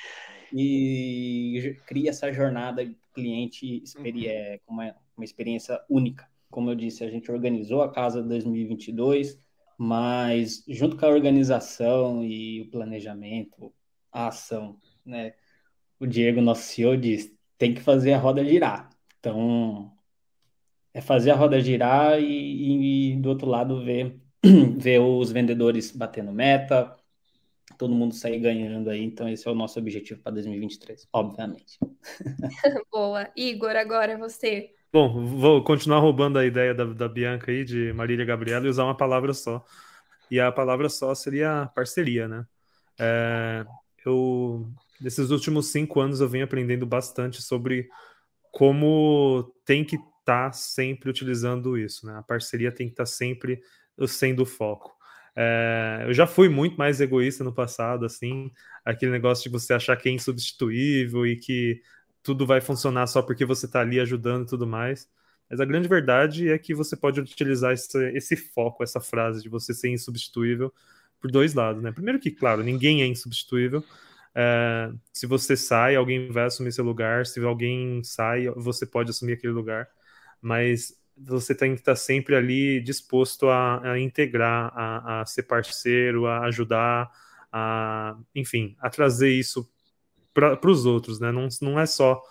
e 0.53 1.77
cria 1.85 2.09
essa 2.09 2.31
jornada 2.31 2.89
cliente 3.13 3.83
uhum. 3.97 4.03
com 4.65 4.73
uma, 4.73 4.95
uma 5.15 5.25
experiência 5.25 5.81
única. 5.89 6.27
Como 6.49 6.69
eu 6.69 6.75
disse, 6.75 7.03
a 7.03 7.09
gente 7.09 7.31
organizou 7.31 7.81
a 7.81 7.91
casa 7.91 8.21
2022, 8.23 9.39
mas 9.77 10.63
junto 10.67 10.97
com 10.97 11.05
a 11.05 11.09
organização 11.09 12.23
e 12.23 12.61
o 12.61 12.71
planejamento, 12.71 13.73
a 14.11 14.27
ação, 14.27 14.77
né? 15.05 15.33
O 15.99 16.05
Diego, 16.05 16.41
nosso 16.41 16.63
CEO, 16.63 16.95
diz: 16.95 17.35
tem 17.57 17.73
que 17.73 17.81
fazer 17.81 18.13
a 18.13 18.17
roda 18.17 18.43
girar. 18.45 18.89
Então, 19.19 19.91
é 20.93 21.01
fazer 21.01 21.31
a 21.31 21.35
roda 21.35 21.59
girar 21.59 22.19
e, 22.19 23.11
e 23.13 23.15
do 23.17 23.29
outro 23.29 23.47
lado 23.47 23.83
ver, 23.83 24.19
ver 24.77 24.99
os 24.99 25.31
vendedores 25.31 25.91
batendo 25.91 26.31
meta, 26.31 26.96
todo 27.77 27.93
mundo 27.93 28.13
sair 28.13 28.39
ganhando 28.39 28.89
aí. 28.89 29.03
Então, 29.03 29.27
esse 29.27 29.47
é 29.47 29.51
o 29.51 29.55
nosso 29.55 29.79
objetivo 29.79 30.21
para 30.21 30.33
2023, 30.33 31.07
obviamente. 31.11 31.77
Boa. 32.91 33.29
Igor, 33.35 33.75
agora 33.75 34.13
é 34.13 34.17
você. 34.17 34.71
Bom, 34.91 35.25
vou 35.25 35.63
continuar 35.63 35.99
roubando 35.99 36.39
a 36.39 36.45
ideia 36.45 36.73
da, 36.73 36.85
da 36.85 37.07
Bianca 37.07 37.51
aí, 37.51 37.65
de 37.65 37.91
Marília 37.93 38.25
Gabriela, 38.25 38.65
e 38.65 38.69
usar 38.69 38.85
uma 38.85 38.95
palavra 38.95 39.33
só. 39.33 39.63
E 40.31 40.39
a 40.39 40.51
palavra 40.51 40.89
só 40.89 41.13
seria 41.13 41.69
parceria, 41.75 42.27
né? 42.27 42.45
É, 42.99 43.65
eu, 44.05 44.67
nesses 44.99 45.29
últimos 45.29 45.71
cinco 45.71 45.99
anos, 45.99 46.21
eu 46.21 46.29
venho 46.29 46.45
aprendendo 46.45 46.85
bastante 46.85 47.41
sobre 47.41 47.89
como 48.51 49.53
tem 49.65 49.83
que 49.83 49.97
estar 49.97 50.49
tá 50.49 50.51
sempre 50.51 51.09
utilizando 51.09 51.77
isso, 51.77 52.05
né? 52.05 52.17
A 52.17 52.23
parceria 52.23 52.71
tem 52.71 52.87
que 52.87 52.93
estar 52.93 53.03
tá 53.03 53.09
sempre 53.09 53.61
sendo 54.07 54.43
o 54.43 54.45
foco. 54.45 54.96
É, 55.39 56.03
eu 56.07 56.13
já 56.15 56.25
fui 56.25 56.49
muito 56.49 56.75
mais 56.77 56.99
egoísta 56.99 57.43
no 57.43 57.53
passado, 57.53 58.05
assim, 58.05 58.51
aquele 58.83 59.11
negócio 59.11 59.43
de 59.43 59.49
você 59.49 59.71
achar 59.73 59.95
que 59.95 60.09
é 60.09 60.11
insubstituível 60.11 61.27
e 61.27 61.35
que 61.37 61.79
tudo 62.23 62.45
vai 62.45 62.59
funcionar 62.59 63.05
só 63.07 63.21
porque 63.21 63.45
você 63.45 63.67
está 63.67 63.81
ali 63.81 63.99
ajudando 63.99 64.45
e 64.45 64.49
tudo 64.49 64.65
mais. 64.65 65.07
Mas 65.49 65.59
a 65.59 65.65
grande 65.65 65.87
verdade 65.87 66.49
é 66.49 66.57
que 66.57 66.73
você 66.73 66.97
pode 66.97 67.21
utilizar 67.21 67.71
esse, 67.73 67.97
esse 68.13 68.35
foco, 68.35 68.83
essa 68.83 68.99
frase 68.99 69.43
de 69.43 69.49
você 69.49 69.73
ser 69.75 69.89
insubstituível 69.89 70.73
por 71.19 71.31
dois 71.31 71.53
lados, 71.53 71.83
né? 71.83 71.91
Primeiro 71.91 72.19
que, 72.19 72.31
claro, 72.31 72.63
ninguém 72.63 73.03
é 73.03 73.05
insubstituível. 73.05 73.83
É, 74.35 74.91
se 75.13 75.27
você 75.27 75.55
sai, 75.55 75.95
alguém 75.95 76.31
vai 76.31 76.45
assumir 76.45 76.71
seu 76.71 76.83
lugar. 76.83 77.25
Se 77.27 77.39
alguém 77.43 78.03
sai, 78.03 78.47
você 78.55 78.85
pode 78.85 79.11
assumir 79.11 79.33
aquele 79.33 79.53
lugar. 79.53 79.87
Mas 80.41 80.93
você 81.19 81.55
tem 81.55 81.73
que 81.73 81.81
estar 81.81 81.95
sempre 81.95 82.35
ali 82.35 82.79
disposto 82.81 83.47
a, 83.49 83.93
a 83.93 83.99
integrar, 83.99 84.71
a, 84.75 85.21
a, 85.21 85.25
ser 85.25 85.43
parceiro, 85.43 86.27
a 86.27 86.45
ajudar, 86.45 87.11
a, 87.51 88.17
enfim, 88.35 88.75
a 88.79 88.89
trazer 88.89 89.31
isso 89.31 89.69
para 90.33 90.69
os 90.69 90.85
outros, 90.85 91.19
né? 91.19 91.31
Não, 91.31 91.47
não 91.61 91.79
é 91.79 91.85
só 91.85 92.21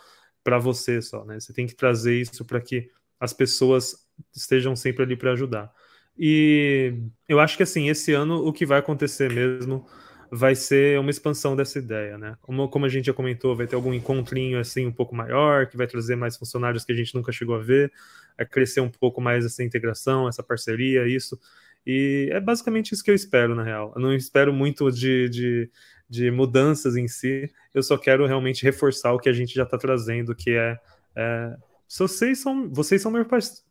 para 0.44 0.58
você 0.58 1.02
só, 1.02 1.24
né? 1.24 1.40
Você 1.40 1.52
tem 1.52 1.66
que 1.66 1.74
trazer 1.74 2.20
isso 2.20 2.44
para 2.44 2.60
que 2.60 2.88
as 3.18 3.32
pessoas 3.32 4.06
estejam 4.34 4.76
sempre 4.76 5.02
ali 5.02 5.16
para 5.16 5.32
ajudar. 5.32 5.72
E 6.16 6.94
eu 7.28 7.40
acho 7.40 7.56
que 7.56 7.62
assim, 7.62 7.88
esse 7.88 8.12
ano 8.12 8.46
o 8.46 8.52
que 8.52 8.64
vai 8.64 8.78
acontecer 8.78 9.30
mesmo 9.32 9.86
vai 10.30 10.54
ser 10.54 10.98
uma 10.98 11.10
expansão 11.10 11.56
dessa 11.56 11.78
ideia, 11.78 12.18
né? 12.18 12.36
Como, 12.42 12.68
como 12.68 12.86
a 12.86 12.88
gente 12.88 13.06
já 13.06 13.12
comentou, 13.12 13.54
vai 13.56 13.66
ter 13.66 13.74
algum 13.76 13.92
encontrinho 13.94 14.58
assim 14.58 14.86
um 14.86 14.92
pouco 14.92 15.14
maior, 15.14 15.66
que 15.66 15.76
vai 15.76 15.86
trazer 15.86 16.16
mais 16.16 16.36
funcionários 16.36 16.84
que 16.84 16.92
a 16.92 16.94
gente 16.96 17.14
nunca 17.14 17.32
chegou 17.32 17.54
a 17.54 17.58
ver, 17.58 17.92
vai 18.36 18.46
crescer 18.46 18.80
um 18.80 18.90
pouco 18.90 19.20
mais 19.20 19.44
essa 19.44 19.62
integração, 19.62 20.28
essa 20.28 20.42
parceria, 20.42 21.06
isso. 21.06 21.38
E 21.86 22.28
é 22.32 22.40
basicamente 22.40 22.92
isso 22.92 23.04
que 23.04 23.10
eu 23.10 23.14
espero, 23.14 23.54
na 23.54 23.62
real. 23.62 23.92
Eu 23.94 24.02
não 24.02 24.14
espero 24.14 24.52
muito 24.52 24.90
de, 24.90 25.28
de, 25.28 25.70
de 26.08 26.30
mudanças 26.30 26.96
em 26.96 27.06
si, 27.06 27.50
eu 27.72 27.82
só 27.82 27.96
quero 27.96 28.26
realmente 28.26 28.62
reforçar 28.64 29.12
o 29.12 29.18
que 29.18 29.28
a 29.28 29.32
gente 29.32 29.54
já 29.54 29.62
está 29.62 29.78
trazendo, 29.78 30.34
que 30.34 30.50
é, 30.50 30.78
é 31.14 31.56
vocês 31.88 32.40
são, 32.40 32.68
vocês 32.70 33.00
são 33.00 33.12
meu 33.12 33.24
parceiro. 33.24 33.64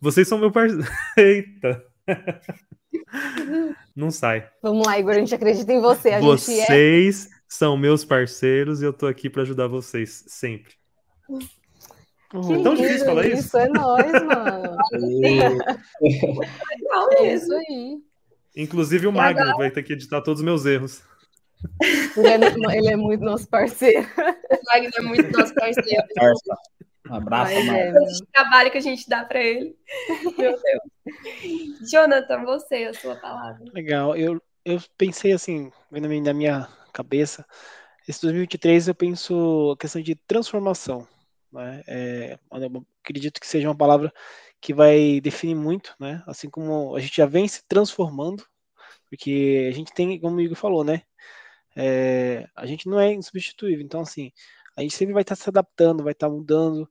Vocês 0.00 0.26
são 0.26 0.38
meu 0.38 0.50
parceiro. 0.50 0.84
Eita. 1.16 1.84
Não 3.94 4.10
sai. 4.10 4.48
Vamos 4.62 4.86
lá, 4.86 4.98
Igor, 4.98 5.12
a 5.12 5.18
gente 5.18 5.34
acredita 5.34 5.72
em 5.72 5.80
você. 5.80 6.10
A 6.10 6.20
vocês 6.20 7.26
é... 7.26 7.28
são 7.48 7.76
meus 7.76 8.04
parceiros 8.04 8.82
e 8.82 8.84
eu 8.84 8.92
tô 8.92 9.06
aqui 9.06 9.28
para 9.28 9.42
ajudar 9.42 9.68
vocês 9.68 10.24
sempre. 10.26 10.74
Que 12.30 12.52
é 12.52 12.62
tão 12.62 12.74
difícil 12.74 13.06
falar 13.06 13.26
isso. 13.26 13.46
Isso 13.46 13.58
é 13.58 13.68
nóis, 13.68 14.12
mano. 14.12 14.76
é 17.18 17.34
isso 17.34 17.52
aí. 17.52 17.98
Inclusive 18.56 19.06
o 19.06 19.12
Magno 19.12 19.42
agora... 19.42 19.56
vai 19.56 19.70
ter 19.70 19.82
que 19.82 19.92
editar 19.92 20.22
todos 20.22 20.40
os 20.40 20.44
meus 20.44 20.64
erros. 20.64 21.02
Ele 22.16 22.28
é, 22.28 22.78
ele 22.78 22.88
é 22.88 22.96
muito 22.96 23.24
nosso 23.24 23.48
parceiro. 23.48 24.06
O 24.16 24.72
Magno 24.72 24.90
é 24.96 25.02
muito 25.02 25.30
nosso 25.36 25.54
parceiro. 25.54 26.06
Um 27.10 27.16
abraço, 27.16 27.52
é, 27.52 27.92
O 27.92 28.26
trabalho 28.32 28.70
que 28.70 28.78
a 28.78 28.82
gente 28.82 29.08
dá 29.08 29.24
para 29.24 29.42
ele. 29.42 29.76
Meu 30.38 30.56
Deus. 30.60 30.82
Jonathan, 31.90 32.44
você, 32.44 32.84
a 32.84 32.94
sua 32.94 33.16
palavra. 33.16 33.64
Legal. 33.74 34.16
Eu, 34.16 34.40
eu 34.64 34.80
pensei 34.96 35.32
assim, 35.32 35.72
vendo 35.90 36.08
na 36.08 36.32
minha 36.32 36.68
cabeça, 36.92 37.44
esse 38.06 38.22
2023 38.22 38.88
eu 38.88 38.94
penso 38.94 39.72
a 39.72 39.76
questão 39.76 40.00
de 40.00 40.14
transformação. 40.14 41.06
Né? 41.52 41.82
É, 41.88 42.38
acredito 43.02 43.40
que 43.40 43.46
seja 43.46 43.68
uma 43.68 43.76
palavra 43.76 44.12
que 44.60 44.72
vai 44.72 45.20
definir 45.20 45.56
muito, 45.56 45.96
né? 45.98 46.22
Assim 46.26 46.48
como 46.48 46.94
a 46.94 47.00
gente 47.00 47.16
já 47.16 47.26
vem 47.26 47.48
se 47.48 47.66
transformando, 47.66 48.46
porque 49.08 49.68
a 49.68 49.74
gente 49.74 49.92
tem, 49.92 50.20
como 50.20 50.36
o 50.36 50.40
Igor 50.40 50.56
falou, 50.56 50.84
né? 50.84 51.02
É, 51.74 52.46
a 52.54 52.66
gente 52.66 52.88
não 52.88 53.00
é 53.00 53.12
insubstituível. 53.12 53.84
Então, 53.84 54.02
assim, 54.02 54.30
a 54.80 54.82
gente 54.82 54.96
sempre 54.96 55.12
vai 55.12 55.22
estar 55.22 55.36
se 55.36 55.48
adaptando, 55.48 56.02
vai 56.02 56.12
estar 56.12 56.28
mudando. 56.28 56.88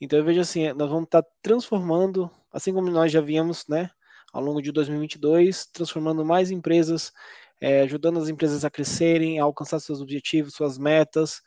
Então 0.00 0.18
eu 0.18 0.24
vejo 0.24 0.40
assim, 0.40 0.72
nós 0.72 0.88
vamos 0.88 1.04
estar 1.04 1.22
transformando, 1.42 2.30
assim 2.50 2.72
como 2.72 2.90
nós 2.90 3.12
já 3.12 3.20
viemos, 3.20 3.66
né, 3.68 3.90
ao 4.32 4.42
longo 4.42 4.62
de 4.62 4.72
2022, 4.72 5.66
transformando 5.66 6.24
mais 6.24 6.50
empresas, 6.50 7.12
é, 7.60 7.82
ajudando 7.82 8.18
as 8.18 8.28
empresas 8.30 8.64
a 8.64 8.70
crescerem, 8.70 9.38
a 9.38 9.44
alcançar 9.44 9.78
seus 9.80 10.00
objetivos, 10.00 10.54
suas 10.54 10.78
metas, 10.78 11.42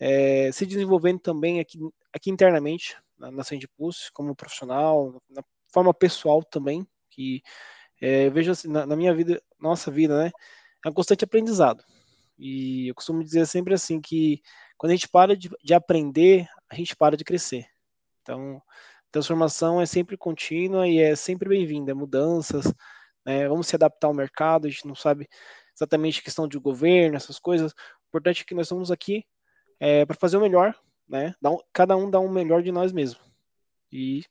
é, 0.00 0.50
se 0.52 0.66
desenvolvendo 0.66 1.20
também 1.20 1.60
aqui, 1.60 1.78
aqui 2.12 2.30
internamente 2.30 2.96
na, 3.16 3.30
na 3.30 3.44
Pulse, 3.76 4.10
como 4.12 4.34
profissional, 4.34 5.22
na 5.30 5.42
forma 5.72 5.94
pessoal 5.94 6.42
também, 6.42 6.84
que 7.08 7.40
é, 8.02 8.26
eu 8.26 8.32
vejo 8.32 8.50
assim, 8.50 8.68
na, 8.68 8.84
na 8.84 8.96
minha 8.96 9.14
vida, 9.14 9.40
nossa 9.60 9.92
vida, 9.92 10.24
né, 10.24 10.32
é 10.84 10.88
um 10.88 10.92
constante 10.92 11.24
aprendizado. 11.24 11.84
E 12.36 12.88
eu 12.88 12.94
costumo 12.94 13.22
dizer 13.22 13.46
sempre 13.46 13.74
assim 13.74 14.00
que 14.00 14.40
quando 14.80 14.92
a 14.92 14.94
gente 14.94 15.10
para 15.10 15.36
de, 15.36 15.50
de 15.62 15.74
aprender, 15.74 16.48
a 16.70 16.74
gente 16.74 16.96
para 16.96 17.14
de 17.14 17.22
crescer. 17.22 17.66
Então, 18.22 18.62
transformação 19.12 19.78
é 19.78 19.84
sempre 19.84 20.16
contínua 20.16 20.88
e 20.88 20.98
é 20.98 21.14
sempre 21.14 21.50
bem-vinda, 21.50 21.90
é 21.90 21.94
mudanças, 21.94 22.64
né? 23.22 23.46
vamos 23.46 23.66
se 23.66 23.76
adaptar 23.76 24.06
ao 24.06 24.14
mercado, 24.14 24.66
a 24.66 24.70
gente 24.70 24.88
não 24.88 24.94
sabe 24.94 25.28
exatamente 25.76 26.20
a 26.20 26.22
questão 26.22 26.48
de 26.48 26.58
governo, 26.58 27.14
essas 27.14 27.38
coisas. 27.38 27.72
O 27.72 28.08
importante 28.08 28.40
é 28.40 28.44
que 28.46 28.54
nós 28.54 28.68
estamos 28.68 28.90
aqui 28.90 29.22
é, 29.78 30.06
para 30.06 30.16
fazer 30.16 30.38
o 30.38 30.40
melhor, 30.40 30.74
né? 31.06 31.34
Cada 31.74 31.94
um 31.94 32.10
dá 32.10 32.18
um 32.18 32.30
melhor 32.30 32.62
de 32.62 32.72
nós 32.72 32.90
mesmos. 32.90 33.30
E 33.92 34.24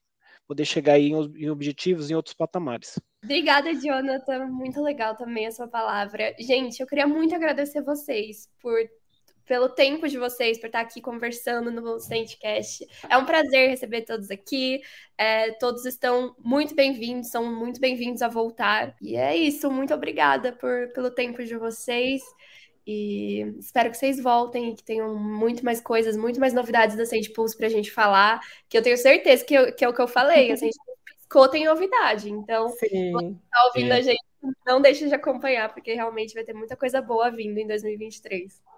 poder 0.48 0.66
chegar 0.66 0.94
aí 0.94 1.12
em 1.12 1.50
objetivos 1.52 2.10
em 2.10 2.16
outros 2.16 2.34
patamares. 2.34 3.00
Obrigada, 3.24 3.72
Jonathan. 3.76 4.48
Muito 4.48 4.82
legal 4.82 5.16
também 5.16 5.46
a 5.46 5.52
sua 5.52 5.68
palavra. 5.68 6.34
Gente, 6.40 6.80
eu 6.80 6.88
queria 6.88 7.06
muito 7.06 7.36
agradecer 7.36 7.84
vocês 7.84 8.50
por 8.60 8.80
pelo 9.50 9.68
tempo 9.68 10.08
de 10.08 10.20
vocês, 10.20 10.60
por 10.60 10.68
estar 10.68 10.82
aqui 10.82 11.02
conversando 11.02 11.72
no 11.72 12.00
Sandcast. 12.00 12.86
É 13.10 13.18
um 13.18 13.26
prazer 13.26 13.72
receber 13.72 14.04
todos 14.04 14.30
aqui. 14.30 14.80
É, 15.18 15.52
todos 15.54 15.88
estão 15.88 16.36
muito 16.38 16.76
bem-vindos, 16.76 17.32
são 17.32 17.52
muito 17.52 17.82
bem-vindos 17.82 18.22
a 18.22 18.28
voltar. 18.28 18.96
E 19.02 19.16
é 19.16 19.36
isso, 19.36 19.72
muito 19.72 19.92
obrigada 19.92 20.52
por, 20.54 20.90
pelo 20.94 21.10
tempo 21.10 21.44
de 21.44 21.58
vocês. 21.58 22.22
E 22.86 23.42
espero 23.58 23.90
que 23.90 23.98
vocês 23.98 24.22
voltem 24.22 24.70
e 24.70 24.76
que 24.76 24.84
tenham 24.84 25.16
muito 25.16 25.66
mais 25.66 25.82
coisas, 25.82 26.16
muito 26.16 26.40
mais 26.40 26.54
novidades 26.54 26.96
da 26.96 27.08
Sand 27.08 27.34
Pulse 27.34 27.58
para 27.58 27.66
a 27.66 27.72
gente 27.72 27.90
falar. 27.90 28.40
Que 28.70 28.78
eu 28.78 28.84
tenho 28.84 28.98
certeza 29.00 29.44
que, 29.44 29.56
eu, 29.56 29.74
que 29.74 29.84
é 29.84 29.90
o 29.90 29.94
que 29.96 30.02
eu 30.02 30.08
falei. 30.08 30.52
A 30.52 30.56
gente 30.56 30.78
piscou, 31.06 31.50
tem 31.50 31.66
novidade. 31.66 32.30
Então, 32.30 32.70
Sim. 32.70 32.76
você 32.78 32.86
está 32.86 33.66
ouvindo 33.66 33.94
a 33.94 34.02
gente, 34.02 34.24
não 34.64 34.80
deixe 34.80 35.08
de 35.08 35.16
acompanhar, 35.16 35.74
porque 35.74 35.96
realmente 35.96 36.36
vai 36.36 36.44
ter 36.44 36.54
muita 36.54 36.76
coisa 36.76 37.02
boa 37.02 37.32
vindo 37.32 37.58
em 37.58 37.66
2023. 37.66 38.69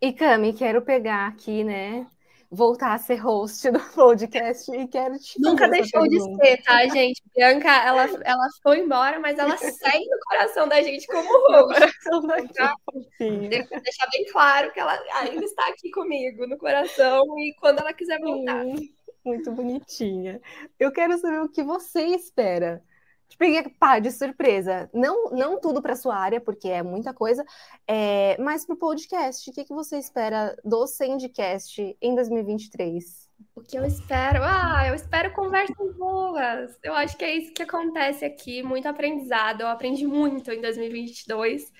E 0.00 0.12
Cami, 0.12 0.52
quero 0.52 0.82
pegar 0.82 1.26
aqui, 1.26 1.64
né? 1.64 2.06
Voltar 2.50 2.92
a 2.92 2.98
ser 2.98 3.16
host 3.16 3.70
do 3.70 3.80
podcast 3.94 4.70
e 4.70 4.86
quero 4.86 5.18
te 5.18 5.40
Nunca 5.40 5.68
deixou 5.68 6.02
pergunta. 6.02 6.42
de 6.42 6.48
ser, 6.48 6.62
tá, 6.62 6.86
gente? 6.86 7.22
Bianca, 7.34 7.68
ela, 7.68 8.04
ela 8.24 8.48
foi 8.62 8.80
embora, 8.80 9.18
mas 9.18 9.38
ela 9.38 9.56
segue 9.56 10.06
no 10.06 10.18
coração 10.28 10.68
da 10.68 10.80
gente 10.82 11.06
como 11.06 11.28
host. 11.48 11.80
Tá? 12.54 12.74
Que 13.18 13.48
deixar 13.48 14.08
bem 14.12 14.26
claro 14.30 14.72
que 14.72 14.78
ela 14.78 14.98
ainda 15.14 15.44
está 15.44 15.66
aqui 15.68 15.90
comigo 15.90 16.46
no 16.46 16.56
coração 16.56 17.24
e 17.38 17.54
quando 17.58 17.80
ela 17.80 17.92
quiser 17.92 18.20
voltar. 18.20 18.64
Muito 19.24 19.50
bonitinha. 19.50 20.40
Eu 20.78 20.92
quero 20.92 21.18
saber 21.18 21.40
o 21.40 21.48
que 21.48 21.62
você 21.64 22.04
espera 22.06 22.82
te 23.28 23.36
peguei 23.36 23.62
pá, 23.68 23.98
de 23.98 24.10
surpresa. 24.10 24.88
Não, 24.92 25.30
não 25.30 25.60
tudo 25.60 25.82
para 25.82 25.96
sua 25.96 26.16
área, 26.16 26.40
porque 26.40 26.68
é 26.68 26.82
muita 26.82 27.12
coisa, 27.12 27.44
é, 27.86 28.36
mas 28.40 28.64
para 28.64 28.74
o 28.74 28.78
podcast. 28.78 29.50
O 29.50 29.52
que, 29.52 29.64
que 29.64 29.74
você 29.74 29.98
espera 29.98 30.56
do 30.64 30.86
Sandcast 30.86 31.96
em 32.00 32.14
2023? 32.14 33.26
O 33.54 33.60
que 33.60 33.78
eu 33.78 33.84
espero? 33.84 34.40
Ah, 34.42 34.84
eu 34.86 34.94
espero 34.94 35.32
conversas 35.32 35.96
boas. 35.96 36.78
Eu 36.82 36.94
acho 36.94 37.16
que 37.16 37.24
é 37.24 37.36
isso 37.36 37.52
que 37.52 37.62
acontece 37.62 38.24
aqui. 38.24 38.62
Muito 38.62 38.88
aprendizado. 38.88 39.60
Eu 39.62 39.68
aprendi 39.68 40.06
muito 40.06 40.50
em 40.50 40.60
2022. 40.60 41.70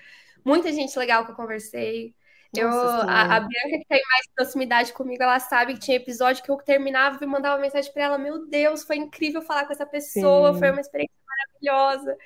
Muita 0.44 0.72
gente 0.72 0.98
legal 0.98 1.24
que 1.24 1.32
eu 1.32 1.36
conversei. 1.36 2.14
Eu, 2.54 2.68
a, 2.70 3.36
a, 3.36 3.40
Bianca, 3.40 3.78
que 3.78 3.86
tem 3.88 4.00
mais 4.10 4.26
proximidade 4.34 4.92
comigo, 4.92 5.22
ela 5.22 5.38
sabe 5.38 5.74
que 5.74 5.80
tinha 5.80 5.96
episódio 5.96 6.42
que 6.42 6.50
eu 6.50 6.56
terminava 6.56 7.22
e 7.22 7.26
mandava 7.26 7.60
mensagem 7.60 7.92
para 7.92 8.04
ela: 8.04 8.18
Meu 8.18 8.46
Deus, 8.46 8.82
foi 8.84 8.96
incrível 8.96 9.42
falar 9.42 9.66
com 9.66 9.72
essa 9.72 9.84
pessoa, 9.84 10.52
Sim. 10.52 10.58
foi 10.58 10.70
uma 10.70 10.80
experiência 10.80 11.15
maravilhosa. 11.56 12.16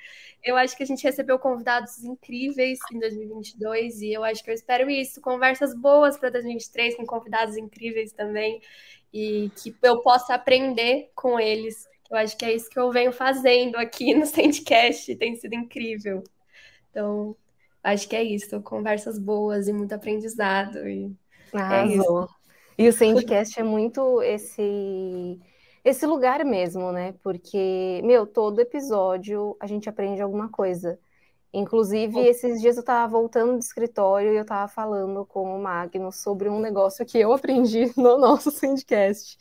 Eu 0.43 0.57
acho 0.57 0.75
que 0.75 0.83
a 0.83 0.85
gente 0.85 1.03
recebeu 1.03 1.37
convidados 1.37 2.03
incríveis 2.03 2.79
em 2.91 2.99
2022 2.99 4.01
e 4.01 4.13
eu 4.13 4.23
acho 4.23 4.43
que 4.43 4.49
eu 4.49 4.55
espero 4.55 4.89
isso, 4.89 5.21
conversas 5.21 5.75
boas 5.75 6.17
para 6.17 6.29
2023 6.29 6.95
com 6.95 7.05
convidados 7.05 7.57
incríveis 7.57 8.11
também 8.11 8.61
e 9.13 9.51
que 9.55 9.75
eu 9.83 10.01
possa 10.01 10.33
aprender 10.33 11.11
com 11.15 11.39
eles. 11.39 11.87
Eu 12.09 12.17
acho 12.17 12.35
que 12.35 12.45
é 12.45 12.53
isso 12.53 12.69
que 12.69 12.79
eu 12.79 12.91
venho 12.91 13.11
fazendo 13.11 13.77
aqui 13.77 14.13
no 14.13 14.25
Sandcast, 14.25 15.15
tem 15.15 15.35
sido 15.35 15.53
incrível. 15.53 16.23
Então, 16.89 17.35
acho 17.83 18.07
que 18.07 18.15
é 18.15 18.23
isso, 18.23 18.61
conversas 18.61 19.17
boas 19.17 19.67
e 19.67 19.73
muito 19.73 19.93
aprendizado 19.93 20.87
e 20.87 21.15
é 21.53 21.87
isso. 21.87 22.29
E 22.77 22.87
o 22.87 22.93
Sandcast 22.93 23.59
é 23.59 23.63
muito 23.63 24.21
esse 24.23 25.39
esse 25.83 26.05
lugar 26.05 26.43
mesmo, 26.45 26.91
né? 26.91 27.13
Porque, 27.23 28.01
meu, 28.03 28.25
todo 28.27 28.59
episódio 28.61 29.55
a 29.59 29.67
gente 29.67 29.89
aprende 29.89 30.21
alguma 30.21 30.49
coisa. 30.49 30.99
Inclusive, 31.53 32.19
esses 32.21 32.61
dias 32.61 32.77
eu 32.77 32.83
tava 32.83 33.11
voltando 33.11 33.53
do 33.53 33.59
escritório 33.59 34.33
e 34.33 34.37
eu 34.37 34.45
tava 34.45 34.67
falando 34.71 35.25
com 35.25 35.55
o 35.55 35.61
Magno 35.61 36.11
sobre 36.11 36.49
um 36.49 36.59
negócio 36.59 37.05
que 37.05 37.19
eu 37.19 37.33
aprendi 37.33 37.91
no 37.97 38.17
nosso 38.17 38.51
Sandcast. 38.51 39.37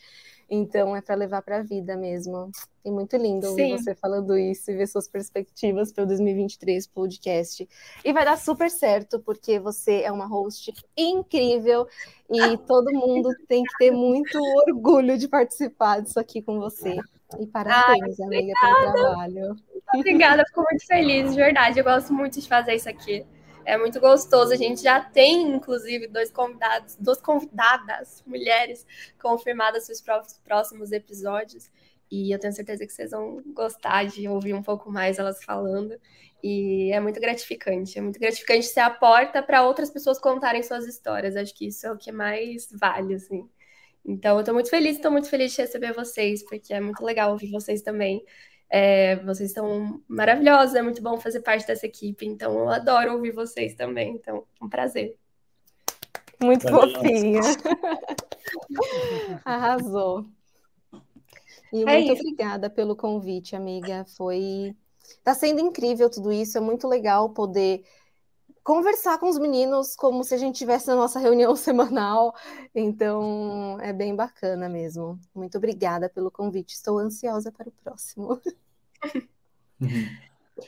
Então 0.50 0.96
é 0.96 1.00
para 1.00 1.14
levar 1.14 1.42
para 1.42 1.58
a 1.58 1.62
vida 1.62 1.96
mesmo. 1.96 2.50
E 2.84 2.90
muito 2.90 3.16
lindo 3.16 3.46
ouvir 3.46 3.66
Sim. 3.66 3.78
você 3.78 3.94
falando 3.94 4.36
isso 4.36 4.70
e 4.70 4.74
ver 4.74 4.88
suas 4.88 5.06
perspectivas 5.06 5.92
para 5.92 6.02
o 6.02 6.06
2023 6.06 6.88
podcast. 6.88 7.68
E 8.04 8.12
vai 8.12 8.24
dar 8.24 8.36
super 8.36 8.68
certo, 8.68 9.20
porque 9.20 9.60
você 9.60 10.02
é 10.02 10.10
uma 10.10 10.26
host 10.26 10.72
incrível 10.96 11.86
e 12.28 12.56
todo 12.58 12.92
mundo 12.92 13.30
tem 13.46 13.62
que 13.62 13.78
ter 13.78 13.90
muito 13.92 14.36
orgulho 14.66 15.16
de 15.16 15.28
participar 15.28 16.00
disso 16.00 16.18
aqui 16.18 16.42
com 16.42 16.58
você. 16.58 16.96
E 17.38 17.46
parabéns, 17.46 18.18
Ai, 18.18 18.26
amiga, 18.26 18.52
pelo 18.60 18.92
trabalho. 18.92 19.56
Obrigada, 19.94 20.44
fico 20.46 20.62
muito 20.62 20.86
feliz, 20.86 21.30
de 21.30 21.36
verdade. 21.36 21.78
Eu 21.78 21.84
gosto 21.84 22.12
muito 22.12 22.40
de 22.40 22.48
fazer 22.48 22.74
isso 22.74 22.88
aqui. 22.88 23.24
É 23.64 23.76
muito 23.76 24.00
gostoso. 24.00 24.52
A 24.52 24.56
gente 24.56 24.82
já 24.82 25.00
tem, 25.00 25.42
inclusive, 25.54 26.06
dois 26.06 26.30
convidados, 26.30 26.96
duas 26.96 27.20
convidadas, 27.20 28.22
mulheres, 28.26 28.86
confirmadas 29.20 30.00
para 30.00 30.20
os 30.20 30.34
próximos 30.44 30.92
episódios. 30.92 31.70
E 32.10 32.34
eu 32.34 32.38
tenho 32.38 32.52
certeza 32.52 32.84
que 32.86 32.92
vocês 32.92 33.12
vão 33.12 33.42
gostar 33.54 34.04
de 34.06 34.26
ouvir 34.28 34.54
um 34.54 34.62
pouco 34.62 34.90
mais 34.90 35.18
elas 35.18 35.44
falando. 35.44 35.94
E 36.42 36.90
é 36.92 36.98
muito 37.00 37.20
gratificante. 37.20 37.98
É 37.98 38.02
muito 38.02 38.18
gratificante 38.18 38.66
ser 38.66 38.80
a 38.80 38.90
porta 38.90 39.42
para 39.42 39.62
outras 39.62 39.90
pessoas 39.90 40.18
contarem 40.18 40.62
suas 40.62 40.86
histórias. 40.86 41.36
Acho 41.36 41.54
que 41.54 41.66
isso 41.66 41.86
é 41.86 41.92
o 41.92 41.96
que 41.96 42.10
mais 42.10 42.68
vale, 42.72 43.14
assim. 43.14 43.48
Então, 44.04 44.36
eu 44.36 44.40
estou 44.40 44.54
muito 44.54 44.70
feliz, 44.70 44.96
estou 44.96 45.12
muito 45.12 45.28
feliz 45.28 45.52
de 45.52 45.60
receber 45.60 45.92
vocês, 45.92 46.42
porque 46.44 46.72
é 46.72 46.80
muito 46.80 47.04
legal 47.04 47.30
ouvir 47.32 47.50
vocês 47.50 47.82
também. 47.82 48.24
É, 48.70 49.16
vocês 49.16 49.52
são 49.52 50.00
maravilhosos, 50.06 50.76
é 50.76 50.82
muito 50.82 51.02
bom 51.02 51.18
fazer 51.18 51.40
parte 51.40 51.66
dessa 51.66 51.86
equipe, 51.86 52.24
então 52.24 52.56
eu 52.56 52.68
adoro 52.68 53.14
ouvir 53.14 53.32
vocês 53.32 53.74
também, 53.74 54.14
então 54.14 54.44
um 54.62 54.68
prazer. 54.68 55.16
Muito 56.40 56.68
fofinha. 56.68 57.40
Arrasou. 59.44 60.26
E 61.72 61.82
é 61.82 61.84
muito 61.84 62.12
isso. 62.12 62.22
obrigada 62.22 62.70
pelo 62.70 62.96
convite, 62.96 63.54
amiga. 63.54 64.04
Foi. 64.16 64.74
Tá 65.22 65.34
sendo 65.34 65.60
incrível 65.60 66.08
tudo 66.08 66.32
isso, 66.32 66.56
é 66.56 66.60
muito 66.60 66.88
legal 66.88 67.30
poder 67.30 67.84
conversar 68.70 69.18
com 69.18 69.28
os 69.28 69.36
meninos 69.36 69.96
como 69.96 70.22
se 70.22 70.32
a 70.32 70.36
gente 70.36 70.54
tivesse 70.54 70.86
na 70.86 70.94
nossa 70.94 71.18
reunião 71.18 71.56
semanal. 71.58 72.32
Então, 72.72 73.76
é 73.80 73.92
bem 73.92 74.14
bacana 74.14 74.68
mesmo. 74.68 75.18
Muito 75.34 75.58
obrigada 75.58 76.08
pelo 76.08 76.30
convite. 76.30 76.74
Estou 76.74 77.00
ansiosa 77.00 77.50
para 77.50 77.68
o 77.68 77.72
próximo. 77.72 78.40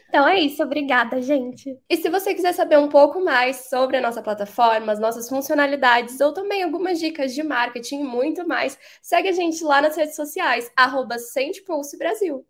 Então 0.08 0.26
é 0.26 0.40
isso, 0.40 0.62
obrigada, 0.62 1.20
gente. 1.20 1.78
E 1.86 1.98
se 1.98 2.08
você 2.08 2.34
quiser 2.34 2.54
saber 2.54 2.78
um 2.78 2.88
pouco 2.88 3.22
mais 3.22 3.68
sobre 3.68 3.98
a 3.98 4.00
nossa 4.00 4.22
plataforma, 4.22 4.90
as 4.90 4.98
nossas 4.98 5.28
funcionalidades 5.28 6.18
ou 6.18 6.32
também 6.32 6.62
algumas 6.62 6.98
dicas 6.98 7.34
de 7.34 7.42
marketing 7.42 8.00
e 8.00 8.04
muito 8.04 8.48
mais, 8.48 8.78
segue 9.02 9.28
a 9.28 9.32
gente 9.32 9.62
lá 9.62 9.82
nas 9.82 9.94
redes 9.94 10.16
sociais, 10.16 10.72
arroba 10.74 11.16
Brasil. 11.98 12.46